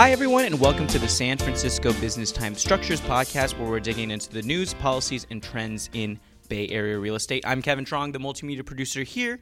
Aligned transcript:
Hi, 0.00 0.12
everyone, 0.12 0.46
and 0.46 0.58
welcome 0.58 0.86
to 0.86 0.98
the 0.98 1.06
San 1.06 1.36
Francisco 1.36 1.92
Business 2.00 2.32
Times 2.32 2.58
Structures 2.58 3.02
podcast, 3.02 3.58
where 3.58 3.68
we're 3.68 3.80
digging 3.80 4.10
into 4.10 4.30
the 4.30 4.40
news, 4.40 4.72
policies, 4.72 5.26
and 5.30 5.42
trends 5.42 5.90
in 5.92 6.18
Bay 6.48 6.66
Area 6.68 6.98
real 6.98 7.16
estate. 7.16 7.44
I'm 7.46 7.60
Kevin 7.60 7.84
Truong, 7.84 8.14
the 8.14 8.18
multimedia 8.18 8.64
producer 8.64 9.02
here 9.02 9.40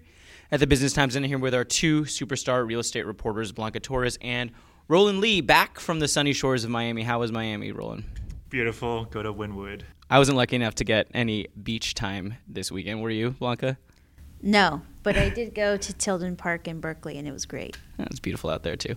at 0.51 0.59
the 0.59 0.67
Business 0.67 0.93
Times, 0.93 1.15
and 1.15 1.25
here 1.25 1.39
with 1.39 1.55
our 1.55 1.63
two 1.63 2.03
superstar 2.03 2.67
real 2.67 2.81
estate 2.81 3.07
reporters, 3.07 3.53
Blanca 3.53 3.79
Torres 3.79 4.19
and 4.21 4.51
Roland 4.89 5.21
Li, 5.21 5.41
back 5.41 5.79
from 5.79 6.01
the 6.01 6.09
sunny 6.09 6.33
shores 6.33 6.65
of 6.65 6.71
Miami. 6.71 7.05
How 7.05 7.21
was 7.21 7.31
Miami, 7.31 7.71
Roland? 7.71 8.03
Beautiful. 8.51 9.05
Go 9.05 9.23
to 9.23 9.33
Wynwood. 9.33 9.83
I 10.11 10.19
wasn't 10.19 10.39
lucky 10.39 10.57
enough 10.57 10.75
to 10.75 10.85
get 10.85 11.07
any 11.15 11.47
beach 11.63 11.95
time 11.95 12.35
this 12.49 12.73
weekend. 12.73 13.01
Were 13.01 13.11
you, 13.11 13.31
Blanca? 13.31 13.79
No, 14.43 14.83
but 15.05 15.17
I 15.17 15.29
did 15.29 15.55
go 15.55 15.77
to 15.77 15.93
Tilden 15.93 16.35
Park 16.35 16.67
in 16.67 16.81
Berkeley, 16.81 17.17
and 17.17 17.29
it 17.29 17.33
was 17.33 17.47
great. 17.47 17.79
It's 18.01 18.19
beautiful 18.19 18.51
out 18.51 18.65
there 18.65 18.77
too. 18.77 18.97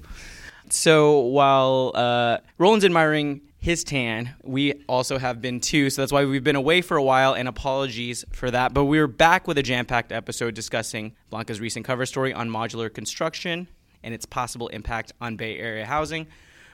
So 0.71 1.20
while 1.20 1.91
uh, 1.95 2.38
Roland's 2.57 2.85
admiring 2.85 3.41
his 3.57 3.84
tan, 3.84 4.34
we 4.43 4.73
also 4.88 5.17
have 5.17 5.41
been 5.41 5.59
too. 5.59 5.89
So 5.89 6.02
that's 6.02 6.12
why 6.12 6.25
we've 6.25 6.43
been 6.43 6.55
away 6.55 6.81
for 6.81 6.98
a 6.98 7.03
while, 7.03 7.34
and 7.34 7.48
apologies 7.48 8.25
for 8.31 8.49
that. 8.52 8.73
But 8.73 8.85
we're 8.85 9.07
back 9.07 9.48
with 9.48 9.57
a 9.57 9.63
jam-packed 9.63 10.12
episode 10.12 10.55
discussing 10.55 11.15
Blanca's 11.29 11.59
recent 11.59 11.85
cover 11.85 12.05
story 12.05 12.34
on 12.34 12.49
modular 12.49 12.91
construction 12.91 13.67
and 14.03 14.13
its 14.13 14.26
possible 14.26 14.67
impact 14.70 15.13
on 15.21 15.35
Bay 15.35 15.59
Area 15.59 15.85
housing, 15.85 16.26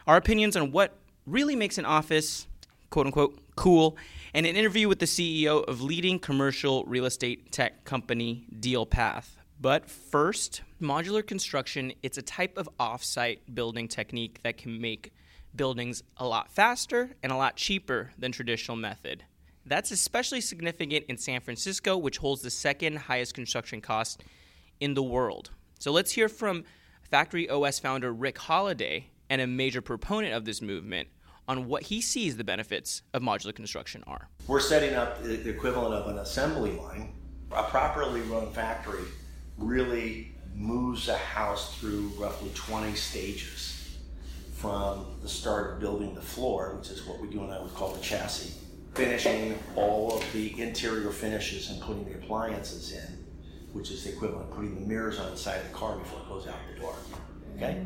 our 0.05 0.15
opinions 0.15 0.55
on 0.55 0.71
what 0.71 0.97
really 1.25 1.55
makes 1.55 1.77
an 1.77 1.85
office 1.85 2.47
quote 2.89 3.05
unquote 3.05 3.39
cool, 3.55 3.97
and 4.33 4.45
an 4.45 4.55
interview 4.55 4.87
with 4.87 4.99
the 4.99 5.05
CEO 5.05 5.63
of 5.67 5.81
leading 5.81 6.19
commercial 6.19 6.83
real 6.85 7.05
estate 7.05 7.51
tech 7.51 7.83
company 7.83 8.45
DealPath. 8.59 9.36
But 9.59 9.89
first, 9.89 10.61
modular 10.79 11.25
construction, 11.25 11.93
it's 12.03 12.19
a 12.19 12.21
type 12.21 12.57
of 12.57 12.69
off-site 12.79 13.55
building 13.55 13.87
technique 13.87 14.39
that 14.43 14.57
can 14.57 14.79
make 14.79 15.11
buildings 15.55 16.03
a 16.17 16.27
lot 16.27 16.51
faster 16.51 17.15
and 17.23 17.31
a 17.31 17.35
lot 17.35 17.55
cheaper 17.55 18.11
than 18.19 18.31
traditional 18.31 18.77
method. 18.77 19.23
That's 19.65 19.89
especially 19.89 20.41
significant 20.41 21.05
in 21.09 21.17
San 21.17 21.41
Francisco, 21.41 21.97
which 21.97 22.19
holds 22.19 22.43
the 22.43 22.51
second 22.51 22.97
highest 22.97 23.33
construction 23.33 23.81
cost 23.81 24.23
in 24.79 24.93
the 24.93 25.01
world. 25.01 25.49
So 25.79 25.91
let's 25.91 26.11
hear 26.11 26.29
from 26.29 26.63
Factory 27.09 27.49
OS 27.49 27.79
founder 27.79 28.13
Rick 28.13 28.37
Holliday 28.37 29.09
and 29.29 29.41
a 29.41 29.47
major 29.47 29.81
proponent 29.81 30.33
of 30.33 30.45
this 30.45 30.61
movement 30.61 31.07
on 31.47 31.67
what 31.67 31.83
he 31.83 31.99
sees 31.99 32.37
the 32.37 32.43
benefits 32.43 33.01
of 33.13 33.23
modular 33.23 33.55
construction 33.55 34.03
are. 34.05 34.29
We're 34.47 34.59
setting 34.59 34.93
up 34.93 35.23
the 35.23 35.49
equivalent 35.49 35.95
of 35.95 36.07
an 36.09 36.19
assembly 36.19 36.77
line. 36.77 37.15
A 37.51 37.63
properly 37.63 38.21
run 38.21 38.51
factory 38.51 39.05
really 39.57 40.31
moves 40.55 41.07
a 41.07 41.17
house 41.17 41.77
through 41.77 42.11
roughly 42.17 42.51
20 42.55 42.95
stages 42.95 43.97
from 44.53 45.05
the 45.21 45.29
start 45.29 45.73
of 45.73 45.79
building 45.79 46.15
the 46.15 46.21
floor, 46.21 46.75
which 46.79 46.89
is 46.89 47.05
what 47.05 47.19
we 47.19 47.27
do 47.29 47.41
and 47.41 47.51
I 47.51 47.61
would 47.61 47.73
call 47.75 47.93
the 47.93 48.01
chassis, 48.01 48.53
finishing 48.95 49.57
all 49.75 50.17
of 50.17 50.33
the 50.33 50.59
interior 50.59 51.11
finishes 51.11 51.69
and 51.69 51.79
putting 51.81 52.05
the 52.05 52.13
appliances 52.13 52.93
in, 52.93 53.25
which 53.73 53.91
is 53.91 54.03
the 54.03 54.13
equivalent 54.13 54.49
of 54.49 54.55
putting 54.55 54.73
the 54.73 54.81
mirrors 54.81 55.19
on 55.19 55.29
the 55.29 55.37
side 55.37 55.61
of 55.61 55.67
the 55.71 55.77
car 55.77 55.97
before 55.97 56.19
it 56.21 56.27
goes 56.27 56.47
out 56.47 56.55
the 56.73 56.79
door. 56.79 56.95
Okay? 57.55 57.85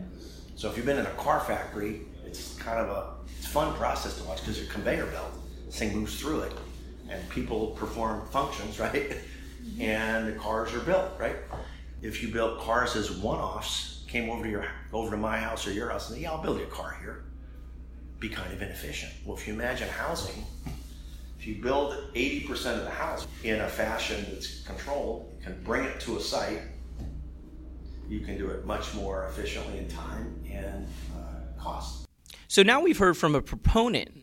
So 0.55 0.69
if 0.69 0.77
you've 0.77 0.86
been 0.86 0.99
in 0.99 1.05
a 1.05 1.14
car 1.16 1.42
factory, 1.42 2.02
it's 2.25 2.55
kind 2.55 2.80
of 2.80 2.89
a 2.89 3.22
it's 3.38 3.47
fun 3.47 3.73
process 3.73 4.17
to 4.19 4.23
watch 4.23 4.39
because 4.39 4.61
your 4.61 4.72
conveyor 4.72 5.08
belt, 5.08 5.31
this 5.66 5.80
thing 5.80 5.94
moves 5.94 6.19
through 6.19 6.42
it, 6.42 6.53
and 7.09 7.27
people 7.30 7.72
perform 7.72 8.26
functions, 8.27 8.80
right? 8.80 9.17
And 9.80 10.27
the 10.27 10.33
cars 10.33 10.73
are 10.73 10.80
built, 10.80 11.11
right? 11.20 11.38
If 12.02 12.23
you 12.23 12.30
built 12.30 12.60
cars 12.61 12.95
as 12.95 13.11
one-offs, 13.11 14.04
came 14.08 14.30
over 14.30 14.44
to 14.44 14.49
your 14.49 14.66
over 14.92 15.11
to 15.11 15.17
my 15.17 15.38
house 15.38 15.66
or 15.66 15.72
your 15.72 15.89
house, 15.89 16.10
and 16.10 16.22
yeah, 16.22 16.32
I'll 16.32 16.42
build 16.42 16.60
you 16.60 16.66
a 16.66 16.67
car 16.67 16.98
here. 17.02 17.23
Be 18.20 18.30
kind 18.30 18.52
of 18.54 18.61
inefficient. 18.61 19.14
Well, 19.26 19.38
if 19.38 19.48
you 19.48 19.54
imagine 19.54 19.88
housing, 19.88 20.44
if 21.39 21.48
you 21.48 21.61
build 21.61 21.95
80% 22.14 22.77
of 22.77 22.83
the 22.83 22.92
house 22.92 23.26
in 23.44 23.61
a 23.61 23.67
fashion 23.67 24.26
that's 24.32 24.61
controlled, 24.61 25.33
you 25.39 25.45
can 25.45 25.64
bring 25.64 25.86
it 25.86 26.00
to 26.02 26.17
a 26.17 26.20
site, 26.20 26.61
you 28.08 28.20
can 28.20 28.38
do 28.38 28.50
it 28.50 28.66
much 28.66 28.94
more 28.94 29.26
efficiently 29.27 29.80
in 29.80 29.88
time 29.88 30.39
and 30.52 30.88
uh, 31.16 31.60
cost. 31.60 32.05
So 32.48 32.61
now 32.61 32.82
we've 32.82 32.98
heard 32.98 33.17
from 33.17 33.33
a 33.33 33.42
proponent 33.42 34.20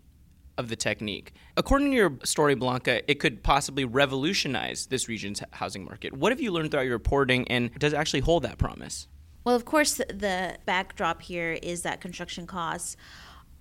of 0.58 0.68
the 0.68 0.76
technique. 0.76 1.32
According 1.56 1.92
to 1.92 1.96
your 1.96 2.18
story, 2.24 2.54
Blanca, 2.54 3.08
it 3.10 3.20
could 3.20 3.42
possibly 3.42 3.84
revolutionize 3.84 4.86
this 4.86 5.08
region's 5.08 5.40
housing 5.52 5.84
market. 5.84 6.12
What 6.12 6.32
have 6.32 6.40
you 6.40 6.50
learned 6.50 6.72
throughout 6.72 6.82
your 6.82 6.92
reporting, 6.92 7.48
and 7.48 7.72
does 7.78 7.92
it 7.92 7.96
actually 7.96 8.20
hold 8.20 8.42
that 8.42 8.58
promise? 8.58 9.06
Well, 9.44 9.54
of 9.54 9.64
course, 9.64 9.94
the 9.94 10.58
backdrop 10.66 11.22
here 11.22 11.52
is 11.62 11.82
that 11.82 12.00
construction 12.00 12.46
costs 12.46 12.96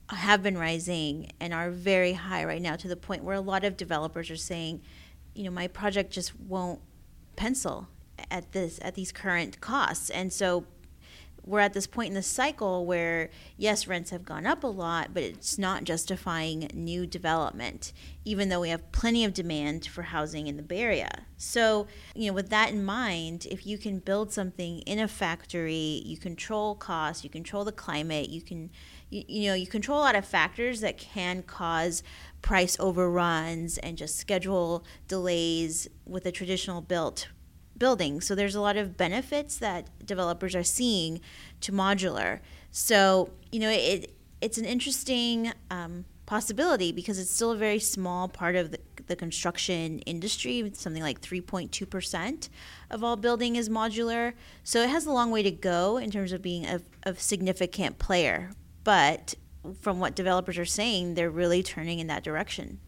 have 0.10 0.42
been 0.42 0.58
rising 0.58 1.32
and 1.40 1.54
are 1.54 1.70
very 1.70 2.14
high 2.14 2.44
right 2.44 2.62
now 2.62 2.76
to 2.76 2.88
the 2.88 2.96
point 2.96 3.24
where 3.24 3.36
a 3.36 3.42
lot 3.42 3.64
of 3.64 3.78
developers 3.78 4.32
are 4.32 4.38
saying, 4.38 4.82
you 5.36 5.44
know, 5.44 5.52
my 5.52 5.68
project 5.68 6.12
just 6.12 6.38
won't 6.40 6.82
pencil 7.36 7.88
at 8.32 8.52
this 8.52 8.80
at 8.82 8.96
these 8.96 9.12
current 9.12 9.62
costs. 9.62 10.10
And 10.10 10.34
so 10.34 10.66
we're 11.48 11.60
at 11.62 11.74
this 11.74 11.88
point 11.88 12.10
in 12.10 12.14
the 12.14 12.22
cycle 12.22 12.86
where 12.86 13.30
yes 13.56 13.88
rents 13.88 14.10
have 14.10 14.26
gone 14.26 14.46
up 14.46 14.64
a 14.64 14.68
lot 14.68 15.14
but 15.14 15.24
it's 15.24 15.58
not 15.58 15.86
justifying 15.86 16.70
new 16.74 17.08
development 17.08 17.94
even 18.26 18.50
though 18.50 18.60
we 18.60 18.70
have 18.70 18.92
plenty 18.92 19.24
of 19.24 19.34
demand 19.34 19.86
for 19.86 20.02
housing 20.02 20.48
in 20.48 20.58
the 20.58 20.64
bay 20.64 20.82
area. 20.82 21.10
So 21.38 21.88
you 22.14 22.28
know 22.28 22.34
with 22.34 22.50
that 22.50 22.72
in 22.72 22.84
mind 22.84 23.48
if 23.50 23.66
you 23.66 23.78
can 23.78 24.00
build 24.00 24.34
something 24.34 24.80
in 24.80 25.00
a 25.00 25.08
factory 25.08 26.04
you 26.06 26.18
control 26.18 26.76
costs 26.76 27.24
you 27.24 27.30
control 27.30 27.64
the 27.64 27.72
climate 27.72 28.30
you 28.30 28.42
can 28.42 28.70
you, 29.10 29.24
you 29.28 29.50
know 29.50 29.54
you 29.54 29.68
control 29.68 30.00
a 30.00 30.02
lot 30.02 30.16
of 30.16 30.26
factors 30.26 30.82
that 30.82 30.98
can 30.98 31.42
cause 31.44 32.04
price 32.42 32.78
overruns 32.80 33.78
and 33.80 33.98
just 33.98 34.18
schedule 34.18 34.84
delays 35.08 35.88
with 36.06 36.26
a 36.26 36.32
traditional 36.32 36.82
built 36.82 37.30
building. 37.78 38.22
So 38.22 38.36
there's 38.36 38.56
a 38.56 38.62
lot 38.62 38.78
of 38.78 38.98
benefits 38.98 39.58
that 39.58 40.06
developers 40.06 40.56
are 40.56 40.64
seeing 40.64 41.22
to 41.62 41.72
modular. 41.72 42.40
So 42.72 43.32
you 43.52 43.60
know 43.60 43.70
it 43.70 44.14
it's 44.42 44.58
an 44.58 44.66
interesting 44.66 45.52
um, 45.72 46.06
possibility 46.26 46.92
because 46.92 47.18
it's 47.18 47.32
still 47.32 47.52
a 47.52 47.58
very 47.58 47.80
small 47.80 48.28
part 48.28 48.56
of 48.56 48.72
the, 48.72 48.80
the 49.08 49.16
construction 49.16 50.00
industry. 50.00 50.70
Something 50.76 51.02
like 51.02 51.22
3.2 51.22 51.90
percent 51.90 52.50
of 52.90 53.04
all 53.04 53.16
building 53.16 53.56
is 53.56 53.70
modular. 53.70 54.34
So 54.64 54.82
it 54.82 54.90
has 54.90 55.06
a 55.06 55.12
long 55.12 55.32
way 55.32 55.44
to 55.44 55.52
go 55.52 55.98
in 55.98 56.12
terms 56.12 56.32
of 56.34 56.42
being 56.42 56.66
a, 56.66 56.82
a 57.04 57.16
significant 57.16 57.98
player. 57.98 58.52
But 58.84 59.36
from 59.82 60.00
what 60.00 60.16
developers 60.16 60.58
are 60.58 60.66
saying, 60.66 61.16
they're 61.16 61.30
really 61.30 61.64
turning 61.64 62.00
in 62.00 62.08
that 62.08 62.24
direction. 62.24 62.80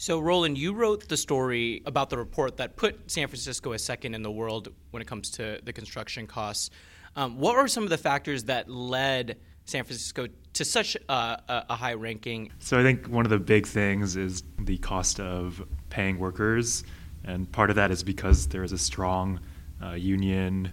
So, 0.00 0.20
Roland, 0.20 0.56
you 0.56 0.74
wrote 0.74 1.08
the 1.08 1.16
story 1.16 1.82
about 1.84 2.08
the 2.08 2.16
report 2.16 2.58
that 2.58 2.76
put 2.76 3.10
San 3.10 3.26
Francisco 3.26 3.72
as 3.72 3.82
second 3.82 4.14
in 4.14 4.22
the 4.22 4.30
world 4.30 4.68
when 4.92 5.00
it 5.00 5.08
comes 5.08 5.28
to 5.30 5.58
the 5.64 5.72
construction 5.72 6.28
costs. 6.28 6.70
Um, 7.16 7.36
what 7.36 7.56
were 7.56 7.66
some 7.66 7.82
of 7.82 7.90
the 7.90 7.98
factors 7.98 8.44
that 8.44 8.70
led 8.70 9.38
San 9.64 9.82
Francisco 9.82 10.28
to 10.52 10.64
such 10.64 10.96
a, 11.08 11.64
a, 11.68 11.74
high 11.74 11.94
ranking? 11.94 12.52
So, 12.60 12.78
I 12.78 12.84
think 12.84 13.08
one 13.08 13.26
of 13.26 13.30
the 13.30 13.40
big 13.40 13.66
things 13.66 14.14
is 14.14 14.44
the 14.60 14.78
cost 14.78 15.18
of 15.18 15.66
paying 15.90 16.20
workers. 16.20 16.84
And 17.24 17.50
part 17.50 17.68
of 17.68 17.74
that 17.74 17.90
is 17.90 18.04
because 18.04 18.46
there 18.46 18.62
is 18.62 18.70
a 18.70 18.78
strong 18.78 19.40
uh, 19.82 19.94
union 19.94 20.70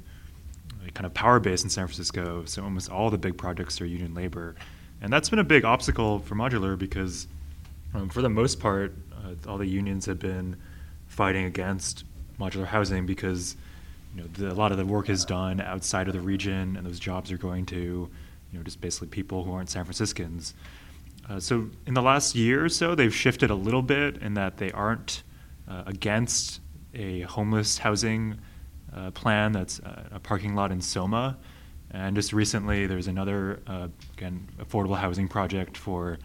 uh, 0.70 0.92
kind 0.94 1.08
of 1.08 1.16
power 1.16 1.40
base 1.40 1.64
in 1.64 1.72
San 1.72 1.88
Francisco. 1.88 2.46
So, 2.46 2.64
almost 2.64 2.92
all 2.92 3.10
the 3.10 3.18
big 3.18 3.40
projects 3.40 3.82
are 3.82 3.88
union 3.88 4.14
labor. 4.14 4.54
And 5.02 5.12
that's 5.12 5.32
been 5.32 5.40
a 5.40 5.44
big 5.44 5.66
obstacle 5.66 6.20
for 6.20 6.36
modular 6.36 6.78
because, 6.78 7.28
um, 7.96 8.08
for 8.08 8.22
the 8.22 8.30
most 8.30 8.60
part, 8.60 8.94
uh, 9.26 9.50
all 9.50 9.58
the 9.58 9.68
unions 9.68 10.06
have 10.06 10.20
been 10.20 10.56
fighting 11.08 11.46
against 11.46 12.04
modular 12.40 12.66
housing 12.66 13.06
because 13.06 13.56
you 14.16 14.22
know 14.22 14.28
the, 14.34 14.52
a 14.52 14.54
lot 14.54 14.72
of 14.72 14.78
the 14.78 14.86
work 14.86 15.10
is 15.10 15.26
done 15.26 15.62
outside 15.62 16.08
of 16.08 16.14
the 16.14 16.22
region, 16.22 16.76
and 16.78 16.86
those 16.86 17.00
jobs 17.00 17.32
are 17.32 17.38
going 17.38 17.66
to 17.68 17.76
you 17.76 18.58
know 18.58 18.64
just 18.64 18.82
basically 18.82 19.08
people 19.08 19.44
who 19.44 19.54
aren't 19.54 19.70
San 19.70 19.84
Franciscans. 19.84 20.54
Uh, 21.28 21.40
so 21.40 21.70
in 21.88 21.94
the 21.94 22.02
last 22.02 22.36
year 22.36 22.64
or 22.64 22.70
so, 22.70 22.94
they've 22.94 23.16
shifted 23.16 23.50
a 23.50 23.56
little 23.56 23.82
bit 23.82 24.18
in 24.18 24.36
that 24.36 24.58
they 24.58 24.72
aren't 24.72 25.24
uh, 25.68 25.84
against 25.88 26.62
a 26.94 27.22
homeless 27.22 27.80
housing 27.80 28.38
uh, 28.96 29.12
plan 29.12 29.52
that's 29.52 29.80
uh, 29.80 30.04
a 30.12 30.20
parking 30.20 30.56
lot 30.56 30.72
in 30.72 30.80
Soma. 30.80 31.38
And 31.92 32.16
just 32.16 32.34
recently, 32.34 32.88
there's 32.88 33.08
another, 33.08 33.62
uh, 33.68 33.88
again, 34.18 34.48
affordable 34.60 34.98
housing 34.98 35.28
project 35.28 35.78
for 35.78 36.20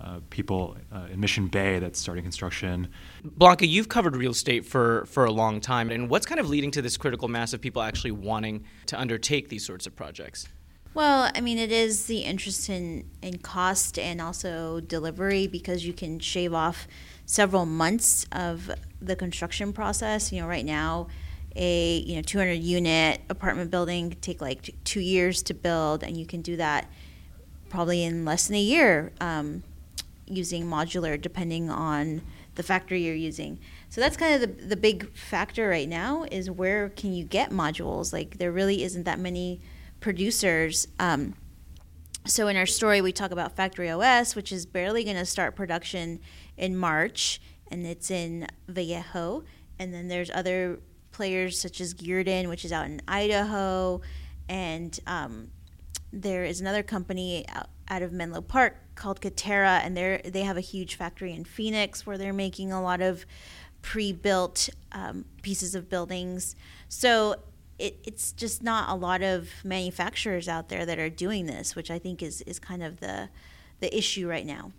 uh, 0.00 0.20
people 0.30 0.76
uh, 0.92 1.06
in 1.12 1.20
Mission 1.20 1.48
Bay 1.48 1.78
that's 1.78 1.98
starting 1.98 2.24
construction. 2.24 2.88
Blanca, 3.24 3.66
you've 3.66 3.88
covered 3.88 4.16
real 4.16 4.30
estate 4.30 4.64
for, 4.64 5.04
for 5.06 5.24
a 5.24 5.30
long 5.30 5.60
time, 5.60 5.90
and 5.90 6.08
what's 6.08 6.26
kind 6.26 6.40
of 6.40 6.48
leading 6.48 6.70
to 6.72 6.82
this 6.82 6.96
critical 6.96 7.28
mass 7.28 7.52
of 7.52 7.60
people 7.60 7.82
actually 7.82 8.12
wanting 8.12 8.64
to 8.86 8.98
undertake 8.98 9.48
these 9.48 9.64
sorts 9.64 9.86
of 9.86 9.94
projects? 9.94 10.48
Well, 10.92 11.30
I 11.34 11.40
mean, 11.40 11.58
it 11.58 11.70
is 11.70 12.06
the 12.06 12.20
interest 12.20 12.68
in, 12.68 13.08
in 13.22 13.38
cost 13.38 13.98
and 13.98 14.20
also 14.20 14.80
delivery 14.80 15.46
because 15.46 15.84
you 15.84 15.92
can 15.92 16.18
shave 16.18 16.52
off 16.52 16.88
several 17.26 17.64
months 17.64 18.26
of 18.32 18.70
the 19.00 19.14
construction 19.14 19.72
process. 19.72 20.32
You 20.32 20.40
know, 20.40 20.48
right 20.48 20.64
now, 20.64 21.06
a 21.54 21.98
you 21.98 22.16
know 22.16 22.22
200 22.22 22.54
unit 22.54 23.20
apartment 23.28 23.70
building 23.70 24.10
could 24.10 24.22
take 24.22 24.40
like 24.40 24.74
two 24.84 25.00
years 25.00 25.42
to 25.44 25.54
build, 25.54 26.02
and 26.02 26.16
you 26.16 26.26
can 26.26 26.42
do 26.42 26.56
that 26.56 26.90
probably 27.68 28.02
in 28.02 28.24
less 28.24 28.48
than 28.48 28.56
a 28.56 28.60
year 28.60 29.12
um, 29.20 29.62
using 30.30 30.64
modular, 30.64 31.20
depending 31.20 31.70
on 31.70 32.22
the 32.54 32.62
factory 32.62 33.02
you're 33.02 33.14
using. 33.14 33.58
So 33.88 34.00
that's 34.00 34.16
kind 34.16 34.34
of 34.34 34.40
the, 34.40 34.64
the 34.66 34.76
big 34.76 35.12
factor 35.14 35.68
right 35.68 35.88
now 35.88 36.24
is 36.30 36.50
where 36.50 36.90
can 36.90 37.12
you 37.12 37.24
get 37.24 37.50
modules? 37.50 38.12
Like 38.12 38.38
there 38.38 38.52
really 38.52 38.82
isn't 38.82 39.04
that 39.04 39.18
many 39.18 39.60
producers. 40.00 40.88
Um, 40.98 41.34
so 42.26 42.48
in 42.48 42.56
our 42.56 42.66
story, 42.66 43.00
we 43.00 43.12
talk 43.12 43.30
about 43.30 43.56
Factory 43.56 43.90
OS, 43.90 44.36
which 44.36 44.52
is 44.52 44.66
barely 44.66 45.04
going 45.04 45.16
to 45.16 45.24
start 45.24 45.56
production 45.56 46.20
in 46.56 46.76
March, 46.76 47.40
and 47.70 47.86
it's 47.86 48.10
in 48.10 48.46
Vallejo. 48.68 49.44
And 49.78 49.94
then 49.94 50.08
there's 50.08 50.30
other 50.30 50.80
players 51.12 51.58
such 51.58 51.80
as 51.80 51.94
Guerdon, 51.94 52.48
which 52.48 52.64
is 52.64 52.72
out 52.72 52.86
in 52.86 53.00
Idaho, 53.08 54.00
and 54.48 54.98
um, 55.06 55.50
there 56.12 56.44
is 56.44 56.60
another 56.60 56.82
company 56.82 57.46
out, 57.48 57.68
out 57.90 58.02
of 58.02 58.12
Menlo 58.12 58.40
Park 58.40 58.76
called 58.94 59.20
Katerra, 59.20 59.80
and 59.84 59.96
they 59.96 60.20
they 60.24 60.42
have 60.42 60.56
a 60.56 60.62
huge 60.62 60.94
factory 60.94 61.32
in 61.32 61.44
Phoenix 61.44 62.06
where 62.06 62.16
they're 62.16 62.32
making 62.32 62.72
a 62.72 62.80
lot 62.80 63.02
of 63.02 63.26
pre-built 63.82 64.68
um, 64.92 65.24
pieces 65.42 65.74
of 65.74 65.88
buildings. 65.88 66.54
So 66.88 67.36
it, 67.78 67.98
it's 68.04 68.32
just 68.32 68.62
not 68.62 68.90
a 68.90 68.94
lot 68.94 69.22
of 69.22 69.48
manufacturers 69.64 70.48
out 70.48 70.68
there 70.68 70.86
that 70.86 70.98
are 70.98 71.10
doing 71.10 71.46
this, 71.46 71.74
which 71.74 71.90
I 71.90 71.98
think 71.98 72.22
is 72.22 72.42
is 72.42 72.58
kind 72.58 72.82
of 72.82 73.00
the 73.00 73.28
the 73.80 73.94
issue 73.96 74.28
right 74.28 74.46
now. 74.46 74.72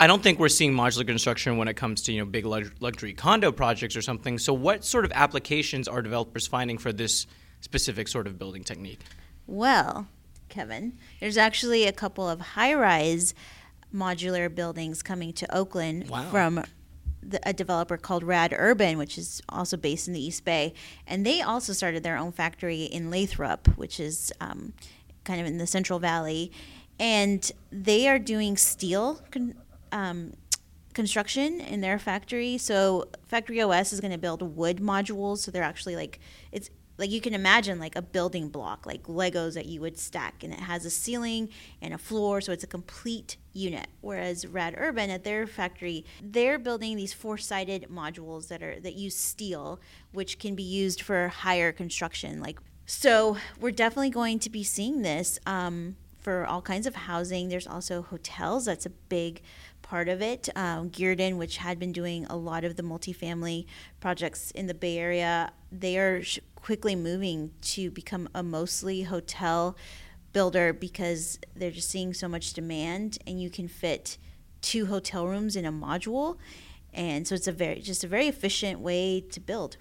I 0.00 0.06
don't 0.06 0.22
think 0.22 0.38
we're 0.38 0.48
seeing 0.48 0.72
modular 0.72 1.06
construction 1.06 1.56
when 1.56 1.66
it 1.66 1.74
comes 1.74 2.02
to 2.02 2.12
you 2.12 2.20
know 2.20 2.26
big 2.26 2.44
luxury 2.44 3.14
condo 3.14 3.52
projects 3.52 3.96
or 3.96 4.02
something. 4.02 4.38
So, 4.38 4.52
what 4.52 4.84
sort 4.84 5.04
of 5.04 5.12
applications 5.14 5.88
are 5.88 6.02
developers 6.02 6.46
finding 6.46 6.78
for 6.78 6.92
this 6.92 7.26
specific 7.60 8.08
sort 8.08 8.26
of 8.26 8.38
building 8.38 8.64
technique? 8.64 9.00
Well, 9.46 10.06
Kevin, 10.48 10.98
there's 11.20 11.36
actually 11.36 11.86
a 11.86 11.92
couple 11.92 12.28
of 12.28 12.40
high-rise 12.40 13.34
modular 13.94 14.52
buildings 14.54 15.02
coming 15.02 15.32
to 15.32 15.54
Oakland 15.54 16.08
wow. 16.08 16.28
from 16.30 16.64
the, 17.22 17.40
a 17.48 17.52
developer 17.52 17.96
called 17.96 18.22
Rad 18.22 18.54
Urban, 18.56 18.98
which 18.98 19.18
is 19.18 19.42
also 19.48 19.76
based 19.76 20.08
in 20.08 20.14
the 20.14 20.24
East 20.24 20.44
Bay, 20.44 20.74
and 21.06 21.24
they 21.24 21.42
also 21.42 21.72
started 21.72 22.02
their 22.02 22.16
own 22.16 22.32
factory 22.32 22.84
in 22.84 23.10
Lathrop, 23.10 23.68
which 23.76 24.00
is 24.00 24.32
um, 24.40 24.72
kind 25.24 25.40
of 25.40 25.46
in 25.46 25.58
the 25.58 25.66
Central 25.66 25.98
Valley, 25.98 26.52
and 26.98 27.52
they 27.70 28.08
are 28.08 28.18
doing 28.18 28.56
steel. 28.56 29.20
Con- 29.30 29.54
um, 29.92 30.32
construction 30.98 31.60
in 31.60 31.80
their 31.80 31.96
factory. 31.96 32.58
So 32.58 33.06
Factory 33.28 33.62
OS 33.62 33.92
is 33.92 34.00
going 34.00 34.10
to 34.10 34.18
build 34.18 34.42
wood 34.56 34.78
modules. 34.78 35.38
So 35.38 35.52
they're 35.52 35.62
actually 35.62 35.94
like 35.94 36.18
it's 36.50 36.70
like 36.98 37.10
you 37.10 37.20
can 37.20 37.32
imagine 37.32 37.78
like 37.78 37.96
a 37.96 38.02
building 38.02 38.48
block 38.48 38.84
like 38.86 39.04
legos 39.04 39.54
that 39.54 39.66
you 39.66 39.80
would 39.80 39.98
stack 39.98 40.42
and 40.42 40.52
it 40.52 40.60
has 40.60 40.84
a 40.84 40.90
ceiling 40.90 41.48
and 41.80 41.94
a 41.94 41.98
floor 41.98 42.40
so 42.40 42.52
it's 42.52 42.64
a 42.64 42.68
complete 42.68 43.36
unit. 43.52 43.86
Whereas 44.00 44.46
rad 44.46 44.74
urban 44.76 45.10
at 45.10 45.24
their 45.24 45.46
factory 45.46 46.04
they're 46.22 46.58
building 46.58 46.96
these 46.96 47.12
four-sided 47.12 47.86
modules 47.90 48.48
that 48.48 48.62
are 48.62 48.78
that 48.80 48.94
use 48.94 49.16
steel 49.16 49.80
which 50.12 50.38
can 50.38 50.54
be 50.54 50.62
used 50.62 51.00
for 51.00 51.28
higher 51.28 51.72
construction 51.72 52.40
like 52.40 52.58
so 52.86 53.36
we're 53.60 53.70
definitely 53.70 54.08
going 54.08 54.38
to 54.38 54.48
be 54.48 54.64
seeing 54.64 55.02
this 55.02 55.38
um, 55.44 55.96
for 56.20 56.46
all 56.46 56.62
kinds 56.62 56.86
of 56.86 56.94
housing. 56.94 57.48
There's 57.48 57.66
also 57.66 58.02
hotels. 58.02 58.64
That's 58.64 58.86
a 58.86 58.90
big 58.90 59.42
part 59.88 60.08
of 60.08 60.20
it. 60.20 60.50
Um, 60.54 60.90
Guerdon, 60.90 61.38
which 61.38 61.56
had 61.56 61.78
been 61.78 61.92
doing 61.92 62.26
a 62.26 62.36
lot 62.36 62.62
of 62.62 62.76
the 62.76 62.82
multifamily 62.82 63.64
projects 64.00 64.50
in 64.50 64.66
the 64.66 64.74
Bay 64.74 64.98
Area, 64.98 65.50
they 65.72 65.96
are 65.98 66.22
sh- 66.22 66.40
quickly 66.56 66.94
moving 66.94 67.52
to 67.62 67.90
become 67.90 68.28
a 68.34 68.42
mostly 68.42 69.02
hotel 69.02 69.76
builder 70.34 70.74
because 70.74 71.38
they're 71.56 71.70
just 71.70 71.88
seeing 71.88 72.12
so 72.12 72.28
much 72.28 72.52
demand, 72.52 73.16
and 73.26 73.40
you 73.40 73.48
can 73.48 73.66
fit 73.66 74.18
two 74.60 74.86
hotel 74.86 75.26
rooms 75.26 75.56
in 75.56 75.64
a 75.64 75.72
module, 75.72 76.36
and 76.92 77.26
so 77.26 77.34
it's 77.34 77.48
a 77.48 77.52
very 77.52 77.80
just 77.80 78.04
a 78.04 78.08
very 78.08 78.28
efficient 78.28 78.80
way 78.80 79.20
to 79.20 79.40
build 79.40 79.78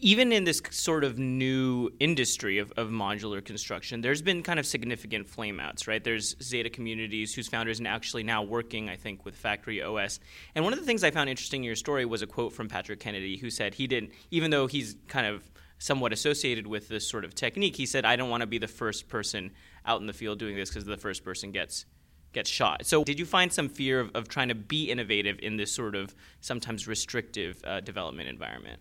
even 0.00 0.32
in 0.32 0.44
this 0.44 0.62
sort 0.70 1.04
of 1.04 1.18
new 1.18 1.90
industry 2.00 2.58
of, 2.58 2.72
of 2.76 2.88
modular 2.88 3.44
construction, 3.44 4.00
there's 4.00 4.22
been 4.22 4.42
kind 4.42 4.58
of 4.58 4.66
significant 4.66 5.28
flameouts, 5.28 5.86
right? 5.86 6.02
There's 6.02 6.36
Zeta 6.42 6.70
Communities, 6.70 7.34
whose 7.34 7.48
founders 7.48 7.80
are 7.80 7.86
actually 7.86 8.22
now 8.22 8.42
working, 8.42 8.88
I 8.88 8.96
think, 8.96 9.24
with 9.24 9.34
Factory 9.34 9.82
OS. 9.82 10.20
And 10.54 10.64
one 10.64 10.72
of 10.72 10.78
the 10.78 10.84
things 10.84 11.04
I 11.04 11.10
found 11.10 11.30
interesting 11.30 11.62
in 11.62 11.66
your 11.66 11.76
story 11.76 12.04
was 12.04 12.22
a 12.22 12.26
quote 12.26 12.52
from 12.52 12.68
Patrick 12.68 13.00
Kennedy, 13.00 13.36
who 13.36 13.50
said 13.50 13.74
he 13.74 13.86
didn't, 13.86 14.12
even 14.30 14.50
though 14.50 14.66
he's 14.66 14.96
kind 15.08 15.26
of 15.26 15.50
somewhat 15.78 16.12
associated 16.12 16.66
with 16.66 16.88
this 16.88 17.08
sort 17.08 17.24
of 17.24 17.34
technique, 17.34 17.76
he 17.76 17.86
said, 17.86 18.04
I 18.04 18.16
don't 18.16 18.30
want 18.30 18.40
to 18.40 18.46
be 18.46 18.58
the 18.58 18.68
first 18.68 19.08
person 19.08 19.52
out 19.84 20.00
in 20.00 20.06
the 20.06 20.12
field 20.12 20.38
doing 20.38 20.56
this 20.56 20.70
because 20.70 20.84
the 20.84 20.96
first 20.96 21.24
person 21.24 21.52
gets 21.52 21.86
gets 22.32 22.50
shot. 22.50 22.84
So, 22.84 23.02
did 23.02 23.18
you 23.18 23.24
find 23.24 23.50
some 23.50 23.68
fear 23.68 23.98
of, 23.98 24.10
of 24.14 24.28
trying 24.28 24.48
to 24.48 24.54
be 24.54 24.90
innovative 24.90 25.38
in 25.42 25.56
this 25.56 25.72
sort 25.72 25.94
of 25.94 26.14
sometimes 26.40 26.86
restrictive 26.86 27.60
uh, 27.64 27.80
development 27.80 28.28
environment? 28.28 28.80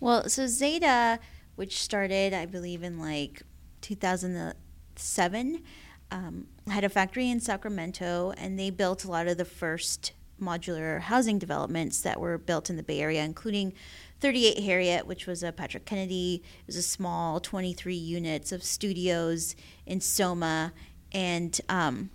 Well, 0.00 0.28
so 0.28 0.46
Zeta, 0.46 1.20
which 1.56 1.82
started, 1.82 2.32
I 2.32 2.46
believe, 2.46 2.82
in 2.82 2.98
like 2.98 3.42
2007, 3.82 5.62
um, 6.10 6.46
had 6.66 6.84
a 6.84 6.88
factory 6.88 7.30
in 7.30 7.38
Sacramento, 7.40 8.32
and 8.38 8.58
they 8.58 8.70
built 8.70 9.04
a 9.04 9.10
lot 9.10 9.28
of 9.28 9.36
the 9.36 9.44
first 9.44 10.12
modular 10.40 11.00
housing 11.00 11.38
developments 11.38 12.00
that 12.00 12.18
were 12.18 12.38
built 12.38 12.70
in 12.70 12.76
the 12.76 12.82
Bay 12.82 13.00
Area, 13.00 13.22
including 13.22 13.74
38 14.20 14.60
Harriet, 14.64 15.06
which 15.06 15.26
was 15.26 15.42
a 15.42 15.52
Patrick 15.52 15.84
Kennedy. 15.84 16.42
It 16.60 16.66
was 16.66 16.76
a 16.76 16.82
small 16.82 17.38
23 17.38 17.94
units 17.94 18.52
of 18.52 18.64
studios 18.64 19.54
in 19.84 20.00
Soma, 20.00 20.72
and 21.12 21.60
um, 21.68 22.10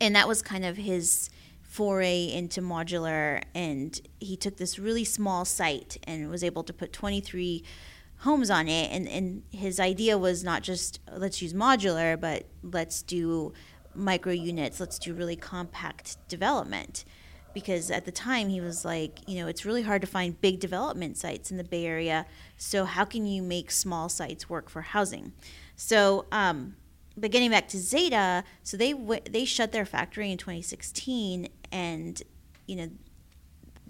and 0.00 0.16
that 0.16 0.26
was 0.28 0.42
kind 0.42 0.64
of 0.64 0.76
his 0.76 1.30
foray 1.70 2.24
into 2.24 2.60
modular 2.60 3.40
and 3.54 4.00
he 4.18 4.36
took 4.36 4.56
this 4.56 4.76
really 4.76 5.04
small 5.04 5.44
site 5.44 5.96
and 6.02 6.28
was 6.28 6.42
able 6.42 6.64
to 6.64 6.72
put 6.72 6.92
23 6.92 7.62
homes 8.18 8.50
on 8.50 8.66
it. 8.66 8.90
And, 8.90 9.06
and 9.06 9.44
his 9.52 9.78
idea 9.78 10.18
was 10.18 10.42
not 10.42 10.62
just 10.64 10.98
let's 11.16 11.40
use 11.40 11.54
modular 11.54 12.20
but 12.20 12.46
let's 12.64 13.02
do 13.02 13.52
micro 13.94 14.32
units 14.32 14.80
let's 14.80 14.98
do 14.98 15.14
really 15.14 15.36
compact 15.36 16.16
development. 16.28 17.04
Because 17.54 17.88
at 17.88 18.04
the 18.04 18.12
time 18.12 18.48
he 18.48 18.60
was 18.60 18.84
like 18.84 19.20
you 19.28 19.38
know 19.38 19.46
it's 19.46 19.64
really 19.64 19.82
hard 19.82 20.00
to 20.00 20.08
find 20.08 20.40
big 20.40 20.58
development 20.58 21.18
sites 21.18 21.52
in 21.52 21.56
the 21.56 21.64
bay 21.64 21.86
area 21.86 22.26
so 22.56 22.84
how 22.84 23.04
can 23.04 23.26
you 23.26 23.42
make 23.42 23.70
small 23.70 24.08
sites 24.08 24.50
work 24.50 24.68
for 24.68 24.82
housing? 24.82 25.32
So 25.76 26.26
um, 26.32 26.74
but 27.16 27.30
getting 27.30 27.50
back 27.50 27.68
to 27.68 27.78
Zeta, 27.78 28.44
so 28.62 28.76
they 28.76 28.92
w- 28.92 29.20
they 29.28 29.44
shut 29.44 29.72
their 29.72 29.84
factory 29.84 30.30
in 30.32 30.38
2016, 30.38 31.48
and 31.72 32.22
you 32.66 32.76
know 32.76 32.90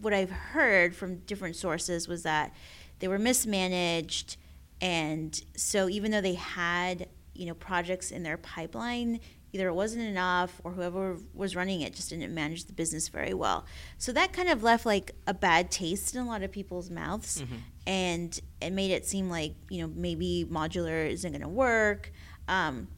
what 0.00 0.14
I've 0.14 0.30
heard 0.30 0.96
from 0.96 1.16
different 1.20 1.56
sources 1.56 2.08
was 2.08 2.22
that 2.22 2.54
they 2.98 3.08
were 3.08 3.18
mismanaged, 3.18 4.36
and 4.80 5.40
so 5.56 5.88
even 5.88 6.10
though 6.10 6.20
they 6.20 6.34
had 6.34 7.08
you 7.34 7.46
know 7.46 7.54
projects 7.54 8.10
in 8.10 8.22
their 8.22 8.36
pipeline, 8.36 9.20
either 9.52 9.68
it 9.68 9.74
wasn't 9.74 10.02
enough 10.02 10.60
or 10.64 10.72
whoever 10.72 11.16
was 11.34 11.56
running 11.56 11.80
it 11.80 11.94
just 11.94 12.10
didn't 12.10 12.32
manage 12.32 12.64
the 12.64 12.72
business 12.72 13.08
very 13.08 13.34
well. 13.34 13.64
So 13.98 14.12
that 14.12 14.32
kind 14.32 14.48
of 14.48 14.62
left 14.62 14.86
like 14.86 15.12
a 15.26 15.34
bad 15.34 15.70
taste 15.70 16.14
in 16.14 16.20
a 16.20 16.26
lot 16.26 16.42
of 16.42 16.52
people's 16.52 16.90
mouths, 16.90 17.42
mm-hmm. 17.42 17.56
and 17.86 18.38
it 18.60 18.72
made 18.72 18.90
it 18.90 19.06
seem 19.06 19.30
like 19.30 19.54
you 19.68 19.82
know 19.82 19.92
maybe 19.94 20.46
modular 20.50 21.08
isn't 21.08 21.30
going 21.30 21.42
to 21.42 21.48
work. 21.48 22.12
Um, 22.48 22.88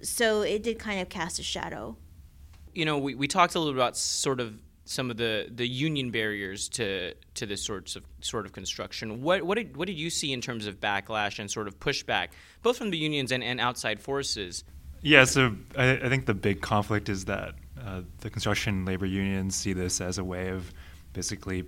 so 0.00 0.42
it 0.42 0.62
did 0.62 0.78
kind 0.78 1.00
of 1.00 1.08
cast 1.08 1.38
a 1.38 1.42
shadow. 1.42 1.96
You 2.74 2.84
know, 2.84 2.98
we, 2.98 3.14
we 3.14 3.28
talked 3.28 3.54
a 3.54 3.58
little 3.58 3.74
about 3.74 3.96
sort 3.96 4.40
of 4.40 4.58
some 4.84 5.10
of 5.10 5.18
the, 5.18 5.48
the 5.54 5.68
union 5.68 6.10
barriers 6.10 6.68
to 6.70 7.14
to 7.34 7.44
this 7.44 7.62
sorts 7.62 7.94
of 7.94 8.04
sort 8.20 8.46
of 8.46 8.52
construction. 8.52 9.22
What 9.22 9.42
what 9.42 9.56
did 9.56 9.76
what 9.76 9.86
did 9.86 9.98
you 9.98 10.10
see 10.10 10.32
in 10.32 10.40
terms 10.40 10.66
of 10.66 10.80
backlash 10.80 11.38
and 11.38 11.50
sort 11.50 11.68
of 11.68 11.78
pushback, 11.78 12.28
both 12.62 12.78
from 12.78 12.90
the 12.90 12.98
unions 12.98 13.30
and, 13.32 13.44
and 13.44 13.60
outside 13.60 14.00
forces? 14.00 14.64
Yeah, 15.02 15.24
so 15.24 15.54
I, 15.76 15.92
I 15.92 16.08
think 16.08 16.26
the 16.26 16.34
big 16.34 16.60
conflict 16.60 17.08
is 17.08 17.26
that 17.26 17.54
uh, 17.84 18.02
the 18.20 18.30
construction 18.30 18.84
labor 18.84 19.06
unions 19.06 19.54
see 19.54 19.72
this 19.72 20.00
as 20.00 20.18
a 20.18 20.24
way 20.24 20.48
of 20.48 20.72
basically, 21.12 21.58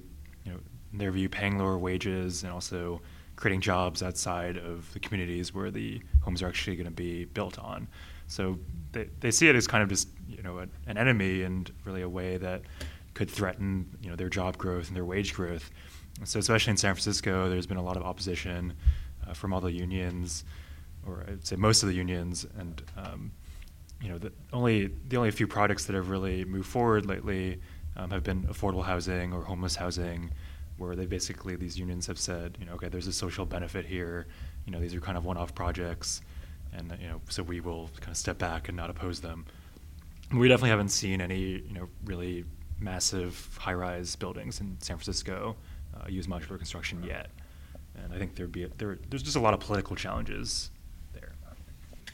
you 0.44 0.52
know, 0.52 0.58
in 0.92 0.98
their 0.98 1.12
view, 1.12 1.28
paying 1.28 1.58
lower 1.58 1.78
wages 1.78 2.42
and 2.42 2.52
also 2.52 3.00
creating 3.36 3.60
jobs 3.60 4.02
outside 4.02 4.56
of 4.56 4.92
the 4.92 5.00
communities 5.00 5.54
where 5.54 5.70
the 5.70 6.00
homes 6.22 6.42
are 6.42 6.48
actually 6.48 6.76
going 6.76 6.86
to 6.86 6.90
be 6.90 7.24
built 7.26 7.58
on. 7.58 7.86
So 8.30 8.58
they, 8.92 9.08
they 9.18 9.30
see 9.32 9.48
it 9.48 9.56
as 9.56 9.66
kind 9.66 9.82
of 9.82 9.88
just 9.88 10.08
you 10.28 10.42
know 10.42 10.58
an, 10.58 10.70
an 10.86 10.96
enemy 10.96 11.42
and 11.42 11.70
really 11.84 12.02
a 12.02 12.08
way 12.08 12.36
that 12.38 12.62
could 13.12 13.28
threaten 13.28 13.86
you 14.00 14.08
know 14.08 14.16
their 14.16 14.28
job 14.28 14.56
growth 14.56 14.86
and 14.86 14.96
their 14.96 15.04
wage 15.04 15.34
growth. 15.34 15.70
So 16.24 16.38
especially 16.38 16.70
in 16.72 16.76
San 16.76 16.94
Francisco, 16.94 17.48
there's 17.50 17.66
been 17.66 17.76
a 17.76 17.82
lot 17.82 17.96
of 17.96 18.04
opposition 18.04 18.74
uh, 19.26 19.34
from 19.34 19.52
all 19.52 19.60
the 19.60 19.72
unions, 19.72 20.44
or 21.06 21.24
I'd 21.26 21.44
say 21.44 21.56
most 21.56 21.82
of 21.82 21.88
the 21.88 21.94
unions, 21.94 22.46
and 22.56 22.80
um, 22.96 23.32
you 24.00 24.08
know 24.08 24.18
the 24.18 24.32
only 24.52 24.92
the 25.08 25.16
only 25.16 25.32
few 25.32 25.48
projects 25.48 25.86
that 25.86 25.94
have 25.94 26.08
really 26.08 26.44
moved 26.44 26.68
forward 26.68 27.06
lately 27.06 27.60
um, 27.96 28.10
have 28.10 28.22
been 28.22 28.44
affordable 28.44 28.84
housing 28.84 29.32
or 29.32 29.42
homeless 29.42 29.74
housing, 29.74 30.30
where 30.78 30.94
they 30.94 31.06
basically 31.06 31.56
these 31.56 31.76
unions 31.76 32.06
have 32.06 32.18
said 32.18 32.56
you 32.60 32.66
know 32.66 32.74
okay 32.74 32.88
there's 32.88 33.08
a 33.08 33.12
social 33.12 33.44
benefit 33.44 33.86
here, 33.86 34.28
you 34.66 34.72
know 34.72 34.78
these 34.78 34.94
are 34.94 35.00
kind 35.00 35.18
of 35.18 35.24
one-off 35.24 35.52
projects 35.52 36.20
and 36.72 36.96
you 37.00 37.08
know, 37.08 37.20
so 37.28 37.42
we 37.42 37.60
will 37.60 37.90
kind 38.00 38.10
of 38.10 38.16
step 38.16 38.38
back 38.38 38.68
and 38.68 38.76
not 38.76 38.90
oppose 38.90 39.20
them. 39.20 39.46
We 40.32 40.48
definitely 40.48 40.70
haven't 40.70 40.90
seen 40.90 41.20
any, 41.20 41.38
you 41.38 41.72
know, 41.72 41.88
really 42.04 42.44
massive 42.78 43.58
high-rise 43.60 44.16
buildings 44.16 44.60
in 44.60 44.76
San 44.80 44.96
Francisco 44.96 45.56
uh, 45.94 46.08
use 46.08 46.26
modular 46.26 46.56
construction 46.56 47.02
yet, 47.02 47.30
and 47.96 48.12
I 48.12 48.18
think 48.18 48.36
there'd 48.36 48.52
be 48.52 48.64
a, 48.64 48.68
there, 48.68 48.98
there's 49.08 49.22
just 49.22 49.36
a 49.36 49.40
lot 49.40 49.54
of 49.54 49.60
political 49.60 49.96
challenges 49.96 50.70
there. 51.12 51.32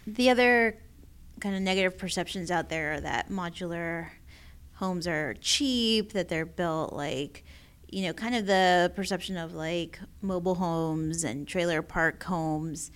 The 0.07 0.31
other 0.31 0.79
kind 1.41 1.55
of 1.55 1.61
negative 1.61 1.99
perceptions 1.99 2.51
out 2.51 2.69
there 2.69 2.95
are 2.95 3.01
that 3.01 3.29
modular 3.29 4.09
homes 4.75 5.07
are 5.07 5.35
cheap, 5.41 6.13
that 6.13 6.29
they're 6.29 6.47
built 6.47 6.93
like, 6.93 7.45
you 7.89 8.03
know, 8.03 8.13
kind 8.13 8.35
of 8.35 8.47
the 8.47 8.93
perception 8.97 9.37
of 9.37 9.55
like 9.55 10.01
mobile 10.23 10.55
homes 10.57 11.25
and 11.25 11.47
trailer 11.47 11.83
park 11.83 12.23
homes, 12.23 12.91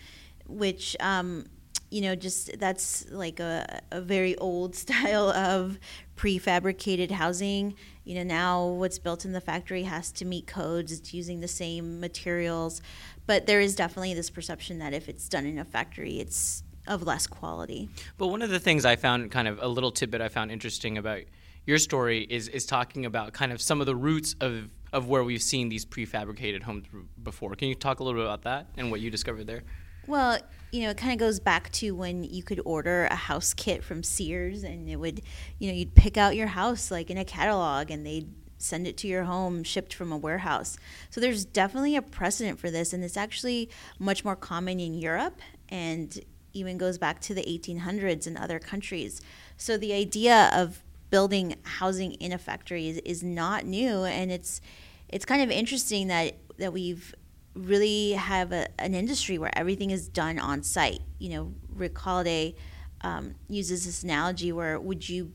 which, 0.51 0.97
um, 1.01 1.47
you 1.91 2.01
know, 2.03 2.15
just 2.15 2.59
that's 2.59 3.09
like 3.11 3.41
a, 3.41 3.81
a 3.91 4.01
very 4.01 4.37
old 4.37 4.75
style 4.85 5.31
of 5.31 5.79
prefabricated 6.17 7.11
housing. 7.11 7.75
You 8.05 8.17
know, 8.17 8.23
now 8.23 8.67
what's 8.67 8.99
built 8.99 9.25
in 9.25 9.33
the 9.33 9.41
factory 9.41 9.85
has 9.85 10.13
to 10.13 10.25
meet 10.25 10.47
codes, 10.47 10.93
it's 10.93 11.15
using 11.15 11.41
the 11.41 11.49
same 11.49 12.01
materials. 12.01 12.83
But 13.27 13.47
there 13.47 13.61
is 13.61 13.77
definitely 13.77 14.15
this 14.15 14.31
perception 14.31 14.79
that 14.81 14.93
if 14.93 15.09
it's 15.09 15.29
done 15.29 15.47
in 15.47 15.59
a 15.59 15.65
factory, 15.65 16.19
it's 16.19 16.63
of 16.87 17.03
less 17.05 17.27
quality. 17.27 17.89
But 18.19 18.29
one 18.29 18.43
of 18.43 18.51
the 18.51 18.59
things 18.59 18.85
I 18.85 18.97
found 18.97 19.31
kind 19.31 19.47
of 19.47 19.59
a 19.63 19.69
little 19.69 19.93
tidbit 19.93 20.21
I 20.21 20.29
found 20.29 20.51
interesting 20.51 20.99
about 20.99 21.23
your 21.67 21.79
story 21.79 22.27
is 22.29 22.49
is 22.49 22.67
talking 22.67 23.07
about 23.07 23.33
kind 23.33 23.53
of 23.53 23.61
some 23.61 23.81
of 23.81 23.87
the 23.87 23.95
roots 23.95 24.35
of 24.41 24.69
of 24.93 25.09
where 25.09 25.23
we've 25.23 25.43
seen 25.43 25.69
these 25.69 25.85
prefabricated 25.85 26.63
homes 26.63 26.87
before. 27.23 27.55
Can 27.55 27.69
you 27.69 27.75
talk 27.75 28.01
a 28.01 28.05
little 28.05 28.21
bit 28.21 28.27
about 28.27 28.43
that 28.43 28.67
and 28.77 28.91
what 28.91 29.01
you 29.01 29.11
discovered 29.11 29.47
there? 29.47 29.63
Well, 30.11 30.41
you 30.73 30.83
know, 30.83 30.91
it 30.91 30.97
kind 30.97 31.13
of 31.13 31.21
goes 31.21 31.39
back 31.39 31.71
to 31.75 31.93
when 31.93 32.25
you 32.25 32.43
could 32.43 32.61
order 32.65 33.07
a 33.13 33.15
house 33.15 33.55
kit 33.55 33.85
from 33.85 34.03
Sears 34.03 34.65
and 34.65 34.89
it 34.89 34.97
would, 34.97 35.23
you 35.61 35.69
know, 35.69 35.75
you'd 35.79 35.95
pick 35.95 36.17
out 36.17 36.35
your 36.35 36.49
house 36.49 36.91
like 36.91 37.11
in 37.11 37.17
a 37.17 37.25
catalog 37.25 37.93
and 37.93 38.05
they'd 38.05 38.29
send 38.59 38.89
it 38.89 38.97
to 38.97 39.07
your 39.07 39.23
home 39.23 39.63
shipped 39.63 39.95
from 39.95 40.11
a 40.11 40.17
warehouse. 40.17 40.77
So 41.11 41.21
there's 41.21 41.45
definitely 41.45 41.95
a 41.95 42.03
precedent 42.03 42.59
for 42.59 42.73
this 42.73 42.93
and 42.93 43.05
it's 43.05 43.17
actually 43.17 43.71
much 44.01 44.25
more 44.25 44.35
common 44.35 44.81
in 44.81 44.95
Europe 44.95 45.41
and 45.69 46.19
even 46.55 46.77
goes 46.77 46.99
back 46.99 47.21
to 47.21 47.33
the 47.33 47.43
1800s 47.43 48.27
in 48.27 48.37
other 48.37 48.59
countries. 48.59 49.21
So 49.57 49.77
the 49.77 49.93
idea 49.93 50.51
of 50.53 50.83
building 51.11 51.55
housing 51.63 52.15
in 52.15 52.33
a 52.33 52.39
factory 52.39 52.89
is, 52.89 52.97
is 53.05 53.23
not 53.23 53.65
new 53.65 54.03
and 54.03 54.33
it's 54.33 54.61
it's 55.09 55.25
kind 55.25 55.43
of 55.43 55.53
interesting 55.53 56.09
that 56.09 56.35
that 56.59 56.73
we've 56.73 57.15
really 57.55 58.13
have 58.13 58.53
a, 58.53 58.69
an 58.81 58.95
industry 58.95 59.39
where 59.39 59.57
everything 59.57 59.91
is 59.91 60.09
done 60.09 60.39
on 60.39 60.63
site. 60.63 61.01
You 61.19 61.31
know, 61.31 61.55
Rick 61.75 61.99
Holliday 61.99 62.55
um, 63.03 63.35
uses 63.49 63.87
this 63.87 64.03
analogy 64.03 64.53
where 64.53 64.79
would 64.79 65.09
you 65.09 65.33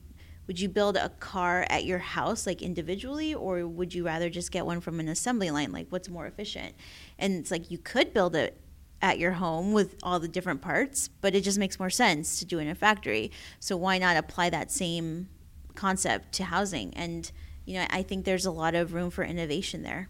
would 0.48 0.60
you 0.60 0.69
build 0.69 0.95
a 0.95 1.10
car 1.10 1.65
at 1.72 1.86
your 1.86 1.98
house 1.98 2.45
like 2.45 2.62
individually 2.62 3.34
or 3.34 3.65
would 3.65 3.95
you 3.95 4.05
rather 4.05 4.29
just 4.29 4.51
get 4.51 4.63
one 4.63 4.79
from 4.79 5.00
an 5.00 5.07
assembly 5.07 5.50
line? 5.50 5.72
Like 5.72 5.88
what's 5.89 6.07
more 6.07 6.27
efficient? 6.27 6.75
And 7.17 7.34
it's 7.36 7.50
like 7.50 7.72
you 7.72 7.79
could 7.79 8.13
build 8.13 8.36
it 8.36 8.62
at 9.01 9.17
your 9.17 9.31
home 9.31 9.74
with 9.74 9.95
all 10.03 10.19
the 10.19 10.27
different 10.27 10.62
parts 10.62 11.10
but 11.22 11.34
it 11.34 11.41
just 11.41 11.57
makes 11.57 11.79
more 11.79 11.89
sense 11.89 12.38
to 12.39 12.45
do 12.45 12.60
in 12.60 12.67
a 12.67 12.75
factory. 12.75 13.31
So 13.60 13.75
why 13.75 13.98
not 13.98 14.17
apply 14.17 14.51
that 14.51 14.72
same 14.72 15.29
concept 15.74 16.34
to 16.34 16.43
housing? 16.43 16.93
And 16.93 17.31
you 17.65 17.79
know 17.79 17.86
i 17.89 18.01
think 18.03 18.25
there's 18.25 18.45
a 18.45 18.51
lot 18.51 18.75
of 18.75 18.93
room 18.93 19.10
for 19.10 19.24
innovation 19.24 19.84
there 19.84 20.10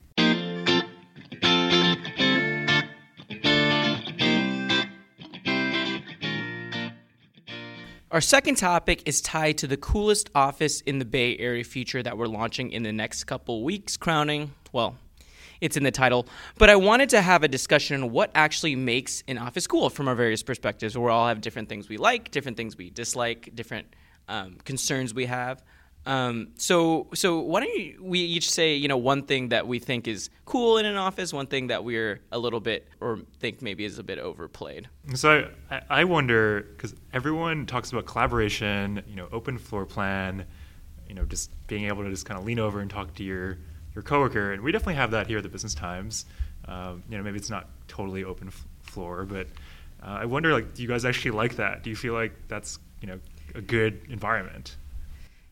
Our 8.15 8.21
second 8.21 8.55
topic 8.55 9.01
is 9.05 9.19
tied 9.19 9.57
to 9.57 9.67
the 9.67 9.75
coolest 9.75 10.29
office 10.33 10.79
in 10.79 10.99
the 10.99 11.03
Bay 11.03 11.37
Area 11.37 11.65
feature 11.65 12.01
that 12.01 12.17
we're 12.17 12.27
launching 12.27 12.71
in 12.71 12.81
the 12.81 12.93
next 12.93 13.25
couple 13.25 13.61
weeks, 13.65 13.97
crowning, 13.97 14.53
well, 14.71 14.95
it's 15.59 15.75
in 15.75 15.83
the 15.83 15.91
title. 15.91 16.25
But 16.57 16.69
I 16.69 16.77
wanted 16.77 17.09
to 17.09 17.19
have 17.19 17.43
a 17.43 17.49
discussion 17.49 18.01
on 18.01 18.11
what 18.11 18.31
actually 18.33 18.77
makes 18.77 19.21
an 19.27 19.37
office 19.37 19.67
cool 19.67 19.89
from 19.89 20.07
our 20.07 20.15
various 20.15 20.43
perspectives. 20.43 20.97
We 20.97 21.09
all 21.09 21.27
have 21.27 21.41
different 21.41 21.67
things 21.67 21.89
we 21.89 21.97
like, 21.97 22.31
different 22.31 22.55
things 22.55 22.77
we 22.77 22.89
dislike, 22.89 23.49
different 23.53 23.93
um, 24.29 24.59
concerns 24.63 25.13
we 25.13 25.25
have. 25.25 25.61
Um, 26.05 26.49
so, 26.55 27.07
so 27.13 27.39
why 27.39 27.61
don't 27.61 27.73
you, 27.73 27.97
we 28.01 28.19
each 28.19 28.51
say, 28.51 28.75
you 28.75 28.87
know, 28.87 28.97
one 28.97 29.23
thing 29.23 29.49
that 29.49 29.67
we 29.67 29.79
think 29.79 30.07
is 30.07 30.29
cool 30.45 30.77
in 30.77 30.85
an 30.85 30.97
office, 30.97 31.33
one 31.33 31.47
thing 31.47 31.67
that 31.67 31.83
we're 31.83 32.21
a 32.31 32.37
little 32.37 32.59
bit 32.59 32.87
or 33.01 33.19
think 33.39 33.61
maybe 33.61 33.85
is 33.85 33.97
a 33.97 34.03
bit 34.03 34.19
overplayed. 34.19 34.87
So 35.15 35.49
I, 35.71 35.81
I 35.89 36.03
wonder 36.03 36.67
because 36.75 36.93
everyone 37.11 37.65
talks 37.65 37.91
about 37.91 38.05
collaboration, 38.05 39.01
you 39.07 39.15
know, 39.15 39.27
open 39.31 39.57
floor 39.57 39.85
plan, 39.85 40.45
you 41.07 41.15
know, 41.15 41.25
just 41.25 41.49
being 41.67 41.85
able 41.85 42.03
to 42.03 42.09
just 42.09 42.25
kind 42.25 42.39
of 42.39 42.45
lean 42.45 42.59
over 42.59 42.79
and 42.79 42.89
talk 42.89 43.13
to 43.15 43.23
your 43.23 43.57
your 43.95 44.03
coworker, 44.03 44.51
and 44.51 44.61
we 44.61 44.71
definitely 44.73 44.95
have 44.95 45.11
that 45.11 45.25
here 45.25 45.37
at 45.37 45.43
the 45.43 45.49
Business 45.49 45.73
Times. 45.73 46.25
Um, 46.67 47.01
you 47.09 47.17
know, 47.17 47.23
maybe 47.23 47.37
it's 47.37 47.49
not 47.49 47.69
totally 47.87 48.25
open 48.25 48.49
f- 48.49 48.65
floor, 48.81 49.23
but 49.23 49.47
uh, 50.03 50.17
I 50.19 50.25
wonder, 50.25 50.51
like, 50.51 50.73
do 50.73 50.81
you 50.81 50.87
guys 50.89 51.05
actually 51.05 51.31
like 51.31 51.55
that? 51.55 51.81
Do 51.81 51.89
you 51.89 51.95
feel 51.95 52.13
like 52.13 52.33
that's 52.49 52.77
you 53.01 53.07
know 53.07 53.19
a 53.55 53.61
good 53.61 54.01
environment? 54.09 54.75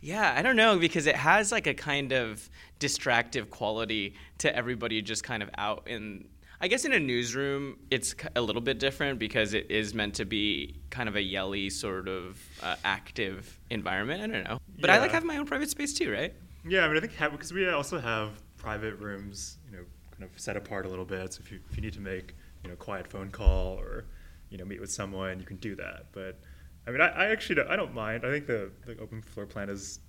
Yeah, 0.04 0.34
I 0.36 0.42
don't 0.42 0.58
know 0.58 0.78
because 0.78 1.08
it 1.08 1.16
has 1.16 1.50
like 1.50 1.66
a 1.66 1.74
kind 1.74 2.12
of 2.12 2.50
distractive 2.78 3.50
quality 3.50 4.16
to 4.40 4.54
everybody 4.54 5.02
just 5.02 5.24
kind 5.24 5.42
of 5.42 5.50
out 5.58 5.88
in 5.88 6.26
I 6.60 6.68
guess 6.68 6.84
in 6.84 6.92
a 6.92 7.00
newsroom 7.00 7.78
it's 7.90 8.14
a 8.36 8.42
little 8.42 8.62
bit 8.62 8.80
different 8.80 9.18
because 9.18 9.54
it 9.54 9.72
is 9.72 9.94
meant 9.94 10.16
to 10.16 10.26
be 10.26 10.82
kind 10.90 11.08
of 11.08 11.16
a 11.16 11.22
yelly 11.22 11.70
sort 11.70 12.10
of 12.10 12.38
uh, 12.62 12.76
active 12.84 13.58
environment. 13.70 14.22
I 14.22 14.28
don't 14.28 14.44
know. 14.44 14.60
But 14.78 14.90
yeah. 14.90 14.98
I 14.98 15.00
like 15.00 15.12
having 15.12 15.28
my 15.28 15.38
own 15.38 15.46
private 15.46 15.70
space 15.70 15.94
too, 15.94 16.12
right? 16.12 16.34
Yeah, 16.68 16.84
I 16.84 16.90
mean 16.90 16.98
I 16.98 17.00
think 17.00 17.32
because 17.32 17.54
we 17.54 17.70
also 17.70 17.98
have 17.98 18.32
private 18.58 19.00
rooms, 19.00 19.58
you 19.72 19.78
know, 19.78 19.84
kind 20.12 20.30
of 20.30 20.38
set 20.38 20.58
apart 20.58 20.86
a 20.86 20.90
little 20.90 21.06
bit. 21.06 21.32
So 21.32 21.42
if 21.46 21.50
you 21.50 21.60
if 21.72 21.78
you 21.78 21.82
need 21.82 21.94
to 21.94 22.02
make, 22.02 22.36
you 22.62 22.68
know, 22.68 22.74
a 22.74 22.78
quiet 22.78 23.08
phone 23.08 23.30
call 23.32 23.80
or 23.80 24.04
you 24.50 24.58
know, 24.58 24.66
meet 24.66 24.82
with 24.82 24.92
someone, 24.92 25.40
you 25.40 25.46
can 25.46 25.58
do 25.58 25.76
that. 25.76 26.08
But 26.12 26.40
I 26.86 26.92
mean, 26.92 27.02
I, 27.02 27.08
I 27.08 27.26
actually 27.28 27.56
don't, 27.56 27.68
I 27.70 27.76
don't 27.76 27.94
mind. 27.94 28.26
I 28.26 28.32
think 28.32 28.48
the, 28.48 28.72
the 28.86 28.98
open 29.00 29.22
floor 29.22 29.46
plan 29.46 29.70
is 29.70 30.00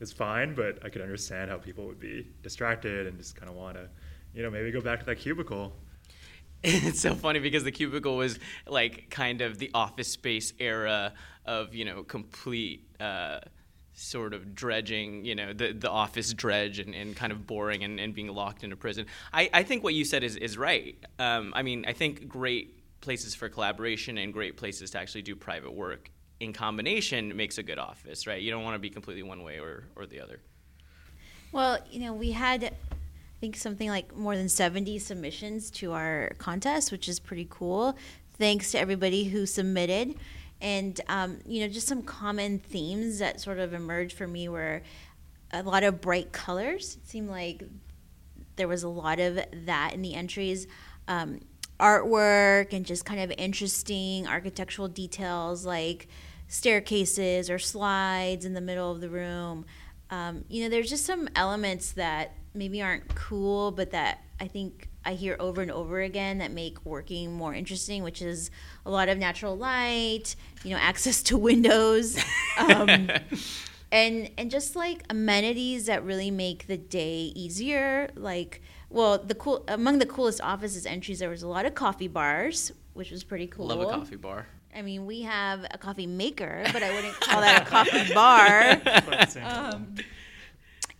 is 0.00 0.12
fine, 0.12 0.54
but 0.54 0.78
I 0.82 0.88
could 0.88 1.02
understand 1.02 1.50
how 1.50 1.58
people 1.58 1.86
would 1.86 2.00
be 2.00 2.26
distracted 2.42 3.06
and 3.06 3.18
just 3.18 3.36
kind 3.36 3.50
of 3.50 3.56
want 3.56 3.76
to, 3.76 3.86
you 4.32 4.42
know, 4.42 4.50
maybe 4.50 4.70
go 4.70 4.80
back 4.80 5.00
to 5.00 5.06
that 5.06 5.16
cubicle. 5.16 5.72
It's 6.62 7.00
so 7.00 7.14
funny 7.14 7.38
because 7.38 7.64
the 7.64 7.72
cubicle 7.72 8.18
was 8.18 8.38
like 8.66 9.08
kind 9.08 9.40
of 9.40 9.58
the 9.58 9.70
office 9.72 10.08
space 10.08 10.52
era 10.58 11.14
of 11.46 11.74
you 11.74 11.86
know 11.86 12.02
complete. 12.02 12.86
Uh, 13.00 13.40
sort 13.92 14.32
of 14.32 14.54
dredging, 14.54 15.24
you 15.26 15.34
know, 15.34 15.52
the, 15.52 15.72
the 15.72 15.90
office 15.90 16.32
dredge 16.32 16.78
and, 16.78 16.94
and 16.94 17.14
kind 17.14 17.32
of 17.32 17.46
boring 17.46 17.84
and, 17.84 18.00
and 18.00 18.14
being 18.14 18.28
locked 18.28 18.64
into 18.64 18.74
prison. 18.74 19.04
I, 19.32 19.50
I 19.52 19.62
think 19.62 19.82
what 19.82 19.92
you 19.92 20.06
said 20.06 20.24
is, 20.24 20.36
is 20.36 20.56
right. 20.56 20.96
Um, 21.18 21.52
I 21.54 21.62
mean, 21.62 21.84
I 21.86 21.92
think 21.92 22.26
great 22.26 22.79
places 23.00 23.34
for 23.34 23.48
collaboration 23.48 24.18
and 24.18 24.32
great 24.32 24.56
places 24.56 24.90
to 24.92 24.98
actually 24.98 25.22
do 25.22 25.34
private 25.34 25.72
work 25.72 26.10
in 26.40 26.52
combination 26.52 27.36
makes 27.36 27.58
a 27.58 27.62
good 27.62 27.78
office, 27.78 28.26
right? 28.26 28.40
You 28.40 28.50
don't 28.50 28.64
want 28.64 28.74
to 28.74 28.78
be 28.78 28.90
completely 28.90 29.22
one 29.22 29.42
way 29.42 29.58
or, 29.58 29.84
or 29.94 30.06
the 30.06 30.20
other. 30.20 30.40
Well, 31.52 31.78
you 31.90 32.00
know, 32.00 32.14
we 32.14 32.32
had, 32.32 32.64
I 32.64 32.72
think, 33.40 33.56
something 33.56 33.88
like 33.88 34.16
more 34.16 34.36
than 34.36 34.48
70 34.48 34.98
submissions 34.98 35.70
to 35.72 35.92
our 35.92 36.32
contest, 36.38 36.90
which 36.90 37.08
is 37.08 37.20
pretty 37.20 37.46
cool. 37.50 37.96
Thanks 38.38 38.72
to 38.72 38.78
everybody 38.78 39.24
who 39.24 39.44
submitted. 39.44 40.14
And, 40.62 40.98
um, 41.08 41.38
you 41.46 41.60
know, 41.60 41.68
just 41.68 41.86
some 41.86 42.02
common 42.02 42.58
themes 42.58 43.18
that 43.18 43.40
sort 43.40 43.58
of 43.58 43.74
emerged 43.74 44.16
for 44.16 44.26
me 44.26 44.48
were 44.48 44.82
a 45.52 45.62
lot 45.62 45.82
of 45.82 46.00
bright 46.00 46.32
colors. 46.32 46.96
It 47.02 47.08
seemed 47.08 47.28
like 47.28 47.64
there 48.56 48.68
was 48.68 48.82
a 48.82 48.88
lot 48.88 49.18
of 49.20 49.40
that 49.66 49.92
in 49.92 50.02
the 50.02 50.14
entries. 50.14 50.66
Um, 51.08 51.40
artwork 51.80 52.72
and 52.72 52.84
just 52.84 53.04
kind 53.04 53.20
of 53.20 53.32
interesting 53.38 54.26
architectural 54.26 54.88
details 54.88 55.64
like 55.66 56.08
staircases 56.48 57.48
or 57.48 57.58
slides 57.58 58.44
in 58.44 58.54
the 58.54 58.60
middle 58.60 58.90
of 58.90 59.00
the 59.00 59.08
room. 59.08 59.64
Um, 60.10 60.44
you 60.48 60.64
know, 60.64 60.68
there's 60.68 60.90
just 60.90 61.06
some 61.06 61.28
elements 61.36 61.92
that 61.92 62.34
maybe 62.54 62.82
aren't 62.82 63.14
cool, 63.14 63.70
but 63.70 63.92
that 63.92 64.24
I 64.40 64.48
think 64.48 64.88
I 65.04 65.14
hear 65.14 65.36
over 65.38 65.62
and 65.62 65.70
over 65.70 66.00
again 66.00 66.38
that 66.38 66.50
make 66.50 66.84
working 66.84 67.32
more 67.32 67.54
interesting, 67.54 68.02
which 68.02 68.20
is 68.20 68.50
a 68.84 68.90
lot 68.90 69.08
of 69.08 69.18
natural 69.18 69.56
light, 69.56 70.34
you 70.64 70.70
know, 70.70 70.76
access 70.80 71.22
to 71.24 71.38
windows, 71.38 72.22
um, 72.58 72.88
and 73.92 74.30
and 74.36 74.50
just 74.50 74.76
like 74.76 75.04
amenities 75.08 75.86
that 75.86 76.04
really 76.04 76.30
make 76.30 76.66
the 76.66 76.76
day 76.76 77.32
easier, 77.34 78.10
like 78.16 78.60
well, 78.90 79.18
the 79.18 79.34
cool 79.36 79.64
among 79.68 79.98
the 79.98 80.06
coolest 80.06 80.40
offices 80.40 80.84
entries, 80.84 81.20
there 81.20 81.30
was 81.30 81.42
a 81.42 81.48
lot 81.48 81.64
of 81.64 81.74
coffee 81.74 82.08
bars, 82.08 82.72
which 82.92 83.10
was 83.10 83.24
pretty 83.24 83.46
cool. 83.46 83.66
Love 83.66 83.80
a 83.80 83.86
coffee 83.86 84.16
bar. 84.16 84.46
I 84.74 84.82
mean, 84.82 85.06
we 85.06 85.22
have 85.22 85.64
a 85.70 85.78
coffee 85.78 86.06
maker, 86.06 86.64
but 86.72 86.82
I 86.82 86.92
wouldn't 86.94 87.18
call 87.20 87.40
that 87.40 87.62
a 87.62 87.64
coffee 87.64 88.12
bar. 88.12 88.80
Um, 89.42 89.94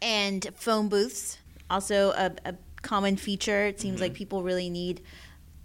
and 0.03 0.49
phone 0.55 0.89
booths, 0.89 1.39
also 1.69 2.11
a, 2.13 2.33
a 2.45 2.55
common 2.83 3.17
feature. 3.17 3.67
It 3.67 3.81
seems 3.81 3.97
mm-hmm. 3.97 4.03
like 4.03 4.15
people 4.15 4.43
really 4.43 4.71
need 4.71 5.03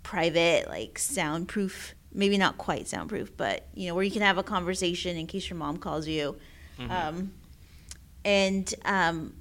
private, 0.03 0.67
like 0.67 1.00
soundproof. 1.00 1.96
Maybe 2.12 2.38
not 2.38 2.58
quite 2.58 2.88
soundproof, 2.88 3.36
but 3.38 3.67
you 3.75 3.88
know 3.88 3.96
where 3.96 4.03
you 4.03 4.12
can 4.12 4.22
have 4.22 4.38
a 4.38 4.44
conversation 4.44 5.15
in 5.15 5.27
case 5.27 5.50
your 5.50 5.58
mom 5.58 5.77
calls 5.77 6.08
you. 6.08 6.38
Um, 6.89 7.32
and 8.25 8.74
um, 8.84 9.34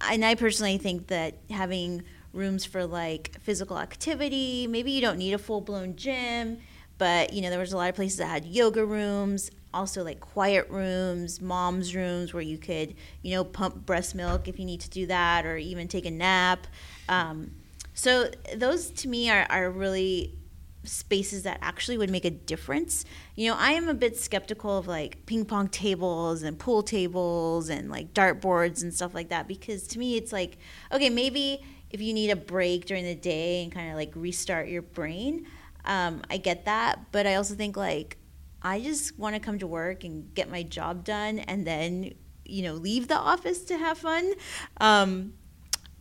and, 0.00 0.24
I 0.24 0.34
personally 0.34 0.78
think 0.78 1.08
that 1.08 1.34
having 1.50 2.02
rooms 2.32 2.64
for 2.64 2.84
like 2.84 3.36
physical 3.40 3.78
activity, 3.78 4.66
maybe 4.66 4.90
you 4.90 5.00
don't 5.00 5.18
need 5.18 5.32
a 5.32 5.38
full 5.38 5.60
blown 5.60 5.96
gym, 5.96 6.58
but 6.98 7.32
you 7.32 7.42
know 7.42 7.50
there 7.50 7.58
was 7.58 7.72
a 7.72 7.76
lot 7.76 7.88
of 7.88 7.94
places 7.94 8.18
that 8.18 8.26
had 8.26 8.44
yoga 8.44 8.84
rooms, 8.84 9.50
also 9.72 10.04
like 10.04 10.20
quiet 10.20 10.68
rooms, 10.68 11.40
mom's 11.40 11.94
rooms 11.94 12.34
where 12.34 12.42
you 12.42 12.58
could 12.58 12.94
you 13.22 13.34
know 13.34 13.44
pump 13.44 13.86
breast 13.86 14.14
milk 14.14 14.48
if 14.48 14.58
you 14.58 14.64
need 14.64 14.80
to 14.80 14.90
do 14.90 15.06
that, 15.06 15.46
or 15.46 15.56
even 15.56 15.88
take 15.88 16.06
a 16.06 16.10
nap. 16.10 16.66
Um, 17.08 17.52
so 17.94 18.30
those 18.56 18.90
to 18.90 19.08
me 19.08 19.30
are, 19.30 19.46
are 19.50 19.70
really 19.70 20.34
spaces 20.84 21.42
that 21.42 21.58
actually 21.62 21.98
would 21.98 22.10
make 22.10 22.24
a 22.24 22.30
difference. 22.30 23.04
You 23.34 23.50
know, 23.50 23.56
I 23.58 23.72
am 23.72 23.88
a 23.88 23.94
bit 23.94 24.16
skeptical 24.18 24.78
of 24.78 24.86
like 24.86 25.26
ping 25.26 25.44
pong 25.44 25.68
tables 25.68 26.42
and 26.42 26.58
pool 26.58 26.82
tables 26.82 27.68
and 27.68 27.90
like 27.90 28.14
dartboards 28.14 28.82
and 28.82 28.92
stuff 28.92 29.14
like 29.14 29.30
that 29.30 29.48
because 29.48 29.86
to 29.88 29.98
me 29.98 30.16
it's 30.16 30.32
like, 30.32 30.58
okay, 30.92 31.10
maybe 31.10 31.64
if 31.90 32.00
you 32.00 32.12
need 32.12 32.30
a 32.30 32.36
break 32.36 32.86
during 32.86 33.04
the 33.04 33.14
day 33.14 33.62
and 33.62 33.72
kind 33.72 33.90
of 33.90 33.96
like 33.96 34.12
restart 34.14 34.68
your 34.68 34.82
brain, 34.82 35.46
um, 35.84 36.22
I 36.30 36.38
get 36.38 36.64
that. 36.64 37.12
But 37.12 37.26
I 37.26 37.36
also 37.36 37.54
think 37.54 37.76
like, 37.76 38.18
I 38.62 38.80
just 38.80 39.18
want 39.18 39.36
to 39.36 39.40
come 39.40 39.58
to 39.58 39.66
work 39.66 40.04
and 40.04 40.32
get 40.34 40.50
my 40.50 40.62
job 40.62 41.04
done 41.04 41.38
and 41.38 41.66
then, 41.66 42.14
you 42.44 42.62
know, 42.62 42.74
leave 42.74 43.08
the 43.08 43.16
office 43.16 43.62
to 43.64 43.76
have 43.76 43.98
fun. 43.98 44.32
Um, 44.80 45.34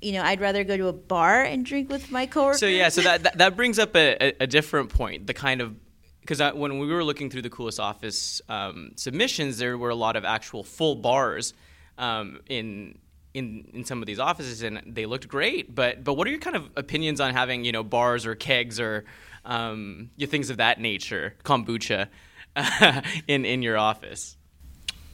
you 0.04 0.14
know, 0.14 0.22
I'd 0.22 0.42
rather 0.42 0.64
go 0.64 0.78
to 0.78 0.88
a 0.88 0.94
bar 0.94 1.42
and 1.42 1.66
drink 1.66 1.90
with 1.90 2.12
my 2.12 2.26
coworkers. 2.26 2.60
So 2.60 2.68
yeah, 2.68 2.90
so 2.90 3.02
that 3.02 3.24
that, 3.24 3.38
that 3.38 3.56
brings 3.56 3.80
up 3.80 3.96
a, 3.96 4.18
a, 4.22 4.34
a 4.42 4.48
different 4.48 4.90
point. 4.90 5.28
The 5.28 5.34
kind 5.34 5.62
of 5.62 5.76
because 6.22 6.40
when 6.56 6.80
we 6.80 6.88
were 6.88 7.04
looking 7.04 7.30
through 7.30 7.42
the 7.42 7.50
coolest 7.50 7.80
office 7.80 8.42
um, 8.48 8.92
submissions, 8.96 9.58
there 9.58 9.78
were 9.78 9.90
a 9.90 9.96
lot 9.96 10.16
of 10.16 10.24
actual 10.24 10.64
full 10.64 10.96
bars 10.96 11.54
um, 11.98 12.40
in 12.48 12.98
in 13.34 13.70
in 13.74 13.86
some 13.86 14.02
of 14.02 14.06
these 14.06 14.20
offices, 14.20 14.62
and 14.64 14.82
they 14.86 15.06
looked 15.06 15.28
great. 15.28 15.74
But 15.74 16.04
but 16.04 16.14
what 16.14 16.28
are 16.28 16.32
your 16.32 16.40
kind 16.40 16.56
of 16.56 16.70
opinions 16.76 17.20
on 17.20 17.34
having 17.34 17.66
you 17.66 17.72
know 17.72 17.84
bars 17.84 18.26
or 18.26 18.36
kegs 18.36 18.80
or 18.80 19.06
um, 19.46 20.12
things 20.20 20.50
of 20.50 20.58
that 20.58 20.80
nature, 20.80 21.36
kombucha, 21.44 22.08
in 23.28 23.46
in 23.46 23.62
your 23.62 23.78
office? 23.78 24.38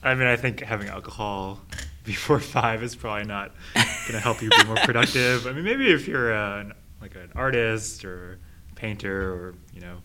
I 0.02 0.16
mean, 0.16 0.28
I 0.28 0.36
think 0.36 0.62
having 0.62 0.88
alcohol 0.88 1.60
before 2.10 2.40
five 2.40 2.82
is 2.82 2.96
probably 2.96 3.24
not 3.24 3.52
going 3.76 4.14
to 4.14 4.20
help 4.20 4.42
you 4.42 4.50
be 4.50 4.64
more 4.64 4.78
productive. 4.78 5.46
I 5.46 5.52
mean, 5.52 5.64
maybe 5.64 5.92
if 5.92 6.08
you're 6.08 6.34
an, 6.34 6.74
like 7.00 7.14
an 7.14 7.32
artist 7.36 8.04
or 8.04 8.40
painter 8.74 9.32
or 9.32 9.56
you 9.76 9.82
know. 9.82 9.98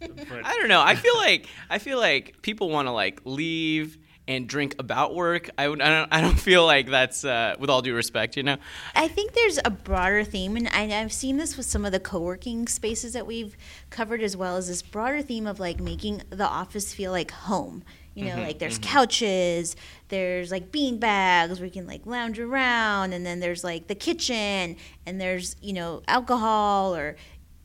But. 0.00 0.44
I 0.44 0.56
don't 0.56 0.66
know. 0.66 0.82
I 0.82 0.96
feel 0.96 1.16
like 1.16 1.46
I 1.68 1.78
feel 1.78 2.00
like 2.00 2.42
people 2.42 2.68
want 2.68 2.88
to 2.88 2.92
like 2.92 3.20
leave 3.24 3.96
and 4.26 4.48
drink 4.48 4.74
about 4.80 5.14
work. 5.14 5.50
I, 5.56 5.66
I 5.66 5.68
don't 5.68 6.08
I 6.10 6.20
don't 6.20 6.38
feel 6.38 6.66
like 6.66 6.88
that's 6.88 7.24
uh, 7.24 7.54
with 7.60 7.70
all 7.70 7.80
due 7.80 7.94
respect, 7.94 8.36
you 8.36 8.42
know. 8.42 8.56
I 8.96 9.06
think 9.06 9.34
there's 9.34 9.60
a 9.64 9.70
broader 9.70 10.24
theme, 10.24 10.56
and 10.56 10.68
I, 10.68 11.00
I've 11.00 11.12
seen 11.12 11.36
this 11.36 11.56
with 11.56 11.66
some 11.66 11.84
of 11.84 11.92
the 11.92 12.00
co-working 12.00 12.66
spaces 12.66 13.12
that 13.12 13.24
we've 13.24 13.56
covered, 13.90 14.20
as 14.20 14.36
well 14.36 14.56
as 14.56 14.66
this 14.66 14.82
broader 14.82 15.22
theme 15.22 15.46
of 15.46 15.60
like 15.60 15.78
making 15.78 16.22
the 16.30 16.48
office 16.48 16.92
feel 16.92 17.12
like 17.12 17.30
home. 17.30 17.84
You 18.14 18.24
know, 18.24 18.30
mm-hmm, 18.32 18.42
like 18.42 18.58
there's 18.58 18.78
mm-hmm. 18.78 18.92
couches, 18.92 19.76
there's 20.08 20.50
like 20.50 20.72
bean 20.72 20.98
bags 20.98 21.60
where 21.60 21.66
you 21.66 21.72
can 21.72 21.86
like 21.86 22.06
lounge 22.06 22.38
around, 22.38 23.12
and 23.12 23.24
then 23.24 23.40
there's 23.40 23.62
like 23.62 23.86
the 23.86 23.94
kitchen, 23.94 24.76
and 25.06 25.20
there's 25.20 25.56
you 25.62 25.72
know 25.72 26.02
alcohol 26.08 26.94
or 26.94 27.16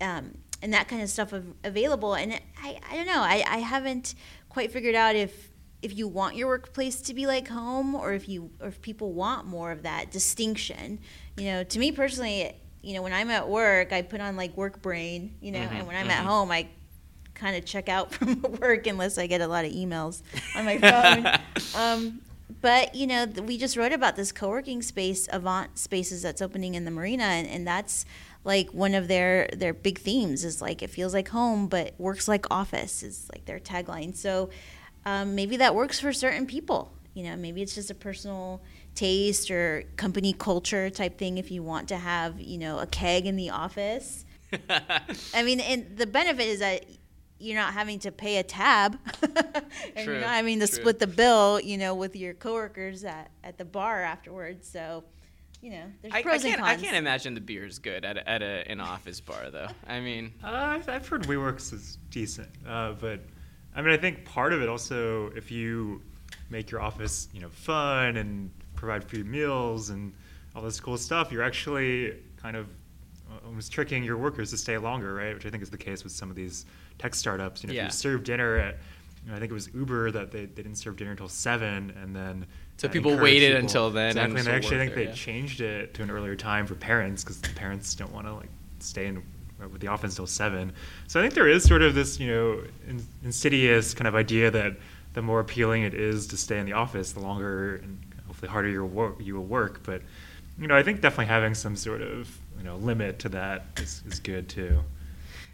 um, 0.01 0.37
and 0.61 0.73
that 0.73 0.87
kind 0.87 1.01
of 1.01 1.09
stuff 1.09 1.33
av- 1.33 1.53
available. 1.63 2.13
And 2.13 2.33
I, 2.61 2.79
I 2.89 2.95
don't 2.95 3.07
know, 3.07 3.21
I, 3.21 3.43
I 3.47 3.57
haven't 3.57 4.15
quite 4.49 4.71
figured 4.71 4.95
out 4.95 5.15
if 5.15 5.51
if 5.81 5.95
you 5.95 6.07
want 6.07 6.35
your 6.35 6.47
workplace 6.47 7.01
to 7.01 7.13
be 7.13 7.27
like 7.27 7.47
home 7.47 7.93
or 7.93 8.13
if 8.13 8.27
you 8.27 8.49
or 8.59 8.69
if 8.69 8.81
people 8.81 9.13
want 9.13 9.45
more 9.45 9.71
of 9.71 9.83
that 9.83 10.11
distinction. 10.11 10.99
You 11.37 11.45
know, 11.45 11.63
to 11.63 11.79
me 11.79 11.91
personally, 11.91 12.53
you 12.81 12.93
know, 12.93 13.01
when 13.01 13.13
I'm 13.13 13.29
at 13.29 13.47
work, 13.47 13.93
I 13.93 14.01
put 14.01 14.21
on 14.21 14.35
like 14.35 14.55
work 14.55 14.81
brain, 14.81 15.35
you 15.41 15.51
know, 15.51 15.59
mm-hmm, 15.59 15.75
and 15.75 15.87
when 15.87 15.95
I'm 15.95 16.03
mm-hmm. 16.03 16.11
at 16.11 16.25
home, 16.25 16.51
I 16.51 16.67
kind 17.35 17.55
of 17.55 17.65
check 17.65 17.89
out 17.89 18.11
from 18.13 18.41
work 18.41 18.87
unless 18.87 19.17
I 19.17 19.27
get 19.27 19.41
a 19.41 19.47
lot 19.47 19.65
of 19.65 19.71
emails 19.71 20.21
on 20.55 20.65
my 20.65 20.77
phone. 20.79 21.27
um, 21.75 22.21
but 22.61 22.95
you 22.95 23.07
know, 23.07 23.25
we 23.25 23.57
just 23.57 23.77
wrote 23.77 23.91
about 23.91 24.15
this 24.15 24.31
co-working 24.31 24.81
space, 24.81 25.27
Avant 25.31 25.77
Spaces, 25.77 26.21
that's 26.21 26.41
opening 26.41 26.75
in 26.75 26.85
the 26.85 26.91
marina, 26.91 27.23
and, 27.23 27.47
and 27.47 27.67
that's 27.67 28.05
like 28.43 28.69
one 28.71 28.93
of 28.93 29.07
their 29.07 29.49
their 29.53 29.73
big 29.73 29.99
themes 29.99 30.45
is 30.45 30.61
like 30.61 30.81
it 30.81 30.89
feels 30.89 31.13
like 31.13 31.29
home, 31.29 31.67
but 31.67 31.93
works 31.97 32.27
like 32.27 32.45
office 32.51 33.03
is 33.03 33.27
like 33.33 33.45
their 33.45 33.59
tagline. 33.59 34.15
So 34.15 34.49
um, 35.05 35.35
maybe 35.35 35.57
that 35.57 35.75
works 35.75 35.99
for 35.99 36.13
certain 36.13 36.45
people. 36.45 36.91
You 37.13 37.23
know, 37.23 37.35
maybe 37.35 37.61
it's 37.61 37.75
just 37.75 37.89
a 37.89 37.95
personal 37.95 38.61
taste 38.93 39.49
or 39.49 39.83
company 39.95 40.33
culture 40.33 40.89
type 40.89 41.17
thing. 41.17 41.37
If 41.37 41.49
you 41.49 41.63
want 41.63 41.87
to 41.89 41.97
have, 41.97 42.39
you 42.39 42.57
know, 42.57 42.79
a 42.79 42.85
keg 42.85 43.25
in 43.25 43.35
the 43.35 43.49
office. 43.49 44.25
I 45.33 45.43
mean, 45.43 45.59
and 45.59 45.97
the 45.97 46.05
benefit 46.05 46.47
is 46.47 46.59
that 46.59 46.85
you're 47.39 47.59
not 47.59 47.73
having 47.73 47.99
to 47.99 48.11
pay 48.11 48.37
a 48.37 48.43
tab 48.43 48.97
and 49.21 49.35
true, 49.95 50.13
you're 50.13 50.21
not 50.21 50.35
having 50.35 50.59
to 50.59 50.67
true. 50.67 50.75
split 50.77 50.99
the 50.99 51.07
bill, 51.07 51.59
you 51.59 51.77
know, 51.77 51.93
with 51.93 52.15
your 52.15 52.33
coworkers 52.33 53.03
at, 53.03 53.29
at 53.43 53.57
the 53.57 53.65
bar 53.65 54.01
afterwards. 54.01 54.67
So, 54.67 55.03
you 55.61 55.71
know, 55.71 55.83
there's 56.01 56.13
I, 56.13 56.21
pros 56.21 56.45
I 56.45 56.49
and 56.49 56.57
cons. 56.57 56.69
I 56.69 56.75
can't 56.83 56.95
imagine 56.95 57.33
the 57.33 57.41
beer's 57.41 57.79
good 57.79 58.05
at, 58.05 58.17
at 58.17 58.41
a, 58.41 58.69
an 58.69 58.79
office 58.79 59.19
bar, 59.19 59.49
though. 59.51 59.67
I 59.87 59.99
mean, 59.99 60.33
uh, 60.43 60.47
I've, 60.47 60.87
I've, 60.87 61.07
heard 61.07 61.23
WeWorks 61.23 61.73
is 61.73 61.97
decent, 62.09 62.49
uh, 62.67 62.93
but 62.93 63.19
I 63.75 63.81
mean, 63.81 63.91
I 63.91 63.97
think 63.97 64.23
part 64.23 64.53
of 64.53 64.61
it 64.61 64.69
also, 64.69 65.31
if 65.35 65.51
you 65.51 66.01
make 66.49 66.71
your 66.71 66.81
office, 66.81 67.27
you 67.33 67.41
know, 67.41 67.49
fun 67.49 68.17
and 68.17 68.49
provide 68.75 69.03
free 69.03 69.23
meals 69.23 69.89
and 69.89 70.13
all 70.55 70.61
this 70.61 70.79
cool 70.79 70.97
stuff, 70.97 71.31
you're 71.31 71.43
actually 71.43 72.15
kind 72.37 72.55
of 72.55 72.69
almost 73.45 73.71
tricking 73.71 74.03
your 74.03 74.17
workers 74.17 74.51
to 74.51 74.57
stay 74.57 74.77
longer, 74.77 75.13
right? 75.15 75.33
Which 75.33 75.45
I 75.45 75.49
think 75.49 75.63
is 75.63 75.69
the 75.69 75.77
case 75.77 76.03
with 76.03 76.13
some 76.13 76.29
of 76.29 76.35
these 76.35 76.65
tech 76.99 77.15
startups. 77.15 77.63
You 77.63 77.67
know, 77.67 77.73
yeah. 77.73 77.81
if 77.81 77.87
you 77.87 77.93
serve 77.93 78.23
dinner 78.23 78.57
at, 78.57 78.77
you 79.23 79.31
know, 79.31 79.37
I 79.37 79.39
think 79.39 79.51
it 79.51 79.55
was 79.55 79.73
Uber 79.73 80.11
that 80.11 80.31
they, 80.31 80.45
they 80.45 80.63
didn't 80.63 80.75
serve 80.75 80.97
dinner 80.97 81.11
until 81.11 81.29
seven, 81.29 81.93
and 82.01 82.15
then 82.15 82.45
so 82.77 82.87
people 82.87 83.17
waited 83.17 83.49
people. 83.49 83.61
until 83.61 83.91
then. 83.91 84.09
Exactly, 84.09 84.39
and, 84.39 84.47
and 84.47 84.55
actually, 84.55 84.77
I 84.77 84.79
think 84.79 84.95
there, 84.95 85.05
they 85.05 85.09
yeah. 85.09 85.15
changed 85.15 85.61
it 85.61 85.93
to 85.95 86.03
an 86.03 86.11
earlier 86.11 86.35
time 86.35 86.65
for 86.65 86.75
parents 86.75 87.23
because 87.23 87.41
the 87.41 87.49
parents 87.49 87.95
don't 87.95 88.13
want 88.13 88.27
to 88.27 88.33
like 88.33 88.49
stay 88.79 89.07
in 89.07 89.23
uh, 89.61 89.67
with 89.69 89.81
the 89.81 89.87
office 89.87 90.11
until 90.11 90.27
seven. 90.27 90.73
So 91.07 91.19
I 91.19 91.23
think 91.23 91.33
there 91.33 91.47
is 91.47 91.63
sort 91.63 91.81
of 91.81 91.95
this, 91.95 92.19
you 92.19 92.27
know, 92.27 92.63
in, 92.87 93.01
insidious 93.23 93.93
kind 93.93 94.07
of 94.07 94.15
idea 94.15 94.51
that 94.51 94.75
the 95.13 95.21
more 95.21 95.39
appealing 95.39 95.83
it 95.83 95.93
is 95.93 96.27
to 96.27 96.37
stay 96.37 96.59
in 96.59 96.65
the 96.65 96.73
office, 96.73 97.13
the 97.13 97.21
longer 97.21 97.77
and 97.77 97.97
hopefully 98.27 98.51
harder 98.51 98.69
you 98.69 98.85
will 98.85 99.15
you 99.19 99.35
will 99.35 99.45
work. 99.45 99.81
But 99.83 100.01
you 100.59 100.67
know, 100.67 100.75
I 100.75 100.83
think 100.83 101.01
definitely 101.01 101.27
having 101.27 101.53
some 101.53 101.75
sort 101.75 102.01
of 102.01 102.37
you 102.57 102.63
know 102.63 102.75
limit 102.77 103.19
to 103.19 103.29
that 103.29 103.65
is, 103.77 104.03
is 104.07 104.19
good 104.19 104.49
too. 104.49 104.81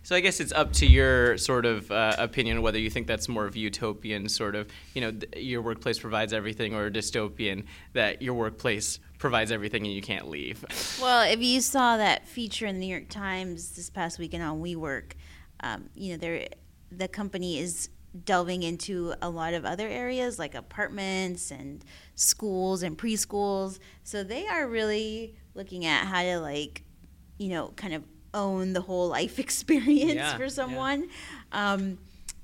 So 0.04 0.16
I 0.16 0.20
guess 0.20 0.40
it's 0.40 0.52
up 0.52 0.74
to 0.74 0.88
your 0.88 1.38
sort 1.38 1.66
of 1.66 1.92
uh, 1.92 2.16
opinion 2.18 2.62
whether 2.62 2.80
you 2.80 2.90
think 2.90 3.08
that's 3.08 3.30
more 3.30 3.46
of 3.46 3.56
a 3.56 3.60
utopian 3.60 4.28
sort 4.30 4.56
of, 4.56 4.68
you 4.94 5.02
know, 5.02 5.12
th- 5.12 5.36
your 5.38 5.62
workplace 5.62 6.00
provides 6.00 6.34
everything, 6.34 6.74
or 6.74 6.88
a 6.88 6.92
dystopian 6.92 7.66
that 7.94 8.22
your 8.22 8.34
workplace 8.34 9.00
provides 9.20 9.52
everything 9.52 9.86
and 9.86 9.94
you 9.94 10.02
can't 10.02 10.28
leave. 10.28 10.66
Well, 11.02 11.30
if 11.32 11.42
you 11.42 11.62
saw 11.62 11.98
that 11.98 12.28
feature 12.28 12.66
in 12.68 12.76
the 12.76 12.82
New 12.82 12.92
York 12.92 13.10
Times 13.10 13.72
this 13.72 13.90
past 13.90 14.20
weekend 14.20 14.44
on 14.44 14.62
WeWork, 14.62 15.14
um, 15.62 15.90
you 15.96 16.12
know, 16.12 16.18
there 16.18 16.48
the 16.92 17.08
company 17.08 17.60
is 17.60 17.90
delving 18.26 18.64
into 18.64 19.14
a 19.22 19.30
lot 19.30 19.54
of 19.54 19.66
other 19.66 19.88
areas 19.88 20.38
like 20.38 20.54
apartments 20.54 21.50
and 21.50 21.84
schools 22.16 22.84
and 22.84 22.98
preschools. 22.98 23.80
So 24.04 24.24
they 24.24 24.48
are 24.48 24.68
really 24.68 25.36
looking 25.56 25.86
at 25.86 26.06
how 26.06 26.22
to 26.24 26.40
like, 26.40 26.84
you 27.38 27.50
know, 27.50 27.70
kind 27.76 27.94
of 27.94 28.04
own 28.34 28.74
the 28.74 28.82
whole 28.82 29.08
life 29.08 29.40
experience 29.46 30.14
yeah, 30.16 30.38
for 30.38 30.50
someone. 30.50 31.08
Yeah. 31.52 31.74
Um, 31.74 31.98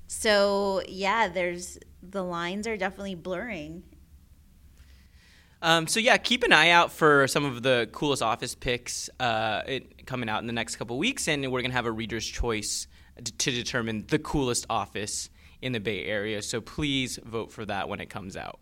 so 0.08 0.82
yeah, 0.88 1.28
there's 1.28 1.78
the 2.02 2.23
lines 2.23 2.67
are 2.67 2.78
definitely 2.78 3.15
blurring. 3.15 3.84
Um, 5.62 5.88
so 5.88 6.00
yeah, 6.00 6.17
keep 6.17 6.43
an 6.43 6.54
eye 6.54 6.69
out 6.69 6.91
for 6.91 7.28
some 7.28 7.43
of 7.43 7.63
the 7.63 7.89
coolest 7.91 8.21
office 8.21 8.54
picks 8.54 9.10
uh, 9.19 9.63
it, 9.65 10.06
coming 10.06 10.30
out 10.30 10.41
in 10.41 10.47
the 10.47 10.54
next 10.54 10.76
couple 10.76 10.97
weeks, 10.97 11.28
and 11.28 11.52
we're 11.52 11.62
gonna 11.62 11.73
have 11.73 11.88
a 11.88 11.91
reader's 11.91 12.26
choice 12.26 12.88
to 13.23 13.52
determine 13.52 14.06
the 14.08 14.19
coolest 14.19 14.65
office 14.69 15.30
in 15.62 15.71
the 15.71 15.80
Bay 15.80 16.06
Area. 16.06 16.41
So 16.41 16.62
please 16.62 17.19
vote 17.23 17.52
for 17.52 17.65
that 17.65 17.89
when 17.89 18.00
it 18.00 18.10
comes 18.10 18.38
out. 18.38 18.60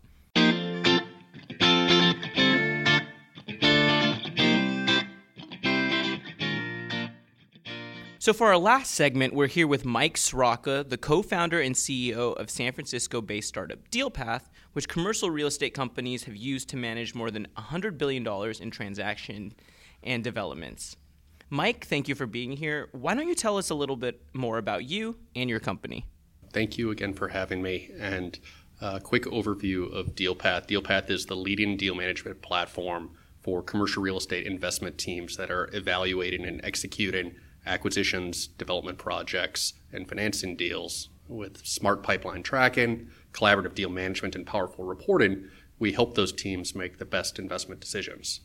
So, 8.26 8.32
for 8.32 8.48
our 8.48 8.58
last 8.58 8.90
segment, 8.90 9.34
we're 9.34 9.46
here 9.46 9.68
with 9.68 9.84
Mike 9.84 10.16
Sroka, 10.16 10.88
the 10.88 10.96
co 10.98 11.22
founder 11.22 11.60
and 11.60 11.76
CEO 11.76 12.34
of 12.34 12.50
San 12.50 12.72
Francisco 12.72 13.20
based 13.20 13.46
startup 13.46 13.88
DealPath, 13.92 14.48
which 14.72 14.88
commercial 14.88 15.30
real 15.30 15.46
estate 15.46 15.74
companies 15.74 16.24
have 16.24 16.34
used 16.34 16.68
to 16.70 16.76
manage 16.76 17.14
more 17.14 17.30
than 17.30 17.46
$100 17.56 17.96
billion 17.96 18.26
in 18.60 18.70
transaction 18.72 19.54
and 20.02 20.24
developments. 20.24 20.96
Mike, 21.50 21.86
thank 21.86 22.08
you 22.08 22.16
for 22.16 22.26
being 22.26 22.50
here. 22.50 22.88
Why 22.90 23.14
don't 23.14 23.28
you 23.28 23.36
tell 23.36 23.58
us 23.58 23.70
a 23.70 23.76
little 23.76 23.94
bit 23.94 24.20
more 24.32 24.58
about 24.58 24.82
you 24.82 25.18
and 25.36 25.48
your 25.48 25.60
company? 25.60 26.04
Thank 26.52 26.78
you 26.78 26.90
again 26.90 27.14
for 27.14 27.28
having 27.28 27.62
me. 27.62 27.92
And 27.96 28.40
uh, 28.80 28.98
quick 28.98 29.22
overview 29.26 29.94
of 29.94 30.16
DealPath. 30.16 30.66
DealPath 30.66 31.10
is 31.10 31.26
the 31.26 31.36
leading 31.36 31.76
deal 31.76 31.94
management 31.94 32.42
platform 32.42 33.12
for 33.44 33.62
commercial 33.62 34.02
real 34.02 34.18
estate 34.18 34.48
investment 34.48 34.98
teams 34.98 35.36
that 35.36 35.52
are 35.52 35.70
evaluating 35.72 36.44
and 36.44 36.60
executing 36.64 37.36
acquisitions, 37.66 38.46
development 38.46 38.98
projects, 38.98 39.74
and 39.92 40.08
financing 40.08 40.56
deals. 40.56 41.08
With 41.28 41.66
smart 41.66 42.02
pipeline 42.02 42.42
tracking, 42.42 43.08
collaborative 43.32 43.74
deal 43.74 43.90
management, 43.90 44.36
and 44.36 44.46
powerful 44.46 44.84
reporting, 44.84 45.48
we 45.78 45.92
help 45.92 46.14
those 46.14 46.32
teams 46.32 46.74
make 46.74 46.98
the 46.98 47.04
best 47.04 47.38
investment 47.38 47.80
decisions. 47.80 48.40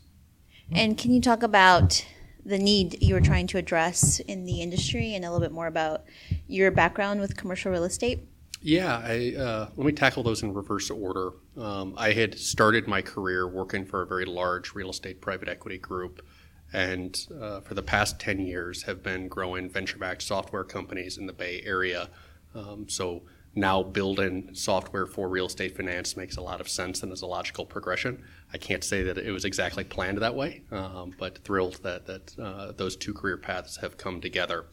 And 0.70 0.98
can 0.98 1.12
you 1.12 1.20
talk 1.20 1.42
about 1.42 2.04
the 2.44 2.58
need 2.58 3.00
you 3.00 3.14
were 3.14 3.20
trying 3.20 3.46
to 3.48 3.58
address 3.58 4.20
in 4.20 4.44
the 4.44 4.60
industry 4.60 5.14
and 5.14 5.24
a 5.24 5.30
little 5.30 5.46
bit 5.46 5.52
more 5.52 5.66
about 5.66 6.04
your 6.48 6.70
background 6.70 7.20
with 7.20 7.36
commercial 7.36 7.70
real 7.70 7.84
estate? 7.84 8.28
Yeah, 8.60 9.02
I, 9.04 9.34
uh, 9.36 9.68
let 9.76 9.86
me 9.86 9.92
tackle 9.92 10.22
those 10.22 10.42
in 10.42 10.54
reverse 10.54 10.88
order. 10.88 11.30
Um, 11.56 11.94
I 11.96 12.12
had 12.12 12.38
started 12.38 12.86
my 12.86 13.02
career 13.02 13.48
working 13.48 13.84
for 13.84 14.02
a 14.02 14.06
very 14.06 14.24
large 14.24 14.74
real 14.74 14.90
estate 14.90 15.20
private 15.20 15.48
equity 15.48 15.78
group, 15.78 16.24
and 16.72 17.26
uh, 17.40 17.60
for 17.60 17.74
the 17.74 17.82
past 17.82 18.18
10 18.18 18.40
years 18.40 18.82
have 18.84 19.02
been 19.02 19.28
growing 19.28 19.68
venture 19.68 19.98
backed 19.98 20.22
software 20.22 20.64
companies 20.64 21.18
in 21.18 21.26
the 21.26 21.32
Bay 21.32 21.62
Area. 21.64 22.08
Um, 22.54 22.88
so 22.88 23.22
now 23.54 23.82
building 23.82 24.50
software 24.54 25.06
for 25.06 25.28
real 25.28 25.46
estate 25.46 25.76
finance 25.76 26.16
makes 26.16 26.36
a 26.36 26.40
lot 26.40 26.60
of 26.60 26.68
sense 26.68 27.02
and 27.02 27.12
is 27.12 27.22
a 27.22 27.26
logical 27.26 27.66
progression. 27.66 28.22
I 28.52 28.58
can't 28.58 28.82
say 28.82 29.02
that 29.02 29.18
it 29.18 29.30
was 29.30 29.44
exactly 29.44 29.84
planned 29.84 30.18
that 30.18 30.34
way, 30.34 30.62
um, 30.70 31.14
but 31.18 31.38
thrilled 31.44 31.82
that, 31.82 32.06
that 32.06 32.38
uh, 32.38 32.72
those 32.72 32.96
two 32.96 33.12
career 33.12 33.36
paths 33.36 33.76
have 33.76 33.98
come 33.98 34.20
together. 34.20 34.66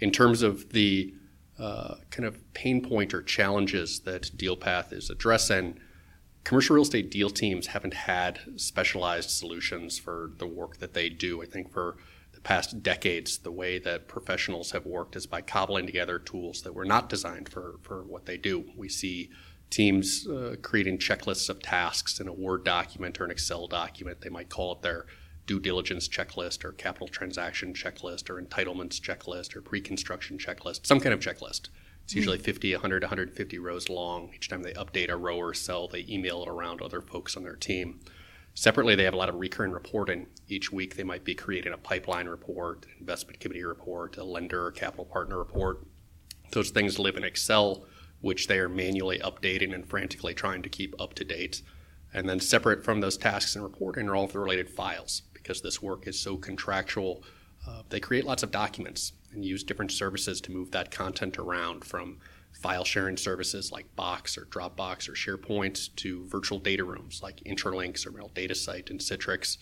In 0.00 0.10
terms 0.10 0.42
of 0.42 0.72
the 0.72 1.14
uh, 1.58 1.96
kind 2.10 2.26
of 2.26 2.52
pain 2.54 2.80
point 2.80 3.14
or 3.14 3.22
challenges 3.22 4.00
that 4.00 4.22
DealPath 4.36 4.92
is 4.92 5.10
addressing, 5.10 5.78
commercial 6.48 6.76
real 6.76 6.82
estate 6.82 7.10
deal 7.10 7.28
teams 7.28 7.66
haven't 7.66 7.92
had 7.92 8.40
specialized 8.56 9.28
solutions 9.28 9.98
for 9.98 10.30
the 10.38 10.46
work 10.46 10.78
that 10.78 10.94
they 10.94 11.10
do. 11.10 11.42
I 11.42 11.44
think 11.44 11.70
for 11.70 11.98
the 12.32 12.40
past 12.40 12.82
decades, 12.82 13.36
the 13.36 13.52
way 13.52 13.78
that 13.80 14.08
professionals 14.08 14.70
have 14.70 14.86
worked 14.86 15.14
is 15.14 15.26
by 15.26 15.42
cobbling 15.42 15.84
together 15.84 16.18
tools 16.18 16.62
that 16.62 16.74
were 16.74 16.86
not 16.86 17.10
designed 17.10 17.50
for, 17.50 17.74
for 17.82 18.02
what 18.02 18.24
they 18.24 18.38
do. 18.38 18.64
We 18.74 18.88
see 18.88 19.28
teams 19.68 20.26
uh, 20.26 20.56
creating 20.62 21.00
checklists 21.00 21.50
of 21.50 21.60
tasks 21.60 22.18
in 22.18 22.28
a 22.28 22.32
Word 22.32 22.64
document 22.64 23.20
or 23.20 23.26
an 23.26 23.30
Excel 23.30 23.66
document. 23.66 24.22
They 24.22 24.30
might 24.30 24.48
call 24.48 24.72
it 24.72 24.80
their 24.80 25.04
due 25.46 25.60
diligence 25.60 26.08
checklist 26.08 26.64
or 26.64 26.72
capital 26.72 27.08
transaction 27.08 27.74
checklist 27.74 28.30
or 28.30 28.40
entitlements 28.40 28.98
checklist 28.98 29.54
or 29.54 29.60
pre-construction 29.60 30.38
checklist, 30.38 30.86
some 30.86 30.98
kind 30.98 31.12
of 31.12 31.20
checklist. 31.20 31.68
It's 32.08 32.14
usually 32.14 32.38
50, 32.38 32.72
100, 32.72 33.02
150 33.02 33.58
rows 33.58 33.90
long. 33.90 34.30
Each 34.34 34.48
time 34.48 34.62
they 34.62 34.72
update 34.72 35.10
a 35.10 35.16
row 35.18 35.36
or 35.36 35.52
cell, 35.52 35.88
they 35.88 36.06
email 36.08 36.42
it 36.42 36.48
around 36.48 36.80
other 36.80 37.02
folks 37.02 37.36
on 37.36 37.42
their 37.42 37.54
team. 37.54 38.00
Separately, 38.54 38.94
they 38.94 39.04
have 39.04 39.12
a 39.12 39.18
lot 39.18 39.28
of 39.28 39.34
recurring 39.34 39.72
reporting. 39.72 40.26
Each 40.48 40.72
week, 40.72 40.96
they 40.96 41.04
might 41.04 41.22
be 41.22 41.34
creating 41.34 41.74
a 41.74 41.76
pipeline 41.76 42.26
report, 42.26 42.86
investment 42.98 43.40
committee 43.40 43.62
report, 43.62 44.16
a 44.16 44.24
lender 44.24 44.64
or 44.64 44.72
capital 44.72 45.04
partner 45.04 45.36
report. 45.36 45.86
Those 46.52 46.70
things 46.70 46.98
live 46.98 47.18
in 47.18 47.24
Excel, 47.24 47.84
which 48.22 48.46
they 48.46 48.58
are 48.58 48.70
manually 48.70 49.18
updating 49.18 49.74
and 49.74 49.86
frantically 49.86 50.32
trying 50.32 50.62
to 50.62 50.70
keep 50.70 50.98
up 50.98 51.12
to 51.12 51.24
date. 51.24 51.60
And 52.14 52.26
then, 52.26 52.40
separate 52.40 52.86
from 52.86 53.02
those 53.02 53.18
tasks 53.18 53.54
and 53.54 53.62
reporting 53.62 54.08
are 54.08 54.16
all 54.16 54.28
the 54.28 54.38
related 54.38 54.70
files 54.70 55.24
because 55.34 55.60
this 55.60 55.82
work 55.82 56.08
is 56.08 56.18
so 56.18 56.38
contractual. 56.38 57.22
Uh, 57.68 57.82
they 57.90 58.00
create 58.00 58.24
lots 58.24 58.42
of 58.42 58.50
documents 58.50 59.12
and 59.32 59.44
use 59.44 59.62
different 59.62 59.92
services 59.92 60.40
to 60.40 60.52
move 60.52 60.70
that 60.70 60.90
content 60.90 61.38
around 61.38 61.84
from 61.84 62.18
file 62.52 62.84
sharing 62.84 63.16
services 63.16 63.70
like 63.70 63.94
Box 63.94 64.38
or 64.38 64.46
Dropbox 64.46 65.08
or 65.08 65.12
SharePoint 65.12 65.94
to 65.96 66.26
virtual 66.26 66.58
data 66.58 66.82
rooms 66.82 67.20
like 67.22 67.42
Intralinks 67.44 68.06
or 68.06 68.10
Merrill 68.10 68.30
DataSite 68.34 68.90
and 68.90 69.00
Citrix, 69.00 69.58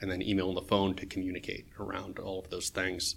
and 0.00 0.10
then 0.10 0.22
email 0.22 0.48
and 0.48 0.56
the 0.56 0.62
phone 0.62 0.94
to 0.94 1.06
communicate 1.06 1.66
around 1.78 2.18
all 2.18 2.38
of 2.38 2.48
those 2.48 2.70
things. 2.70 3.16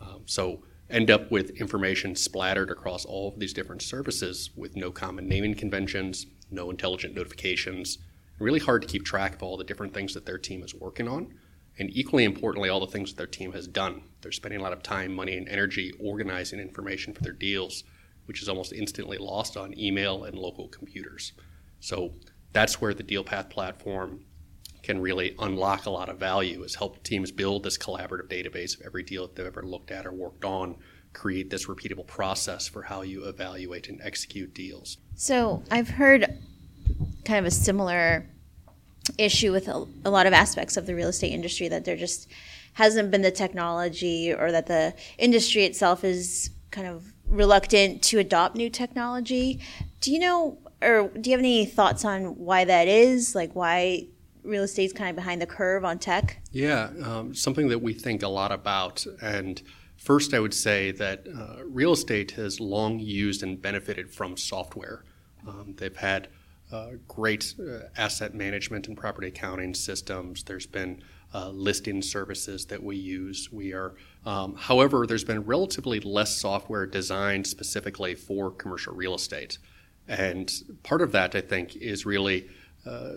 Um, 0.00 0.22
so 0.24 0.62
end 0.88 1.10
up 1.10 1.30
with 1.30 1.50
information 1.50 2.16
splattered 2.16 2.70
across 2.70 3.04
all 3.04 3.28
of 3.28 3.38
these 3.38 3.52
different 3.52 3.82
services 3.82 4.50
with 4.56 4.76
no 4.76 4.90
common 4.90 5.28
naming 5.28 5.54
conventions, 5.54 6.26
no 6.50 6.70
intelligent 6.70 7.14
notifications, 7.14 7.98
really 8.38 8.60
hard 8.60 8.82
to 8.82 8.88
keep 8.88 9.04
track 9.04 9.34
of 9.34 9.42
all 9.42 9.56
the 9.56 9.64
different 9.64 9.92
things 9.92 10.14
that 10.14 10.26
their 10.26 10.38
team 10.38 10.62
is 10.62 10.74
working 10.74 11.06
on 11.06 11.32
and 11.78 11.90
equally 11.92 12.24
importantly, 12.24 12.68
all 12.68 12.80
the 12.80 12.86
things 12.86 13.10
that 13.10 13.16
their 13.16 13.26
team 13.26 13.52
has 13.52 13.66
done. 13.66 14.02
They're 14.20 14.32
spending 14.32 14.60
a 14.60 14.62
lot 14.62 14.72
of 14.72 14.82
time, 14.82 15.14
money, 15.14 15.36
and 15.36 15.48
energy 15.48 15.92
organizing 16.00 16.60
information 16.60 17.12
for 17.12 17.22
their 17.22 17.32
deals, 17.32 17.84
which 18.26 18.42
is 18.42 18.48
almost 18.48 18.72
instantly 18.72 19.18
lost 19.18 19.56
on 19.56 19.78
email 19.78 20.24
and 20.24 20.36
local 20.36 20.68
computers. 20.68 21.32
So 21.80 22.12
that's 22.52 22.80
where 22.80 22.94
the 22.94 23.02
DealPath 23.02 23.50
platform 23.50 24.24
can 24.84 25.00
really 25.00 25.34
unlock 25.38 25.86
a 25.86 25.90
lot 25.90 26.10
of 26.10 26.18
value 26.18 26.62
is 26.62 26.74
help 26.74 27.02
teams 27.02 27.32
build 27.32 27.62
this 27.62 27.78
collaborative 27.78 28.28
database 28.28 28.78
of 28.78 28.86
every 28.86 29.02
deal 29.02 29.26
that 29.26 29.34
they've 29.34 29.46
ever 29.46 29.62
looked 29.62 29.90
at 29.90 30.06
or 30.06 30.12
worked 30.12 30.44
on 30.44 30.76
create 31.14 31.48
this 31.48 31.66
repeatable 31.66 32.06
process 32.06 32.68
for 32.68 32.82
how 32.82 33.00
you 33.00 33.24
evaluate 33.24 33.88
and 33.88 33.98
execute 34.02 34.52
deals 34.52 34.98
so 35.14 35.62
i've 35.70 35.88
heard 35.88 36.26
kind 37.24 37.38
of 37.38 37.46
a 37.46 37.50
similar 37.50 38.28
issue 39.18 39.52
with 39.52 39.68
a, 39.68 39.86
a, 40.04 40.10
lot 40.10 40.26
of 40.26 40.32
aspects 40.32 40.76
of 40.76 40.86
the 40.86 40.94
real 40.94 41.08
estate 41.08 41.32
industry 41.32 41.68
that 41.68 41.84
there 41.84 41.96
just 41.96 42.28
hasn't 42.74 43.10
been 43.10 43.22
the 43.22 43.30
technology 43.30 44.32
or 44.32 44.50
that 44.50 44.66
the 44.66 44.94
industry 45.18 45.64
itself 45.64 46.04
is 46.04 46.50
kind 46.70 46.86
of 46.86 47.12
reluctant 47.26 48.02
to 48.02 48.18
adopt 48.18 48.56
new 48.56 48.70
technology. 48.70 49.60
Do 50.00 50.12
you 50.12 50.18
know 50.18 50.58
or 50.82 51.08
do 51.08 51.30
you 51.30 51.36
have 51.36 51.40
any 51.40 51.64
thoughts 51.64 52.04
on 52.04 52.36
why 52.36 52.64
that 52.64 52.88
is? 52.88 53.34
Like 53.34 53.54
why 53.54 54.08
real 54.42 54.62
estate's 54.62 54.92
kind 54.92 55.10
of 55.10 55.16
behind 55.16 55.40
the 55.40 55.46
curve 55.46 55.84
on 55.84 55.98
tech? 55.98 56.38
Yeah, 56.52 56.90
um, 57.02 57.34
something 57.34 57.68
that 57.68 57.80
we 57.80 57.94
think 57.94 58.22
a 58.22 58.28
lot 58.28 58.52
about. 58.52 59.06
And 59.22 59.60
first, 59.96 60.34
I 60.34 60.40
would 60.40 60.54
say 60.54 60.92
that 60.92 61.26
uh, 61.26 61.64
real 61.64 61.92
estate 61.92 62.32
has 62.32 62.60
long 62.60 62.98
used 62.98 63.42
and 63.42 63.60
benefited 63.60 64.12
from 64.12 64.36
software. 64.36 65.04
Um, 65.46 65.74
they've 65.76 65.96
had 65.96 66.28
uh, 66.72 66.90
great 67.06 67.54
uh, 67.60 67.86
asset 67.96 68.34
management 68.34 68.88
and 68.88 68.96
property 68.96 69.28
accounting 69.28 69.74
systems. 69.74 70.42
There's 70.42 70.66
been 70.66 71.02
uh, 71.34 71.50
listing 71.50 72.00
services 72.00 72.66
that 72.66 72.82
we 72.82 72.96
use. 72.96 73.52
We 73.52 73.72
are, 73.72 73.94
um, 74.24 74.54
however, 74.54 75.06
there's 75.06 75.24
been 75.24 75.44
relatively 75.44 76.00
less 76.00 76.36
software 76.36 76.86
designed 76.86 77.46
specifically 77.46 78.14
for 78.14 78.50
commercial 78.50 78.94
real 78.94 79.14
estate, 79.14 79.58
and 80.08 80.52
part 80.82 81.02
of 81.02 81.12
that 81.12 81.34
I 81.34 81.40
think 81.40 81.76
is 81.76 82.06
really 82.06 82.48
uh, 82.86 83.10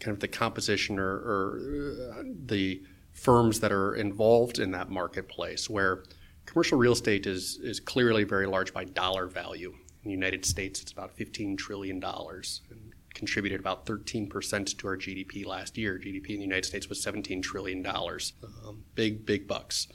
kind 0.00 0.14
of 0.14 0.20
the 0.20 0.28
composition 0.28 0.98
or, 0.98 1.08
or 1.08 1.94
uh, 2.18 2.22
the 2.46 2.82
firms 3.12 3.60
that 3.60 3.72
are 3.72 3.94
involved 3.94 4.58
in 4.58 4.72
that 4.72 4.90
marketplace, 4.90 5.70
where 5.70 6.04
commercial 6.46 6.76
real 6.76 6.92
estate 6.92 7.26
is 7.26 7.58
is 7.62 7.80
clearly 7.80 8.24
very 8.24 8.46
large 8.46 8.72
by 8.74 8.84
dollar 8.84 9.26
value. 9.26 9.70
In 10.04 10.10
the 10.10 10.14
United 10.14 10.44
States, 10.44 10.82
it's 10.82 10.92
about 10.92 11.16
$15 11.16 11.56
trillion 11.56 11.98
contributed 13.14 13.60
about 13.60 13.86
13% 13.86 14.78
to 14.78 14.88
our 14.88 14.96
GDP 14.96 15.46
last 15.46 15.78
year. 15.78 15.98
GDP 15.98 16.30
in 16.30 16.36
the 16.36 16.42
United 16.42 16.64
States 16.64 16.88
was 16.88 17.04
$17 17.04 17.42
trillion. 17.42 17.86
Um, 17.86 18.84
big, 18.94 19.24
big 19.24 19.46
bucks. 19.46 19.88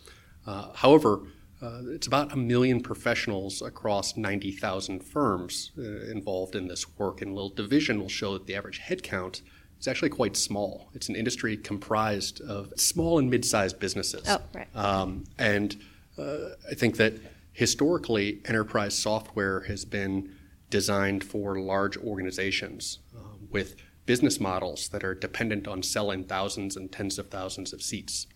Uh, 0.48 0.74
however, 0.74 1.22
uh, 1.62 1.82
it's 1.88 2.08
about 2.08 2.32
a 2.32 2.38
million 2.38 2.80
professionals 2.82 3.62
across 3.62 4.16
90,000 4.16 5.04
firms 5.04 5.72
uh, 5.78 5.82
involved 6.10 6.56
in 6.56 6.68
this 6.68 6.98
work, 6.98 7.22
and 7.22 7.32
a 7.32 7.34
little 7.34 7.50
division 7.50 8.00
will 8.00 8.10
show 8.10 8.34
that 8.34 8.48
the 8.48 8.56
average 8.56 8.80
headcount 8.80 9.42
is 9.80 9.88
actually 9.88 10.10
quite 10.10 10.38
small. 10.38 10.90
It's 10.94 11.10
an 11.10 11.16
industry 11.16 11.58
comprised 11.58 12.42
of 12.42 12.74
small 12.78 13.20
and 13.20 13.30
mid 13.30 13.44
sized 13.44 13.80
businesses. 13.80 14.24
Oh, 14.28 14.42
right. 14.54 14.74
Um, 14.76 15.26
and 15.38 15.76
uh, 16.18 16.50
I 16.70 16.76
think 16.76 16.96
that 16.98 17.14
historically, 17.52 18.40
enterprise 18.46 18.98
software 18.98 19.62
has 19.62 19.84
been 19.84 20.34
designed 20.70 21.24
for 21.24 21.60
large 21.60 21.98
organizations 21.98 23.00
with 23.52 23.76
business 24.06 24.40
models 24.40 24.90
that 24.90 25.04
are 25.04 25.14
dependent 25.14 25.68
on 25.68 25.84
selling 25.84 26.24
thousands 26.24 26.76
and 26.76 26.92
tens 26.92 27.20
of 27.20 27.30
thousands 27.30 27.74
of 27.74 27.82
seats. 27.82 28.28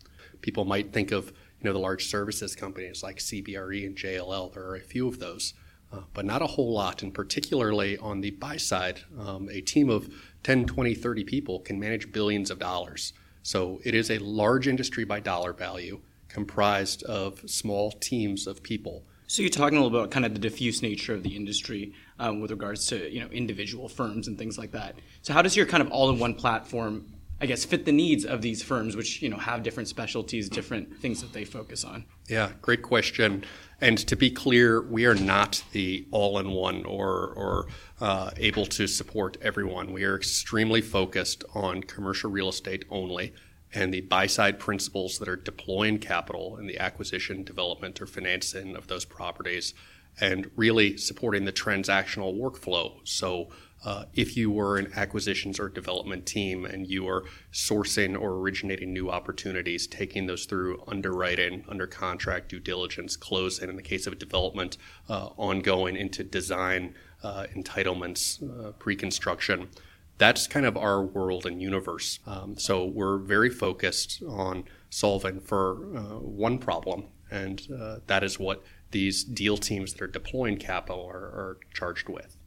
People 0.41 0.65
might 0.65 0.93
think 0.93 1.11
of 1.11 1.33
you 1.63 1.69
know 1.69 1.73
the 1.73 1.79
large 1.79 2.07
services 2.07 2.55
companies 2.55 3.01
like 3.01 3.17
CBRE 3.17 3.85
and 3.85 3.95
JLL. 3.95 4.53
There 4.53 4.65
are 4.65 4.75
a 4.75 4.81
few 4.81 5.07
of 5.07 5.19
those, 5.19 5.53
uh, 5.91 6.01
but 6.13 6.25
not 6.25 6.41
a 6.41 6.47
whole 6.47 6.73
lot. 6.73 7.01
And 7.01 7.13
particularly 7.13 7.97
on 7.97 8.21
the 8.21 8.31
buy 8.31 8.57
side, 8.57 9.01
um, 9.17 9.49
a 9.49 9.61
team 9.61 9.89
of 9.89 10.13
10, 10.43 10.65
20, 10.65 10.93
30 10.93 11.23
people 11.23 11.59
can 11.59 11.79
manage 11.79 12.11
billions 12.11 12.51
of 12.51 12.59
dollars. 12.59 13.13
So 13.41 13.79
it 13.83 13.95
is 13.95 14.11
a 14.11 14.19
large 14.19 14.67
industry 14.67 15.05
by 15.05 15.21
dollar 15.21 15.53
value, 15.53 16.01
comprised 16.27 17.03
of 17.03 17.49
small 17.49 17.91
teams 17.91 18.45
of 18.45 18.61
people 18.61 19.05
so 19.27 19.41
you're 19.41 19.49
talking 19.49 19.77
a 19.77 19.83
little 19.83 19.97
about 19.97 20.11
kind 20.11 20.25
of 20.25 20.33
the 20.33 20.39
diffuse 20.39 20.81
nature 20.81 21.13
of 21.13 21.23
the 21.23 21.35
industry 21.35 21.93
um, 22.19 22.39
with 22.39 22.51
regards 22.51 22.87
to 22.87 23.11
you 23.11 23.21
know 23.21 23.27
individual 23.27 23.89
firms 23.89 24.27
and 24.27 24.37
things 24.37 24.57
like 24.57 24.71
that. 24.71 24.95
So 25.21 25.33
how 25.33 25.41
does 25.41 25.55
your 25.55 25.65
kind 25.65 25.81
of 25.81 25.91
all-in-one 25.91 26.35
platform 26.35 27.05
I 27.43 27.45
guess 27.45 27.65
fit 27.65 27.83
the 27.83 27.91
needs 27.91 28.23
of 28.23 28.41
these 28.41 28.63
firms, 28.63 28.95
which 28.95 29.21
you 29.21 29.27
know 29.27 29.35
have 29.35 29.63
different 29.63 29.89
specialties, 29.89 30.47
different 30.47 30.97
things 30.99 31.21
that 31.21 31.33
they 31.33 31.43
focus 31.43 31.83
on. 31.83 32.05
Yeah, 32.29 32.53
great 32.61 32.83
question. 32.83 33.43
And 33.81 33.97
to 34.07 34.15
be 34.15 34.31
clear, 34.31 34.81
we 34.81 35.05
are 35.05 35.13
not 35.13 35.61
the 35.73 36.07
all-in-one 36.11 36.85
or 36.85 37.33
or 37.35 37.67
uh, 37.99 38.31
able 38.37 38.65
to 38.67 38.87
support 38.87 39.35
everyone. 39.41 39.91
We 39.91 40.05
are 40.05 40.15
extremely 40.15 40.79
focused 40.79 41.43
on 41.53 41.83
commercial 41.83 42.31
real 42.31 42.47
estate 42.47 42.85
only, 42.89 43.33
and 43.73 43.93
the 43.93 44.01
buy-side 44.01 44.59
principals 44.59 45.19
that 45.19 45.27
are 45.27 45.35
deploying 45.35 45.97
capital 45.97 46.57
in 46.57 46.67
the 46.67 46.79
acquisition, 46.79 47.43
development, 47.43 48.01
or 48.01 48.05
financing 48.05 48.75
of 48.75 48.87
those 48.87 49.05
properties, 49.05 49.73
and 50.19 50.49
really 50.55 50.97
supporting 50.97 51.45
the 51.45 51.51
transactional 51.51 52.37
workflow. 52.39 52.99
So 53.03 53.49
uh, 53.85 54.05
if 54.13 54.37
you 54.37 54.49
were 54.49 54.77
an 54.77 54.91
acquisitions 54.95 55.59
or 55.59 55.67
development 55.67 56.25
team 56.25 56.65
and 56.65 56.87
you 56.87 57.07
are 57.07 57.25
sourcing 57.51 58.19
or 58.19 58.33
originating 58.33 58.93
new 58.93 59.09
opportunities, 59.09 59.87
taking 59.87 60.25
those 60.25 60.45
through 60.45 60.81
underwriting, 60.87 61.65
under 61.67 61.85
contract, 61.85 62.49
due 62.49 62.59
diligence, 62.59 63.17
closing, 63.17 63.69
in 63.69 63.75
the 63.75 63.81
case 63.81 64.07
of 64.07 64.17
development, 64.19 64.77
uh, 65.09 65.29
ongoing 65.35 65.97
into 65.97 66.23
design, 66.23 66.93
uh, 67.23 67.45
entitlements, 67.55 68.41
uh, 68.41 68.71
pre 68.73 68.95
construction. 68.95 69.69
That's 70.17 70.47
kind 70.47 70.65
of 70.65 70.77
our 70.77 71.03
world 71.03 71.45
and 71.45 71.61
universe. 71.61 72.19
Um, 72.25 72.57
so 72.57 72.85
we're 72.85 73.17
very 73.17 73.49
focused 73.49 74.21
on 74.27 74.65
solving 74.89 75.39
for 75.39 75.97
uh, 75.97 76.19
one 76.19 76.59
problem, 76.59 77.05
and 77.31 77.61
uh, 77.77 77.97
that 78.07 78.23
is 78.23 78.39
what 78.39 78.63
these 78.91 79.23
deal 79.23 79.57
teams 79.57 79.93
that 79.93 80.01
are 80.01 80.07
deploying 80.07 80.57
capital 80.57 81.05
are, 81.05 81.17
are 81.17 81.57
charged 81.73 82.09
with. 82.09 82.37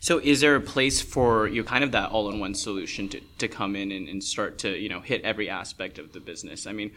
So, 0.00 0.18
is 0.18 0.40
there 0.40 0.56
a 0.56 0.60
place 0.60 1.00
for 1.00 1.46
you, 1.46 1.62
kind 1.62 1.84
of 1.84 1.92
that 1.92 2.10
all-in-one 2.10 2.54
solution 2.54 3.08
to, 3.10 3.20
to 3.38 3.46
come 3.46 3.76
in 3.76 3.92
and, 3.92 4.08
and 4.08 4.24
start 4.24 4.58
to 4.58 4.76
you 4.76 4.88
know 4.88 5.00
hit 5.00 5.22
every 5.22 5.48
aspect 5.48 5.98
of 5.98 6.12
the 6.12 6.20
business? 6.20 6.66
I 6.66 6.72
mean, 6.72 6.92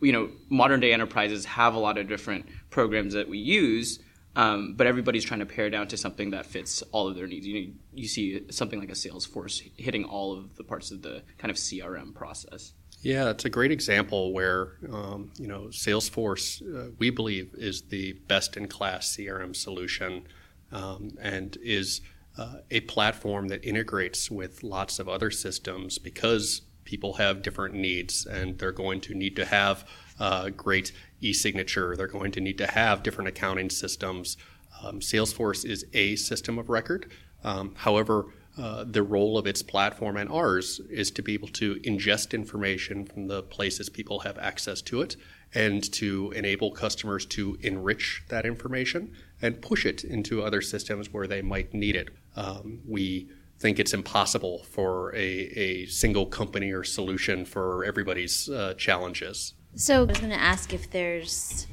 you 0.00 0.12
know, 0.12 0.30
modern 0.48 0.80
day 0.80 0.92
enterprises 0.92 1.44
have 1.46 1.74
a 1.74 1.78
lot 1.78 1.98
of 1.98 2.08
different 2.08 2.46
programs 2.70 3.14
that 3.14 3.28
we 3.28 3.38
use, 3.38 3.98
um, 4.36 4.74
but 4.76 4.86
everybody's 4.86 5.24
trying 5.24 5.40
to 5.40 5.46
pare 5.46 5.70
down 5.70 5.88
to 5.88 5.96
something 5.96 6.30
that 6.30 6.44
fits 6.44 6.82
all 6.92 7.08
of 7.08 7.16
their 7.16 7.26
needs. 7.26 7.46
You 7.46 7.54
know, 7.60 7.72
you 7.94 8.06
see 8.06 8.42
something 8.50 8.78
like 8.78 8.90
a 8.90 8.92
Salesforce 8.92 9.70
hitting 9.76 10.04
all 10.04 10.38
of 10.38 10.54
the 10.56 10.62
parts 10.62 10.90
of 10.90 11.00
the 11.02 11.22
kind 11.38 11.50
of 11.50 11.56
CRM 11.56 12.14
process. 12.14 12.74
Yeah, 13.00 13.30
it's 13.30 13.46
a 13.46 13.50
great 13.50 13.72
example 13.72 14.34
where 14.34 14.72
um, 14.92 15.32
you 15.38 15.46
know 15.46 15.68
Salesforce 15.70 16.62
uh, 16.62 16.90
we 16.98 17.10
believe 17.10 17.54
is 17.56 17.82
the 17.82 18.12
best 18.28 18.56
in 18.56 18.68
class 18.68 19.16
CRM 19.16 19.56
solution 19.56 20.26
um, 20.70 21.16
and 21.20 21.56
is 21.62 22.02
uh, 22.36 22.56
a 22.70 22.80
platform 22.80 23.48
that 23.48 23.64
integrates 23.64 24.30
with 24.30 24.62
lots 24.62 24.98
of 24.98 25.08
other 25.08 25.30
systems 25.30 25.98
because 25.98 26.62
people 26.84 27.14
have 27.14 27.42
different 27.42 27.74
needs 27.74 28.26
and 28.26 28.58
they're 28.58 28.72
going 28.72 29.00
to 29.00 29.14
need 29.14 29.36
to 29.36 29.46
have 29.46 29.88
uh, 30.18 30.50
great 30.50 30.92
e-signature. 31.20 31.96
They're 31.96 32.06
going 32.06 32.32
to 32.32 32.40
need 32.40 32.58
to 32.58 32.66
have 32.66 33.02
different 33.02 33.28
accounting 33.28 33.70
systems. 33.70 34.36
Um, 34.82 35.00
Salesforce 35.00 35.64
is 35.64 35.84
a 35.94 36.16
system 36.16 36.58
of 36.58 36.68
record. 36.68 37.10
Um, 37.44 37.74
however, 37.76 38.26
uh, 38.58 38.84
the 38.88 39.02
role 39.02 39.36
of 39.36 39.46
its 39.46 39.62
platform 39.62 40.16
and 40.16 40.30
ours 40.30 40.80
is 40.90 41.10
to 41.10 41.22
be 41.22 41.34
able 41.34 41.48
to 41.48 41.74
ingest 41.76 42.32
information 42.32 43.04
from 43.04 43.26
the 43.26 43.42
places 43.42 43.88
people 43.90 44.20
have 44.20 44.38
access 44.38 44.80
to 44.82 45.02
it 45.02 45.16
and 45.54 45.92
to 45.92 46.32
enable 46.32 46.70
customers 46.70 47.26
to 47.26 47.58
enrich 47.60 48.22
that 48.28 48.46
information 48.46 49.12
and 49.42 49.60
push 49.60 49.84
it 49.84 50.04
into 50.04 50.42
other 50.42 50.62
systems 50.62 51.12
where 51.12 51.26
they 51.26 51.42
might 51.42 51.74
need 51.74 51.96
it. 51.96 52.08
Um, 52.34 52.80
we 52.86 53.28
think 53.58 53.78
it's 53.78 53.94
impossible 53.94 54.64
for 54.64 55.14
a, 55.14 55.18
a 55.18 55.86
single 55.86 56.26
company 56.26 56.72
or 56.72 56.84
solution 56.84 57.44
for 57.44 57.84
everybody's 57.84 58.48
uh, 58.48 58.74
challenges. 58.74 59.54
So 59.76 60.00
I 60.00 60.04
was 60.04 60.18
going 60.18 60.30
to 60.30 60.40
ask 60.40 60.72
if 60.72 60.90
there's 60.90 61.66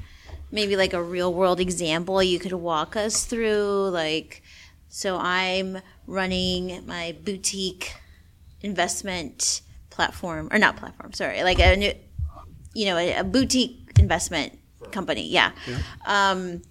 maybe 0.52 0.76
like 0.76 0.94
a 0.94 1.02
real 1.02 1.34
world 1.34 1.62
example 1.62 2.22
you 2.22 2.38
could 2.38 2.52
walk 2.52 2.98
us 2.98 3.24
through. 3.24 3.90
Like, 3.90 4.44
so 4.90 5.18
I'm 5.18 5.80
running 6.06 6.86
my 6.86 7.16
boutique 7.24 7.96
investment 8.62 9.62
platform, 9.90 10.50
or 10.52 10.60
not 10.60 10.76
platform, 10.76 11.14
sorry, 11.14 11.44
like 11.44 11.60
a 11.60 11.78
new, 11.78 11.94
you 12.74 12.88
know, 12.88 12.98
a, 12.98 13.20
a 13.20 13.24
boutique 13.24 13.92
investment 13.98 14.60
company. 14.92 15.30
Yeah. 15.30 15.54
yeah. 15.66 15.80
Um, 16.06 16.62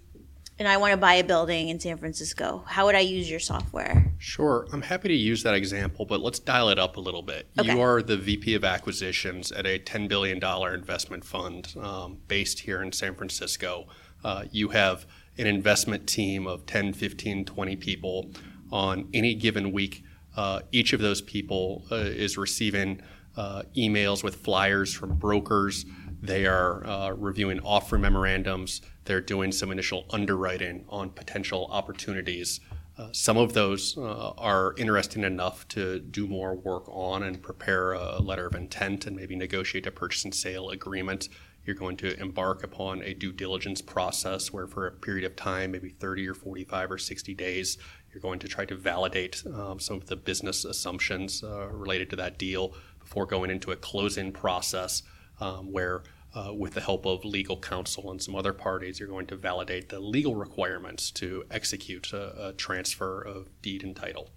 and 0.62 0.68
I 0.68 0.77
want 0.77 0.92
to 0.92 0.96
buy 0.96 1.14
a 1.14 1.25
building 1.25 1.70
in 1.70 1.81
San 1.81 1.96
Francisco, 1.96 2.62
how 2.68 2.87
would 2.87 2.94
I 2.94 3.01
use 3.01 3.29
your 3.29 3.40
software? 3.40 4.12
Sure. 4.18 4.68
I'm 4.72 4.83
happy 4.83 5.09
to 5.09 5.14
use 5.14 5.42
that 5.42 5.55
example, 5.55 6.07
but 6.07 6.20
let's 6.20 6.38
dial 6.38 6.68
it 6.68 6.79
up 6.79 6.96
a 6.96 7.01
little 7.01 7.22
bit. 7.22 7.48
Okay. 7.59 7.75
You 7.75 7.81
are 7.81 8.01
the 8.01 8.16
VP 8.16 8.55
of 8.55 8.62
acquisitions 8.62 9.51
at 9.51 9.66
a 9.66 9.81
$10 9.81 10.07
billion 10.07 10.40
investment 10.72 11.25
fund 11.25 11.75
um, 11.83 12.18
based 12.29 12.61
here 12.61 12.81
in 12.81 12.92
San 12.92 13.16
Francisco. 13.16 13.88
Uh, 14.22 14.44
you 14.53 14.68
have 14.68 15.05
an 15.37 15.48
investment 15.48 16.07
team 16.07 16.46
of 16.46 16.64
10, 16.66 16.92
15, 16.92 17.44
20 17.44 17.75
people 17.75 18.31
on 18.70 19.09
any 19.12 19.35
given 19.35 19.72
week. 19.72 20.05
Uh, 20.37 20.61
each 20.70 20.92
of 20.92 21.01
those 21.01 21.20
people 21.20 21.85
uh, 21.90 21.96
is 21.96 22.38
receiving 22.38 23.03
uh, 23.37 23.62
emails 23.77 24.22
with 24.22 24.37
flyers 24.37 24.94
from 24.94 25.16
brokers. 25.16 25.85
They 26.23 26.47
are 26.47 26.87
uh, 26.87 27.11
reviewing 27.11 27.59
offer 27.61 27.99
memorandums. 27.99 28.81
They're 29.05 29.21
doing 29.21 29.51
some 29.51 29.73
initial 29.73 30.07
underwriting 30.11 30.85
on 30.89 31.11
potential 31.11 31.69
opportunities. 31.71 32.61
Uh, 32.97 33.09
some 33.11 33.37
of 33.37 33.55
those 33.55 33.99
uh, 33.99 34.31
are 34.39 34.75
interesting 34.79 35.25
enough 35.25 35.67
to 35.69 35.99
do 35.99 36.29
more 36.29 36.55
work 36.55 36.85
on 36.89 37.25
and 37.25 37.43
prepare 37.43 37.95
a 37.95 38.21
letter 38.21 38.47
of 38.47 38.55
intent 38.55 39.07
and 39.07 39.17
maybe 39.17 39.35
negotiate 39.35 39.87
a 39.87 39.91
purchase 39.91 40.25
and 40.25 40.33
sale 40.35 40.71
agreement. 40.71 41.29
You're 41.65 41.75
going 41.75 41.97
to 41.99 42.21
embark 42.21 42.63
upon 42.63 43.03
a 43.03 43.15
due 43.15 43.33
diligence 43.33 43.81
process 43.83 44.53
where, 44.53 44.69
for 44.69 44.87
a 44.87 44.93
period 44.93 45.25
of 45.25 45.35
time, 45.35 45.73
maybe 45.73 45.89
30 45.89 46.29
or 46.29 46.35
45 46.35 46.93
or 46.93 46.99
60 46.99 47.35
days, 47.35 47.79
you're 48.13 48.21
going 48.21 48.39
to 48.41 48.49
try 48.49 48.65
to 48.67 48.77
validate 48.77 49.43
um, 49.53 49.81
some 49.81 49.97
of 49.97 50.07
the 50.07 50.17
business 50.17 50.65
assumptions 50.65 51.43
uh, 51.43 51.67
related 51.69 52.11
to 52.11 52.17
that 52.17 52.39
deal 52.39 52.75
before 53.01 53.27
going 53.27 53.51
into 53.51 53.73
a 53.73 53.77
closing 53.77 54.31
process 54.31 55.03
um, 55.43 55.73
where 55.73 56.05
uh, 56.35 56.53
with 56.55 56.75
the 56.75 56.81
help 56.81 57.05
of 57.05 57.25
legal 57.25 57.59
counsel 57.59 58.11
and 58.11 58.23
some 58.23 58.35
other 58.35 58.53
parties, 58.53 58.99
you're 58.99 59.09
going 59.09 59.27
to 59.27 59.37
validate 59.37 59.89
the 59.89 60.01
legal 60.01 60.35
requirements 60.35 61.11
to 61.11 61.45
execute 61.51 62.13
a, 62.13 62.49
a 62.49 62.53
transfer 62.53 63.21
of 63.21 63.49
deed 63.61 63.83
and 63.83 63.97
title. 63.97 64.31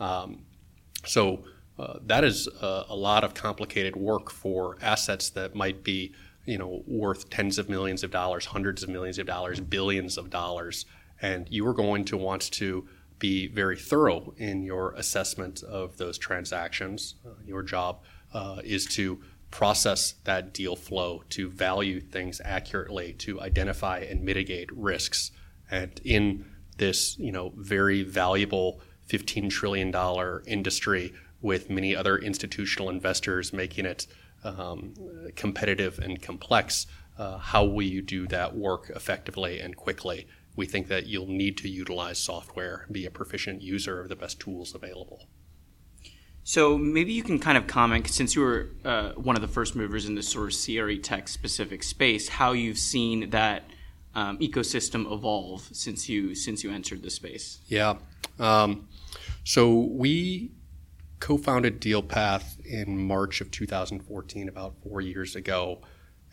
Um, 0.00 0.46
so 1.04 1.44
uh, 1.78 1.98
that 2.06 2.24
is 2.24 2.48
a, 2.60 2.86
a, 2.88 2.96
lot 2.96 3.22
of 3.22 3.34
complicated 3.34 3.94
work 3.96 4.30
for 4.30 4.78
assets 4.80 5.30
that 5.30 5.54
might 5.54 5.84
be, 5.84 6.14
you 6.46 6.58
know, 6.58 6.82
worth 6.86 7.28
tens 7.30 7.58
of 7.58 7.68
millions 7.68 8.02
of 8.02 8.10
dollars, 8.10 8.46
hundreds 8.46 8.82
of 8.82 8.88
millions 8.88 9.18
of 9.18 9.26
dollars, 9.26 9.60
billions 9.60 10.16
of 10.16 10.30
dollars, 10.30 10.86
and 11.20 11.46
you 11.50 11.66
are 11.66 11.74
going 11.74 12.04
to 12.06 12.16
want 12.16 12.50
to 12.52 12.88
be 13.18 13.46
very 13.46 13.76
thorough 13.76 14.34
in 14.38 14.62
your 14.62 14.92
assessment 14.92 15.62
of 15.62 15.96
those 15.96 16.18
transactions. 16.18 17.14
Uh, 17.24 17.30
your 17.44 17.62
job 17.62 18.00
uh, 18.32 18.60
is 18.64 18.86
to 18.86 19.20
process 19.50 20.14
that 20.24 20.52
deal 20.52 20.76
flow, 20.76 21.22
to 21.30 21.48
value 21.48 22.00
things 22.00 22.40
accurately, 22.44 23.12
to 23.14 23.40
identify 23.40 23.98
and 23.98 24.22
mitigate 24.22 24.70
risks. 24.76 25.30
And 25.70 26.00
in 26.04 26.44
this, 26.76 27.18
you 27.18 27.32
know, 27.32 27.52
very 27.56 28.02
valuable 28.02 28.80
$15 29.08 29.50
trillion 29.50 29.94
industry 30.46 31.12
with 31.40 31.70
many 31.70 31.94
other 31.94 32.18
institutional 32.18 32.90
investors 32.90 33.52
making 33.52 33.86
it 33.86 34.06
um, 34.44 34.94
competitive 35.36 35.98
and 35.98 36.20
complex, 36.20 36.86
uh, 37.18 37.38
how 37.38 37.64
will 37.64 37.82
you 37.82 38.02
do 38.02 38.26
that 38.28 38.54
work 38.54 38.90
effectively 38.94 39.60
and 39.60 39.76
quickly? 39.76 40.26
We 40.54 40.66
think 40.66 40.88
that 40.88 41.06
you'll 41.06 41.28
need 41.28 41.56
to 41.58 41.68
utilize 41.68 42.18
software 42.18 42.86
be 42.90 43.06
a 43.06 43.10
proficient 43.10 43.62
user 43.62 44.00
of 44.00 44.08
the 44.08 44.16
best 44.16 44.40
tools 44.40 44.74
available. 44.74 45.28
So 46.46 46.78
maybe 46.78 47.12
you 47.12 47.24
can 47.24 47.40
kind 47.40 47.58
of 47.58 47.66
comment, 47.66 48.06
since 48.06 48.36
you 48.36 48.42
were 48.42 48.70
uh, 48.84 49.10
one 49.14 49.34
of 49.34 49.42
the 49.42 49.48
first 49.48 49.74
movers 49.74 50.06
in 50.06 50.14
this 50.14 50.28
sort 50.28 50.52
of 50.52 50.56
CRE 50.56 50.94
tech 51.02 51.26
specific 51.26 51.82
space, 51.82 52.28
how 52.28 52.52
you've 52.52 52.78
seen 52.78 53.30
that 53.30 53.64
um, 54.14 54.38
ecosystem 54.38 55.12
evolve 55.12 55.68
since 55.72 56.08
you 56.08 56.36
since 56.36 56.62
you 56.62 56.70
entered 56.70 57.02
the 57.02 57.10
space. 57.10 57.58
Yeah. 57.66 57.94
Um, 58.38 58.86
so 59.42 59.74
we 59.90 60.52
co-founded 61.18 61.80
DealPath 61.80 62.64
in 62.64 62.96
March 62.96 63.40
of 63.40 63.50
2014, 63.50 64.48
about 64.48 64.76
four 64.84 65.00
years 65.00 65.34
ago, 65.34 65.80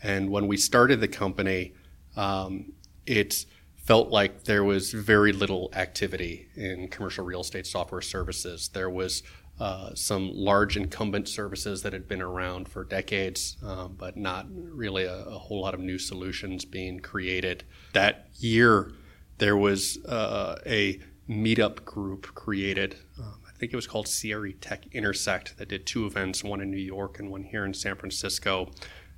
and 0.00 0.30
when 0.30 0.46
we 0.46 0.56
started 0.56 1.00
the 1.00 1.08
company, 1.08 1.74
um, 2.16 2.72
it 3.04 3.46
felt 3.74 4.10
like 4.10 4.44
there 4.44 4.62
was 4.62 4.92
very 4.92 5.32
little 5.32 5.70
activity 5.74 6.48
in 6.54 6.86
commercial 6.86 7.24
real 7.24 7.40
estate 7.40 7.66
software 7.66 8.00
services. 8.00 8.68
There 8.68 8.88
was 8.88 9.24
uh, 9.60 9.94
some 9.94 10.30
large 10.32 10.76
incumbent 10.76 11.28
services 11.28 11.82
that 11.82 11.92
had 11.92 12.08
been 12.08 12.20
around 12.20 12.68
for 12.68 12.82
decades, 12.84 13.56
um, 13.64 13.94
but 13.96 14.16
not 14.16 14.46
really 14.50 15.04
a, 15.04 15.24
a, 15.26 15.38
whole 15.38 15.60
lot 15.60 15.74
of 15.74 15.80
new 15.80 15.96
solutions 15.96 16.64
being 16.64 16.98
created. 16.98 17.62
That 17.92 18.26
year, 18.34 18.90
there 19.38 19.56
was 19.56 20.04
uh, 20.06 20.56
a 20.66 21.00
meetup 21.28 21.84
group 21.84 22.34
created. 22.34 22.96
Um, 23.16 23.40
I 23.48 23.56
think 23.56 23.72
it 23.72 23.76
was 23.76 23.86
called 23.86 24.08
CRE 24.08 24.50
Tech 24.60 24.86
Intersect, 24.92 25.56
that 25.58 25.68
did 25.68 25.86
two 25.86 26.04
events, 26.04 26.42
one 26.42 26.60
in 26.60 26.70
New 26.70 26.76
York 26.76 27.20
and 27.20 27.30
one 27.30 27.44
here 27.44 27.64
in 27.64 27.74
San 27.74 27.94
Francisco. 27.94 28.72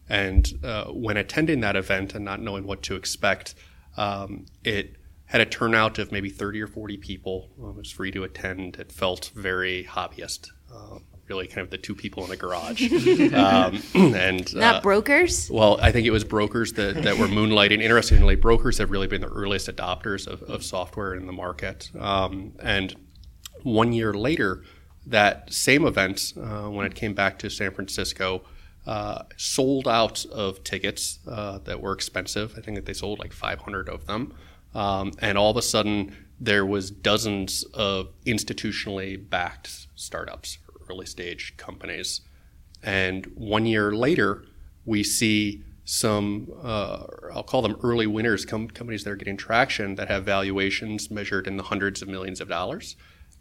And 0.08 0.52
uh, 0.62 0.84
when 0.86 1.16
attending 1.16 1.60
that 1.60 1.76
event 1.76 2.14
and 2.14 2.24
not 2.24 2.42
knowing 2.42 2.66
what 2.66 2.82
to 2.82 2.94
expect, 2.94 3.54
um, 3.96 4.44
it 4.62 4.96
had 5.26 5.40
a 5.40 5.46
turnout 5.46 5.98
of 5.98 6.12
maybe 6.12 6.30
30 6.30 6.62
or 6.62 6.66
40 6.66 6.96
people. 6.98 7.50
Um, 7.62 7.70
it 7.70 7.76
was 7.76 7.90
free 7.90 8.10
to 8.12 8.24
attend. 8.24 8.76
It 8.76 8.92
felt 8.92 9.30
very 9.34 9.84
hobbyist. 9.84 10.50
Um, 10.74 11.04
really 11.28 11.46
kind 11.46 11.62
of 11.62 11.70
the 11.70 11.78
two 11.78 11.94
people 11.94 12.22
in 12.24 12.30
the 12.30 12.36
garage. 12.36 12.82
um, 13.34 13.82
and 14.14 14.54
Not 14.54 14.76
uh, 14.76 14.80
brokers? 14.80 15.50
well, 15.50 15.78
I 15.80 15.90
think 15.90 16.06
it 16.06 16.10
was 16.10 16.24
brokers 16.24 16.74
that, 16.74 17.02
that 17.02 17.18
were 17.18 17.26
moonlighting. 17.26 17.82
Interestingly, 17.82 18.36
brokers 18.36 18.78
have 18.78 18.90
really 18.90 19.08
been 19.08 19.20
the 19.20 19.28
earliest 19.28 19.68
adopters 19.68 20.26
of, 20.26 20.42
of 20.42 20.64
software 20.64 21.14
in 21.14 21.26
the 21.26 21.32
market. 21.32 21.90
Um, 21.98 22.52
and 22.60 22.94
one 23.62 23.92
year 23.92 24.14
later, 24.14 24.62
that 25.06 25.52
same 25.52 25.84
event, 25.84 26.32
uh, 26.36 26.68
when 26.68 26.86
it 26.86 26.94
came 26.94 27.14
back 27.14 27.38
to 27.40 27.50
San 27.50 27.72
Francisco, 27.72 28.42
uh, 28.86 29.24
sold 29.36 29.88
out 29.88 30.24
of 30.26 30.62
tickets 30.62 31.18
uh, 31.26 31.58
that 31.64 31.80
were 31.80 31.92
expensive. 31.92 32.54
I 32.56 32.60
think 32.60 32.76
that 32.76 32.86
they 32.86 32.92
sold 32.92 33.18
like 33.18 33.32
500 33.32 33.88
of 33.88 34.06
them. 34.06 34.34
Um, 34.76 35.12
and 35.20 35.38
all 35.38 35.50
of 35.50 35.56
a 35.56 35.62
sudden, 35.62 36.14
there 36.38 36.66
was 36.66 36.90
dozens 36.90 37.64
of 37.72 38.08
institutionally 38.26 39.16
backed 39.16 39.86
startups, 39.94 40.58
early 40.90 41.06
stage 41.06 41.56
companies. 41.56 42.20
And 42.82 43.24
one 43.34 43.64
year 43.64 43.92
later, 43.92 44.44
we 44.84 45.02
see 45.02 45.64
some, 45.86 46.52
uh, 46.62 47.04
I'll 47.32 47.42
call 47.42 47.62
them 47.62 47.78
early 47.82 48.06
winners, 48.06 48.44
com- 48.44 48.68
companies 48.68 49.04
that 49.04 49.10
are 49.10 49.16
getting 49.16 49.38
traction 49.38 49.94
that 49.94 50.08
have 50.08 50.26
valuations 50.26 51.10
measured 51.10 51.46
in 51.46 51.56
the 51.56 51.62
hundreds 51.62 52.02
of 52.02 52.08
millions 52.08 52.42
of 52.42 52.48
dollars. 52.48 52.96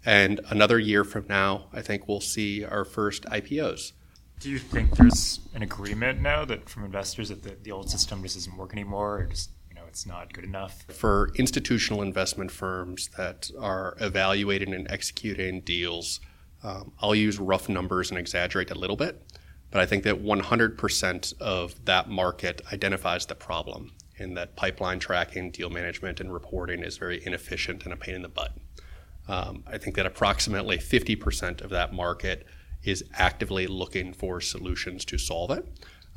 And 0.06 0.40
another 0.50 0.80
year 0.80 1.04
from 1.04 1.26
now, 1.28 1.66
I 1.74 1.82
think 1.82 2.08
we'll 2.08 2.22
see 2.22 2.64
our 2.64 2.86
first 2.86 3.26
IPOs. 3.26 3.92
Do 4.40 4.50
you 4.50 4.60
think 4.60 4.96
there's 4.96 5.42
an 5.54 5.64
agreement 5.64 6.22
now 6.22 6.46
that 6.46 6.70
from 6.70 6.86
investors 6.86 7.28
that 7.28 7.44
the, 7.44 7.58
the 7.62 7.72
old 7.72 7.90
system 7.90 8.22
just 8.24 8.36
doesn't 8.36 8.56
work 8.56 8.72
anymore, 8.72 9.20
or 9.20 9.26
just 9.26 9.50
it's 9.96 10.06
not 10.06 10.34
good 10.34 10.44
enough? 10.44 10.84
For 10.90 11.32
institutional 11.36 12.02
investment 12.02 12.52
firms 12.52 13.10
that 13.16 13.50
are 13.58 13.96
evaluating 14.02 14.74
and 14.74 14.92
executing 14.92 15.62
deals, 15.62 16.20
um, 16.64 16.92
I'll 17.00 17.16
use 17.16 17.40
rough 17.40 17.70
numbers 17.70 18.10
and 18.10 18.20
exaggerate 18.20 18.70
a 18.72 18.76
little 18.76 18.98
bit, 18.98 19.24
but 19.72 19.80
I 19.80 19.86
think 19.86 20.04
that 20.04 20.22
100% 20.22 21.34
of 21.40 21.86
that 21.86 22.10
market 22.10 22.62
identifies 22.74 23.26
the 23.26 23.36
problem 23.36 23.94
in 24.18 24.34
that 24.34 24.58
pipeline 24.58 25.00
tracking, 25.00 25.50
deal 25.50 25.70
management, 25.70 26.20
and 26.20 26.34
reporting 26.34 26.84
is 26.84 26.98
very 26.98 27.26
inefficient 27.26 27.86
and 27.86 27.94
a 27.94 27.96
pain 27.96 28.16
in 28.16 28.22
the 28.22 28.28
butt. 28.28 28.52
Um, 29.30 29.64
I 29.66 29.78
think 29.78 29.96
that 29.96 30.06
approximately 30.06 30.78
50% 30.78 31.62
of 31.62 31.70
that 31.70 31.94
market 31.94 32.46
is 32.84 33.06
actively 33.14 33.66
looking 33.66 34.12
for 34.12 34.42
solutions 34.42 35.06
to 35.06 35.18
solve 35.18 35.52
it. 35.52 35.66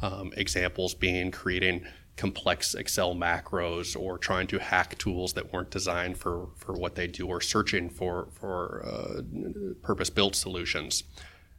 Um, 0.02 0.32
examples 0.36 0.94
being 0.94 1.30
creating 1.30 1.86
complex 2.18 2.74
Excel 2.74 3.14
macros 3.14 3.98
or 3.98 4.18
trying 4.18 4.48
to 4.48 4.58
hack 4.58 4.98
tools 4.98 5.32
that 5.34 5.52
weren't 5.52 5.70
designed 5.70 6.18
for, 6.18 6.48
for 6.56 6.74
what 6.74 6.96
they 6.96 7.06
do 7.06 7.26
or 7.26 7.40
searching 7.40 7.88
for, 7.88 8.28
for 8.32 8.84
uh, 8.84 9.22
purpose 9.82 10.10
built 10.10 10.34
solutions. 10.34 11.04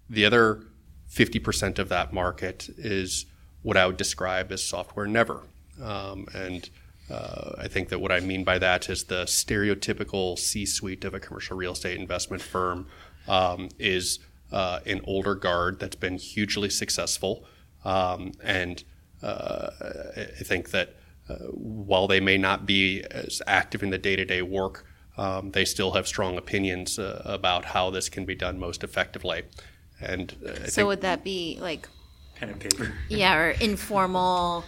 The 0.09 0.25
other 0.25 0.65
50% 1.09 1.79
of 1.79 1.89
that 1.89 2.13
market 2.13 2.69
is 2.77 3.25
what 3.63 3.77
I 3.77 3.87
would 3.87 3.97
describe 3.97 4.51
as 4.51 4.61
software 4.61 5.07
never. 5.07 5.43
Um, 5.81 6.27
and 6.33 6.69
uh, 7.09 7.53
I 7.57 7.67
think 7.67 7.89
that 7.89 7.99
what 7.99 8.11
I 8.11 8.19
mean 8.19 8.43
by 8.43 8.59
that 8.59 8.89
is 8.89 9.05
the 9.05 9.23
stereotypical 9.23 10.37
C 10.37 10.65
suite 10.65 11.05
of 11.05 11.13
a 11.13 11.19
commercial 11.19 11.57
real 11.57 11.71
estate 11.71 11.97
investment 11.97 12.43
firm 12.43 12.87
um, 13.27 13.69
is 13.79 14.19
uh, 14.51 14.81
an 14.85 15.01
older 15.05 15.35
guard 15.35 15.79
that's 15.79 15.95
been 15.95 16.17
hugely 16.17 16.69
successful. 16.69 17.45
Um, 17.85 18.33
and 18.43 18.83
uh, 19.23 19.69
I 20.17 20.43
think 20.43 20.71
that 20.71 20.95
uh, 21.29 21.35
while 21.51 22.07
they 22.07 22.19
may 22.19 22.37
not 22.37 22.65
be 22.65 23.03
as 23.11 23.41
active 23.45 23.83
in 23.83 23.89
the 23.89 23.97
day 23.97 24.15
to 24.15 24.25
day 24.25 24.41
work, 24.41 24.85
um, 25.17 25.51
they 25.51 25.65
still 25.65 25.91
have 25.91 26.07
strong 26.07 26.37
opinions 26.37 26.97
uh, 26.97 27.21
about 27.25 27.65
how 27.65 27.89
this 27.89 28.09
can 28.09 28.25
be 28.25 28.35
done 28.35 28.59
most 28.59 28.83
effectively. 28.83 29.43
And 30.01 30.35
uh, 30.45 30.51
I 30.51 30.53
So 30.53 30.69
think 30.69 30.87
would 30.87 31.01
that 31.01 31.23
be 31.23 31.57
like, 31.61 31.87
Pen 32.35 32.49
and 32.49 32.59
paper. 32.59 32.93
yeah, 33.09 33.35
or 33.35 33.49
informal, 33.51 34.63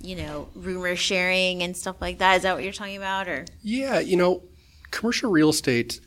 you 0.00 0.16
know, 0.16 0.48
rumor 0.54 0.96
sharing 0.96 1.62
and 1.62 1.76
stuff 1.76 1.96
like 2.00 2.18
that? 2.18 2.36
Is 2.36 2.42
that 2.42 2.54
what 2.54 2.64
you're 2.64 2.72
talking 2.72 2.96
about? 2.96 3.28
Or 3.28 3.44
Yeah, 3.62 4.00
you 4.00 4.16
know, 4.16 4.42
commercial 4.90 5.30
real 5.30 5.50
estate 5.50 6.00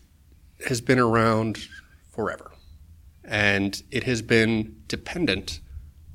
has 0.67 0.81
been 0.81 0.99
around 0.99 1.59
forever. 2.11 2.51
And 3.23 3.81
it 3.91 4.03
has 4.03 4.21
been 4.21 4.75
dependent 4.87 5.59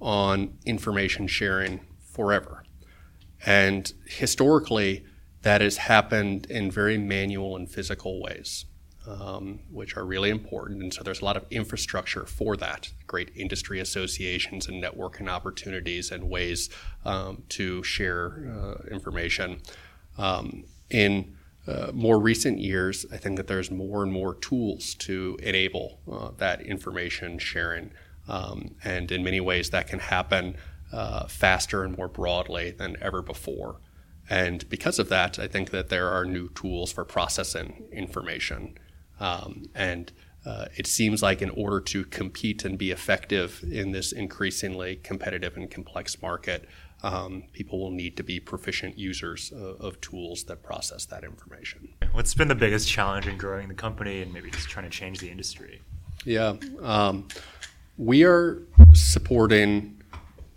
on 0.02 0.58
information 0.66 1.26
sharing 1.26 1.80
forever. 2.12 2.64
And 3.46 3.92
historically, 4.06 5.04
that 5.42 5.60
has 5.60 5.76
happened 5.76 6.46
in 6.50 6.70
very 6.70 6.98
manual 6.98 7.56
and 7.56 7.70
physical 7.70 8.20
ways, 8.20 8.66
um, 9.06 9.60
which 9.70 9.96
are 9.96 10.04
really 10.04 10.30
important. 10.30 10.82
And 10.82 10.92
so 10.92 11.02
there's 11.02 11.20
a 11.20 11.24
lot 11.24 11.36
of 11.36 11.44
infrastructure 11.50 12.26
for 12.26 12.56
that 12.58 12.90
great 13.06 13.30
industry 13.34 13.80
associations 13.80 14.68
and 14.68 14.82
networking 14.82 15.28
opportunities 15.28 16.10
and 16.10 16.28
ways 16.28 16.68
um, 17.04 17.42
to 17.50 17.82
share 17.82 18.52
uh, 18.54 18.88
information. 18.90 19.60
Um, 20.18 20.64
in 20.90 21.36
uh, 21.66 21.90
more 21.92 22.18
recent 22.18 22.58
years, 22.58 23.06
I 23.12 23.16
think 23.16 23.36
that 23.36 23.46
there's 23.46 23.70
more 23.70 24.02
and 24.02 24.12
more 24.12 24.34
tools 24.34 24.94
to 24.96 25.38
enable 25.42 26.00
uh, 26.10 26.30
that 26.38 26.60
information 26.62 27.38
sharing. 27.38 27.92
Um, 28.28 28.76
and 28.84 29.10
in 29.10 29.24
many 29.24 29.40
ways, 29.40 29.70
that 29.70 29.88
can 29.88 29.98
happen 29.98 30.56
uh, 30.92 31.26
faster 31.26 31.84
and 31.84 31.96
more 31.96 32.08
broadly 32.08 32.70
than 32.70 32.96
ever 33.00 33.22
before. 33.22 33.76
And 34.30 34.68
because 34.68 34.98
of 34.98 35.08
that, 35.08 35.38
I 35.38 35.48
think 35.48 35.70
that 35.70 35.88
there 35.88 36.08
are 36.08 36.24
new 36.24 36.48
tools 36.50 36.92
for 36.92 37.04
processing 37.04 37.84
information. 37.92 38.78
Um, 39.18 39.66
and 39.74 40.12
uh, 40.44 40.66
it 40.76 40.86
seems 40.86 41.22
like 41.22 41.42
in 41.42 41.50
order 41.50 41.80
to 41.80 42.04
compete 42.04 42.64
and 42.64 42.76
be 42.76 42.90
effective 42.90 43.64
in 43.70 43.92
this 43.92 44.12
increasingly 44.12 44.96
competitive 44.96 45.56
and 45.56 45.70
complex 45.70 46.20
market, 46.20 46.68
um, 47.02 47.44
people 47.52 47.80
will 47.80 47.90
need 47.90 48.16
to 48.16 48.22
be 48.22 48.38
proficient 48.40 48.98
users 48.98 49.52
of, 49.52 49.80
of 49.80 50.00
tools 50.00 50.44
that 50.44 50.62
process 50.62 51.04
that 51.06 51.24
information. 51.24 51.88
What's 52.12 52.34
been 52.34 52.48
the 52.48 52.54
biggest 52.54 52.88
challenge 52.88 53.26
in 53.26 53.36
growing 53.36 53.68
the 53.68 53.74
company 53.74 54.22
and 54.22 54.32
maybe 54.32 54.50
just 54.50 54.68
trying 54.68 54.84
to 54.84 54.90
change 54.90 55.18
the 55.18 55.30
industry? 55.30 55.82
Yeah. 56.24 56.54
Um, 56.80 57.28
we 57.96 58.24
are 58.24 58.62
supporting 58.94 60.02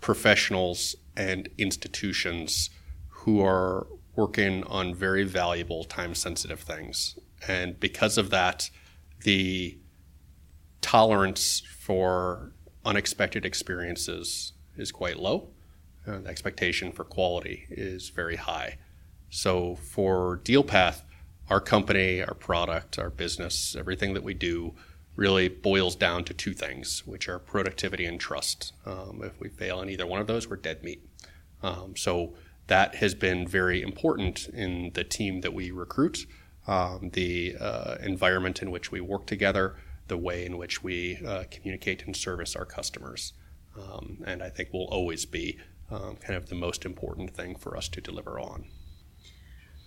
professionals 0.00 0.96
and 1.16 1.48
institutions 1.58 2.70
who 3.08 3.42
are 3.42 3.86
working 4.14 4.64
on 4.64 4.94
very 4.94 5.24
valuable, 5.24 5.84
time 5.84 6.14
sensitive 6.14 6.60
things. 6.60 7.18
And 7.46 7.78
because 7.78 8.16
of 8.16 8.30
that, 8.30 8.70
the 9.22 9.78
tolerance 10.80 11.62
for 11.78 12.52
unexpected 12.84 13.44
experiences 13.44 14.52
is 14.76 14.92
quite 14.92 15.18
low. 15.18 15.48
Uh, 16.06 16.18
the 16.20 16.28
expectation 16.28 16.92
for 16.92 17.04
quality 17.04 17.66
is 17.68 18.10
very 18.10 18.36
high. 18.36 18.78
So 19.28 19.74
for 19.74 20.40
DealPath, 20.44 21.02
our 21.50 21.60
company, 21.60 22.22
our 22.22 22.34
product, 22.34 22.98
our 22.98 23.10
business, 23.10 23.76
everything 23.76 24.14
that 24.14 24.22
we 24.22 24.34
do 24.34 24.74
really 25.16 25.48
boils 25.48 25.96
down 25.96 26.24
to 26.24 26.34
two 26.34 26.52
things, 26.52 27.02
which 27.06 27.28
are 27.28 27.38
productivity 27.38 28.04
and 28.04 28.20
trust. 28.20 28.72
Um, 28.84 29.22
if 29.24 29.40
we 29.40 29.48
fail 29.48 29.80
in 29.80 29.88
either 29.88 30.06
one 30.06 30.20
of 30.20 30.26
those, 30.26 30.48
we're 30.48 30.56
dead 30.56 30.84
meat. 30.84 31.02
Um, 31.62 31.96
so 31.96 32.34
that 32.66 32.96
has 32.96 33.14
been 33.14 33.46
very 33.46 33.82
important 33.82 34.48
in 34.48 34.90
the 34.94 35.04
team 35.04 35.40
that 35.40 35.54
we 35.54 35.70
recruit, 35.70 36.26
um, 36.66 37.10
the 37.12 37.56
uh, 37.58 37.96
environment 38.02 38.60
in 38.60 38.70
which 38.70 38.92
we 38.92 39.00
work 39.00 39.26
together, 39.26 39.76
the 40.08 40.18
way 40.18 40.44
in 40.44 40.58
which 40.58 40.82
we 40.82 41.18
uh, 41.26 41.44
communicate 41.50 42.04
and 42.04 42.16
service 42.16 42.54
our 42.54 42.64
customers. 42.64 43.32
Um, 43.80 44.18
and 44.26 44.42
I 44.42 44.50
think 44.50 44.72
will 44.72 44.88
always 44.88 45.24
be 45.24 45.58
um, 45.90 46.16
kind 46.16 46.34
of 46.34 46.48
the 46.48 46.54
most 46.54 46.84
important 46.84 47.30
thing 47.30 47.56
for 47.56 47.76
us 47.76 47.88
to 47.90 48.00
deliver 48.00 48.38
on. 48.38 48.66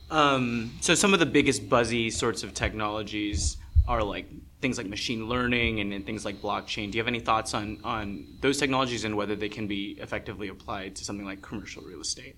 Um, 0.10 0.72
so 0.82 0.96
some 0.96 1.14
of 1.14 1.20
the 1.20 1.26
biggest 1.26 1.70
buzzy 1.70 2.10
sorts 2.10 2.44
of 2.44 2.54
technologies 2.54 3.58
are 3.88 4.04
like 4.04 4.28
things 4.62 4.78
like 4.78 4.88
machine 4.88 5.30
learning 5.30 5.80
and, 5.80 5.94
and, 5.94 6.06
things 6.06 6.26
like 6.26 6.42
blockchain. 6.42 6.92
Do 6.92 6.98
you 6.98 7.02
have 7.02 7.08
any 7.08 7.20
thoughts 7.20 7.54
on 7.54 7.80
on 7.84 8.26
those 8.42 8.58
technologies 8.58 9.06
and 9.06 9.16
whether 9.16 9.36
they 9.36 9.50
can 9.50 9.68
be 9.68 9.98
effectively 10.00 10.50
applied 10.50 10.96
to 10.98 11.06
something 11.06 11.26
like 11.26 11.42
commercial 11.42 11.84
real 11.84 12.02
estate? 12.02 12.36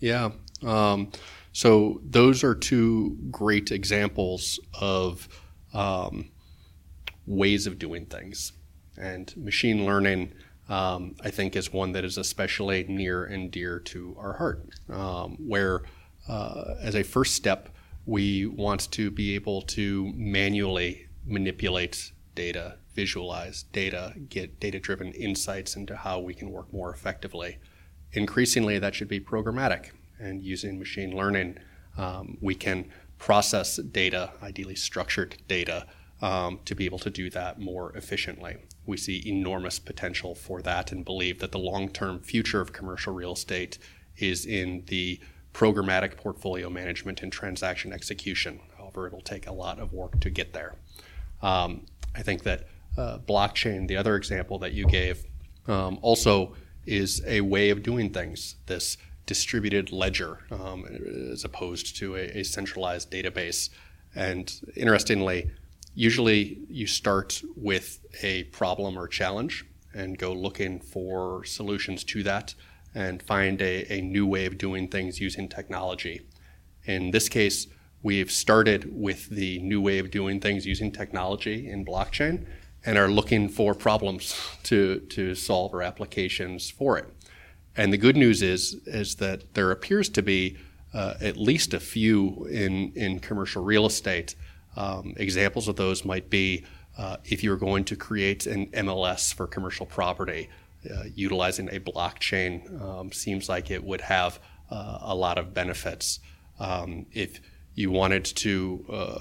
Yeah. 0.00 0.30
Um, 0.62 1.12
so 1.52 2.00
those 2.04 2.42
are 2.42 2.54
two 2.54 3.18
great 3.30 3.70
examples 3.70 4.58
of 4.80 5.28
um, 5.74 6.30
ways 7.26 7.66
of 7.66 7.78
doing 7.78 8.06
things, 8.06 8.52
and 8.96 9.34
machine 9.36 9.84
learning. 9.84 10.32
Um, 10.68 11.16
I 11.24 11.30
think 11.30 11.56
is 11.56 11.72
one 11.72 11.92
that 11.92 12.04
is 12.04 12.16
especially 12.16 12.84
near 12.84 13.24
and 13.24 13.50
dear 13.50 13.80
to 13.80 14.16
our 14.16 14.34
heart, 14.34 14.68
um, 14.88 15.36
where 15.38 15.82
uh, 16.28 16.74
as 16.80 16.94
a 16.94 17.02
first 17.02 17.34
step, 17.34 17.70
we 18.06 18.46
want 18.46 18.88
to 18.92 19.10
be 19.10 19.34
able 19.34 19.62
to 19.62 20.12
manually 20.14 21.08
manipulate 21.30 22.12
data, 22.34 22.76
visualize 22.94 23.64
data, 23.64 24.14
get 24.28 24.60
data 24.60 24.78
driven 24.78 25.12
insights 25.12 25.76
into 25.76 25.96
how 25.96 26.18
we 26.18 26.34
can 26.34 26.50
work 26.50 26.72
more 26.72 26.92
effectively. 26.92 27.58
Increasingly, 28.12 28.78
that 28.78 28.94
should 28.94 29.08
be 29.08 29.20
programmatic 29.20 29.90
and 30.18 30.42
using 30.42 30.78
machine 30.78 31.16
learning. 31.16 31.58
Um, 31.96 32.36
we 32.40 32.54
can 32.54 32.90
process 33.18 33.76
data, 33.76 34.32
ideally 34.42 34.74
structured 34.74 35.36
data, 35.46 35.86
um, 36.22 36.60
to 36.64 36.74
be 36.74 36.84
able 36.84 36.98
to 36.98 37.10
do 37.10 37.30
that 37.30 37.58
more 37.58 37.96
efficiently. 37.96 38.56
We 38.86 38.96
see 38.96 39.22
enormous 39.26 39.78
potential 39.78 40.34
for 40.34 40.60
that 40.62 40.92
and 40.92 41.04
believe 41.04 41.38
that 41.38 41.52
the 41.52 41.58
long 41.58 41.88
term 41.88 42.20
future 42.20 42.60
of 42.60 42.72
commercial 42.72 43.14
real 43.14 43.32
estate 43.32 43.78
is 44.16 44.44
in 44.44 44.84
the 44.86 45.20
programmatic 45.54 46.16
portfolio 46.16 46.68
management 46.70 47.22
and 47.22 47.32
transaction 47.32 47.92
execution. 47.92 48.60
However, 48.78 49.06
it'll 49.06 49.20
take 49.20 49.46
a 49.46 49.52
lot 49.52 49.78
of 49.78 49.92
work 49.92 50.20
to 50.20 50.30
get 50.30 50.52
there. 50.52 50.76
Um, 51.42 51.86
I 52.14 52.22
think 52.22 52.42
that 52.42 52.66
uh, 52.96 53.18
blockchain, 53.18 53.88
the 53.88 53.96
other 53.96 54.16
example 54.16 54.58
that 54.58 54.72
you 54.72 54.86
gave, 54.86 55.24
um, 55.66 55.98
also 56.02 56.54
is 56.86 57.22
a 57.26 57.40
way 57.40 57.70
of 57.70 57.82
doing 57.82 58.10
things. 58.10 58.56
This 58.66 58.96
distributed 59.26 59.92
ledger 59.92 60.40
um, 60.50 60.84
as 61.32 61.44
opposed 61.44 61.96
to 61.96 62.16
a, 62.16 62.38
a, 62.38 62.42
centralized 62.42 63.12
database. 63.12 63.70
And 64.14 64.52
interestingly, 64.74 65.52
usually 65.94 66.58
you 66.68 66.88
start 66.88 67.40
with 67.56 68.00
a 68.22 68.44
problem 68.44 68.98
or 68.98 69.06
challenge 69.06 69.64
and 69.94 70.18
go 70.18 70.32
looking 70.32 70.80
for 70.80 71.44
solutions 71.44 72.02
to 72.04 72.24
that 72.24 72.54
and 72.92 73.22
find 73.22 73.62
a, 73.62 73.92
a 73.92 74.00
new 74.00 74.26
way 74.26 74.46
of 74.46 74.58
doing 74.58 74.88
things 74.88 75.20
using 75.20 75.48
technology. 75.48 76.22
In 76.86 77.12
this 77.12 77.28
case, 77.28 77.68
we've 78.02 78.30
started 78.30 78.90
with 78.92 79.28
the 79.28 79.58
new 79.60 79.80
way 79.80 79.98
of 79.98 80.10
doing 80.10 80.40
things 80.40 80.66
using 80.66 80.90
technology 80.90 81.68
in 81.68 81.84
blockchain 81.84 82.46
and 82.84 82.96
are 82.96 83.08
looking 83.08 83.48
for 83.48 83.74
problems 83.74 84.38
to, 84.62 85.00
to 85.10 85.34
solve 85.34 85.74
or 85.74 85.82
applications 85.82 86.70
for 86.70 86.98
it. 86.98 87.06
And 87.76 87.92
the 87.92 87.98
good 87.98 88.16
news 88.16 88.42
is, 88.42 88.74
is 88.86 89.16
that 89.16 89.54
there 89.54 89.70
appears 89.70 90.08
to 90.10 90.22
be 90.22 90.56
uh, 90.92 91.14
at 91.20 91.36
least 91.36 91.72
a 91.72 91.80
few 91.80 92.46
in, 92.46 92.92
in 92.94 93.20
commercial 93.20 93.62
real 93.62 93.86
estate. 93.86 94.34
Um, 94.76 95.14
examples 95.16 95.68
of 95.68 95.76
those 95.76 96.04
might 96.04 96.30
be 96.30 96.64
uh, 96.98 97.18
if 97.24 97.44
you're 97.44 97.56
going 97.56 97.84
to 97.84 97.96
create 97.96 98.46
an 98.46 98.66
MLS 98.68 99.32
for 99.32 99.46
commercial 99.46 99.86
property, 99.86 100.48
uh, 100.90 101.04
utilizing 101.14 101.68
a 101.68 101.78
blockchain 101.78 102.80
um, 102.82 103.12
seems 103.12 103.48
like 103.48 103.70
it 103.70 103.82
would 103.84 104.00
have 104.00 104.40
uh, 104.70 104.98
a 105.02 105.14
lot 105.14 105.38
of 105.38 105.54
benefits. 105.54 106.20
Um, 106.58 107.06
if 107.12 107.40
you 107.80 107.90
wanted 107.90 108.24
to 108.24 108.84
uh, 108.88 109.18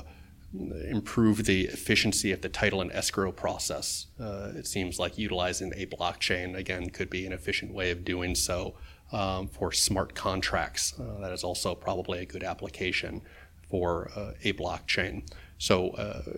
improve 0.90 1.46
the 1.46 1.62
efficiency 1.66 2.32
of 2.32 2.42
the 2.42 2.50
title 2.50 2.82
and 2.82 2.92
escrow 2.92 3.32
process, 3.32 4.08
uh, 4.20 4.52
it 4.56 4.68
seems 4.68 5.00
like 5.00 5.18
utilizing 5.18 5.72
a 5.76 5.86
blockchain 5.86 6.56
again 6.56 6.90
could 6.90 7.10
be 7.10 7.26
an 7.26 7.34
efficient 7.34 7.74
way 7.74 7.92
of 7.92 8.04
doing 8.04 8.36
so. 8.36 8.76
Um, 9.12 9.48
for 9.48 9.72
smart 9.72 10.14
contracts, 10.14 10.94
uh, 11.00 11.20
that 11.22 11.32
is 11.32 11.44
also 11.44 11.74
probably 11.74 12.20
a 12.20 12.26
good 12.26 12.44
application 12.44 13.24
for 13.68 14.12
a 14.44 14.54
blockchain. 14.54 15.28
So, 15.58 15.74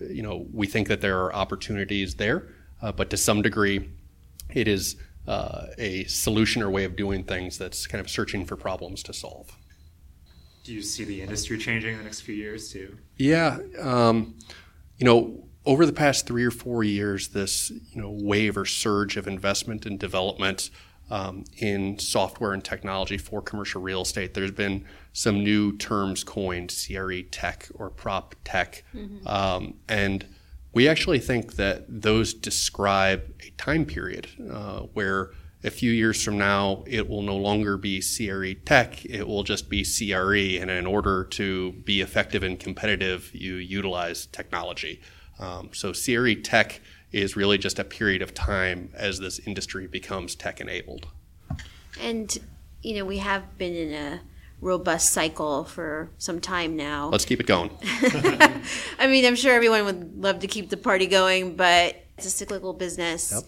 you 0.10 0.24
know, 0.24 0.48
we 0.54 0.68
think 0.68 0.88
that 0.88 1.02
there 1.02 1.20
are 1.22 1.36
opportunities 1.36 2.16
there, 2.16 2.48
but 2.82 3.10
to 3.10 3.18
some 3.18 3.42
degree, 3.42 3.90
it 4.54 4.68
is 4.70 4.96
uh, 5.28 5.68
a 5.78 6.04
solution 6.06 6.62
or 6.62 6.70
way 6.70 6.84
of 6.84 6.96
doing 6.96 7.24
things 7.24 7.58
that's 7.58 7.88
kind 7.88 8.02
of 8.02 8.10
searching 8.10 8.46
for 8.46 8.56
problems 8.56 9.04
to 9.04 9.14
solve. 9.14 9.58
Do 10.64 10.74
you 10.74 10.82
see 10.82 11.04
the 11.04 11.22
industry 11.22 11.58
changing 11.58 11.94
in 11.94 11.98
the 11.98 12.04
next 12.04 12.22
few 12.22 12.36
years 12.36 12.72
too? 12.72 12.98
Yeah, 13.18 13.58
um, 13.80 14.36
you 14.98 15.06
know, 15.06 15.48
over 15.66 15.86
the 15.86 15.94
past 15.94 16.28
three 16.28 16.44
or 16.44 16.52
four 16.52 16.84
years, 16.84 17.30
this 17.30 17.72
you 17.72 18.02
know 18.02 18.12
wave 18.12 18.58
or 18.58 18.66
surge 18.66 19.18
of 19.18 19.28
investment 19.28 19.86
and 19.86 20.00
development 20.00 20.70
um, 21.10 21.44
in 21.58 22.00
software 22.00 22.54
and 22.54 22.64
technology 22.64 23.18
for 23.18 23.42
commercial 23.42 23.82
real 23.82 24.02
estate. 24.02 24.34
There's 24.34 24.52
been 24.52 24.86
some 25.14 25.44
new 25.44 25.78
terms 25.78 26.24
coined, 26.24 26.74
CRE 26.74 27.22
tech 27.32 27.68
or 27.76 27.90
prop 27.90 28.36
tech, 28.44 28.84
mm-hmm. 28.94 29.28
um, 29.28 29.76
and 29.90 30.26
we 30.74 30.88
actually 30.88 31.20
think 31.20 31.56
that 31.56 31.86
those 31.88 32.34
describe 32.34 33.24
a 33.46 33.50
time 33.58 33.86
period 33.86 34.28
uh, 34.50 34.82
where 34.94 35.32
a 35.64 35.70
few 35.70 35.92
years 35.92 36.24
from 36.24 36.38
now 36.38 36.84
it 36.88 37.08
will 37.08 37.22
no 37.22 37.38
longer 37.38 37.78
be 37.78 38.02
CRE 38.02 38.54
tech, 38.66 39.06
it 39.06 39.28
will 39.28 39.44
just 39.44 39.70
be 39.70 39.84
CRE. 39.84 40.60
And 40.62 40.72
in 40.72 40.86
order 40.86 41.24
to 41.26 41.72
be 41.72 42.02
effective 42.02 42.44
and 42.44 42.60
competitive, 42.60 43.34
you 43.34 43.56
utilize 43.56 44.26
technology. 44.28 45.02
Um, 45.40 45.70
so 45.74 45.94
CRE 45.94 46.34
tech 46.42 46.82
is 47.12 47.36
really 47.36 47.58
just 47.58 47.78
a 47.78 47.84
period 47.84 48.22
of 48.22 48.34
time 48.34 48.92
as 48.94 49.20
this 49.20 49.40
industry 49.40 49.88
becomes 49.88 50.36
tech 50.36 50.62
enabled. 50.62 51.08
And, 52.00 52.36
you 52.82 52.96
know, 52.96 53.06
we 53.06 53.18
have 53.18 53.58
been 53.58 53.76
in 53.76 53.94
a 53.94 54.22
robust 54.62 55.10
cycle 55.10 55.64
for 55.66 56.10
some 56.18 56.40
time 56.40 56.76
now. 56.76 57.10
Let's 57.10 57.26
keep 57.26 57.40
it 57.40 57.48
going. 57.48 57.72
I 57.84 59.08
mean, 59.08 59.26
I'm 59.26 59.36
sure 59.36 59.54
everyone 59.54 59.86
would 59.86 60.24
love 60.24 60.40
to 60.40 60.48
keep 60.48 60.70
the 60.70 60.78
party 60.78 61.08
going, 61.08 61.56
but 61.56 62.06
it's 62.18 62.28
a 62.28 62.30
cyclical 62.30 62.74
business. 62.74 63.32
Yep. 63.34 63.44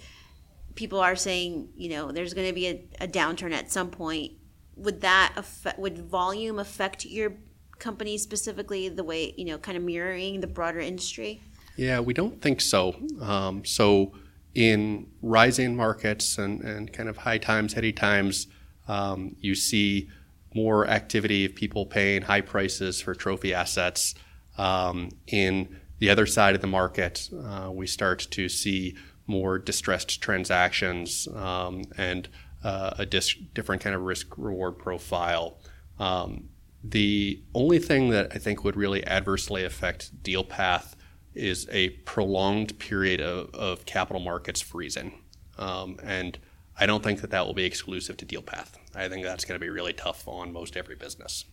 People 0.75 0.99
are 0.99 1.15
saying, 1.15 1.69
you 1.75 1.89
know, 1.89 2.11
there's 2.11 2.33
going 2.33 2.47
to 2.47 2.53
be 2.53 2.67
a, 2.67 2.85
a, 3.01 3.07
downturn 3.07 3.53
at 3.53 3.71
some 3.71 3.89
point. 3.89 4.33
Would 4.75 5.01
that 5.01 5.33
affect, 5.35 5.77
would 5.79 5.99
volume 5.99 6.59
affect 6.59 7.05
your 7.05 7.33
company 7.79 8.17
specifically 8.17 8.89
the 8.89 9.03
way, 9.03 9.33
you 9.37 9.45
know, 9.45 9.57
kind 9.57 9.77
of 9.77 9.83
mirroring 9.83 10.41
the 10.41 10.47
broader 10.47 10.79
industry? 10.79 11.41
Yeah, 11.75 11.99
we 11.99 12.13
don't 12.13 12.41
think 12.41 12.61
so. 12.61 12.95
Um, 13.21 13.65
so 13.65 14.13
in 14.55 15.07
rising 15.21 15.75
markets 15.75 16.37
and, 16.37 16.61
and 16.61 16.93
kind 16.93 17.09
of 17.09 17.17
high 17.17 17.37
times, 17.37 17.73
heady 17.73 17.91
times, 17.91 18.47
um, 18.87 19.35
you 19.39 19.55
see 19.55 20.09
more 20.53 20.87
activity 20.87 21.45
of 21.45 21.55
people 21.55 21.85
paying 21.85 22.21
high 22.21 22.41
prices 22.41 23.01
for 23.01 23.15
trophy 23.15 23.53
assets. 23.53 24.15
Um, 24.57 25.09
in 25.27 25.79
the 25.99 26.09
other 26.09 26.25
side 26.25 26.53
of 26.53 26.61
the 26.61 26.67
market, 26.67 27.29
uh, 27.33 27.71
we 27.71 27.87
start 27.87 28.27
to 28.31 28.49
see 28.49 28.95
more 29.27 29.57
distressed 29.57 30.21
transactions 30.21 31.27
um, 31.35 31.83
and 31.97 32.27
uh, 32.63 32.93
a 32.97 33.05
dis- 33.05 33.35
different 33.53 33.81
kind 33.81 33.95
of 33.95 34.01
risk 34.01 34.37
reward 34.37 34.77
profile. 34.77 35.59
Um, 35.99 36.49
the 36.83 37.41
only 37.53 37.79
thing 37.79 38.09
that 38.09 38.31
I 38.33 38.37
think 38.37 38.63
would 38.63 38.75
really 38.75 39.05
adversely 39.07 39.63
affect 39.63 40.23
Dealpath 40.23 40.95
is 41.33 41.67
a 41.71 41.89
prolonged 41.89 42.77
period 42.79 43.21
of, 43.21 43.53
of 43.55 43.85
capital 43.85 44.21
markets 44.21 44.61
freezing. 44.61 45.21
Um, 45.57 45.97
and 46.03 46.37
I 46.77 46.85
don't 46.85 47.03
think 47.03 47.21
that 47.21 47.31
that 47.31 47.45
will 47.45 47.53
be 47.53 47.65
exclusive 47.65 48.17
to 48.17 48.25
DealPath. 48.25 48.73
I 48.95 49.07
think 49.07 49.23
that's 49.23 49.45
going 49.45 49.59
to 49.59 49.63
be 49.63 49.69
really 49.69 49.93
tough 49.93 50.27
on 50.27 50.51
most 50.51 50.75
every 50.75 50.95
business. 50.95 51.45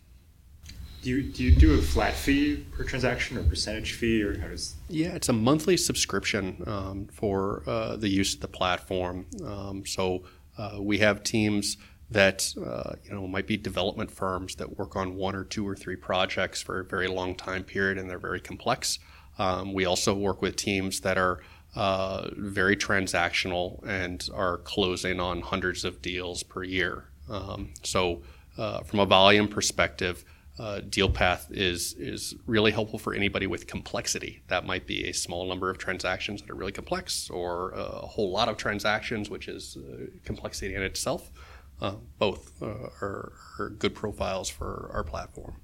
Do 1.01 1.09
you, 1.09 1.23
do 1.23 1.43
you 1.43 1.51
do 1.55 1.73
a 1.73 1.81
flat 1.81 2.13
fee 2.13 2.65
per 2.71 2.83
transaction 2.83 3.37
or 3.37 3.43
percentage 3.43 3.93
fee 3.93 4.21
or 4.21 4.39
how 4.39 4.49
does? 4.49 4.75
Yeah, 4.87 5.15
it's 5.15 5.29
a 5.29 5.33
monthly 5.33 5.75
subscription 5.75 6.63
um, 6.67 7.07
for 7.11 7.63
uh, 7.65 7.95
the 7.95 8.07
use 8.09 8.35
of 8.35 8.41
the 8.41 8.47
platform. 8.47 9.25
Um, 9.43 9.85
so 9.85 10.23
uh, 10.59 10.77
we 10.79 10.99
have 10.99 11.23
teams 11.23 11.77
that 12.11 12.53
uh, 12.63 12.93
you 13.03 13.11
know 13.11 13.25
might 13.25 13.47
be 13.47 13.57
development 13.57 14.11
firms 14.11 14.55
that 14.55 14.77
work 14.77 14.95
on 14.95 15.15
one 15.15 15.33
or 15.35 15.43
two 15.43 15.67
or 15.67 15.75
three 15.75 15.95
projects 15.95 16.61
for 16.61 16.81
a 16.81 16.83
very 16.83 17.07
long 17.07 17.33
time 17.33 17.63
period 17.63 17.97
and 17.97 18.09
they're 18.09 18.19
very 18.19 18.41
complex. 18.41 18.99
Um, 19.39 19.73
we 19.73 19.85
also 19.85 20.13
work 20.13 20.41
with 20.41 20.55
teams 20.55 20.99
that 20.99 21.17
are 21.17 21.41
uh, 21.75 22.29
very 22.35 22.75
transactional 22.75 23.83
and 23.87 24.29
are 24.33 24.57
closing 24.57 25.19
on 25.19 25.41
hundreds 25.41 25.83
of 25.85 26.01
deals 26.01 26.43
per 26.43 26.63
year. 26.63 27.05
Um, 27.29 27.73
so, 27.81 28.21
uh, 28.57 28.81
from 28.83 28.99
a 28.99 29.05
volume 29.05 29.47
perspective, 29.47 30.25
uh, 30.59 30.81
DealPath 30.81 31.45
is 31.49 31.93
is 31.93 32.35
really 32.45 32.71
helpful 32.71 32.99
for 32.99 33.13
anybody 33.13 33.47
with 33.47 33.67
complexity. 33.67 34.43
That 34.47 34.65
might 34.65 34.85
be 34.85 35.07
a 35.07 35.13
small 35.13 35.47
number 35.47 35.69
of 35.69 35.77
transactions 35.77 36.41
that 36.41 36.51
are 36.51 36.55
really 36.55 36.71
complex, 36.71 37.29
or 37.29 37.71
a 37.71 38.05
whole 38.05 38.31
lot 38.31 38.49
of 38.49 38.57
transactions, 38.57 39.29
which 39.29 39.47
is 39.47 39.77
uh, 39.77 40.05
complexity 40.25 40.75
in 40.75 40.83
itself. 40.83 41.31
Uh, 41.81 41.95
both 42.19 42.61
uh, 42.61 42.67
are, 43.01 43.33
are, 43.57 43.69
good 43.79 43.95
profiles 43.95 44.47
for 44.47 44.91
our 44.93 45.03
platform. 45.03 45.55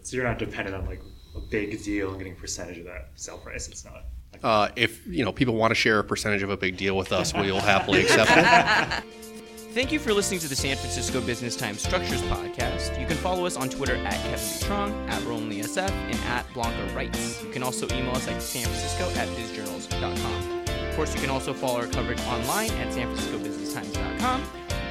So 0.00 0.16
you're 0.16 0.24
not 0.24 0.38
dependent 0.38 0.74
on 0.74 0.86
like 0.86 1.02
a 1.36 1.40
big 1.40 1.82
deal 1.82 2.08
and 2.08 2.18
getting 2.18 2.32
a 2.32 2.36
percentage 2.36 2.78
of 2.78 2.86
that 2.86 3.10
sale 3.16 3.36
price. 3.36 3.68
It's 3.68 3.84
not. 3.84 4.04
Uh, 4.42 4.70
if 4.76 5.06
you 5.06 5.24
know 5.24 5.32
people 5.32 5.54
want 5.54 5.72
to 5.72 5.74
share 5.74 5.98
a 5.98 6.04
percentage 6.04 6.42
of 6.42 6.48
a 6.48 6.56
big 6.56 6.78
deal 6.78 6.96
with 6.96 7.12
us, 7.12 7.34
we'll 7.34 7.60
happily 7.60 8.00
accept 8.02 8.30
it. 8.32 9.04
Thank 9.72 9.90
you 9.90 9.98
for 9.98 10.12
listening 10.12 10.38
to 10.40 10.48
the 10.48 10.54
San 10.54 10.76
Francisco 10.76 11.22
Business 11.22 11.56
Times 11.56 11.80
Structures 11.80 12.20
podcast. 12.24 13.00
You 13.00 13.06
can 13.06 13.16
follow 13.16 13.46
us 13.46 13.56
on 13.56 13.70
Twitter 13.70 13.96
at 13.96 14.12
Kevin 14.12 14.38
Butrong, 14.38 15.08
at 15.08 15.22
RolandLiSF, 15.22 15.88
and 15.88 16.14
at 16.26 16.44
Blanca 16.52 16.94
Writes. 16.94 17.42
You 17.42 17.48
can 17.48 17.62
also 17.62 17.86
email 17.86 18.10
us 18.10 18.28
at 18.28 18.36
sanfrancisco 18.42 19.16
at 19.16 19.26
bizjournals.com. 19.28 20.88
Of 20.90 20.94
course, 20.94 21.14
you 21.14 21.22
can 21.22 21.30
also 21.30 21.54
follow 21.54 21.80
our 21.80 21.86
coverage 21.86 22.20
online 22.26 22.70
at 22.72 22.92
sanfranciscobusinesstimes.com 22.92 24.42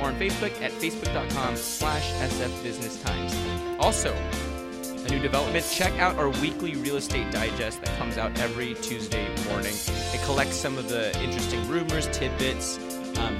or 0.01 0.07
on 0.07 0.15
Facebook 0.15 0.59
at 0.63 0.71
facebook.com 0.71 1.55
slash 1.57 2.11
sfbusinesstimes. 2.13 3.79
Also, 3.79 4.11
a 4.11 5.09
new 5.09 5.19
development, 5.19 5.63
check 5.71 5.93
out 5.99 6.15
our 6.15 6.29
weekly 6.41 6.75
real 6.77 6.95
estate 6.95 7.31
digest 7.31 7.83
that 7.83 7.95
comes 7.99 8.17
out 8.17 8.35
every 8.39 8.73
Tuesday 8.73 9.27
morning. 9.45 9.75
It 9.75 10.21
collects 10.25 10.55
some 10.55 10.79
of 10.79 10.89
the 10.89 11.15
interesting 11.21 11.67
rumors, 11.67 12.07
tidbits, 12.07 12.79
um, 13.21 13.39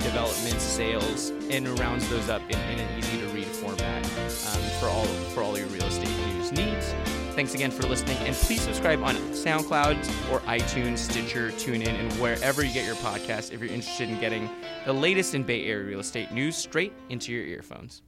sales, 0.60 1.30
and 1.50 1.68
rounds 1.80 2.08
those 2.10 2.30
up 2.30 2.42
in, 2.50 2.60
in 2.60 2.80
an 2.80 3.00
easy 3.00 3.20
to 3.20 3.28
read 3.28 3.46
format 3.46 4.06
um, 4.06 4.62
for 4.80 4.88
all 4.88 5.06
for 5.34 5.44
all 5.44 5.58
your 5.58 5.68
real 5.68 5.84
estate 5.84 6.10
news 6.28 6.52
needs. 6.52 6.94
Thanks 7.36 7.54
again 7.54 7.72
for 7.72 7.88
listening, 7.88 8.18
and 8.20 8.36
please 8.36 8.62
subscribe 8.62 9.04
on 9.04 9.16
SoundCloud 9.16 9.98
or 10.32 10.40
iTunes, 10.42 10.98
Stitcher, 10.98 11.52
TuneIn, 11.52 11.88
and 11.88 12.12
wherever 12.14 12.64
you 12.64 12.74
get 12.74 12.86
your 12.86 12.96
podcast 12.96 13.52
if 13.52 13.62
you're 13.62 13.70
interested 13.70 14.10
in 14.10 14.20
getting 14.20 14.50
the 14.86 14.94
latest 14.94 15.36
in 15.36 15.44
Bay 15.44 15.66
Area 15.66 15.86
real 15.86 16.00
estate 16.00 16.32
news 16.32 16.56
straight 16.56 16.94
into 17.10 17.32
your 17.32 17.44
earphones. 17.44 18.02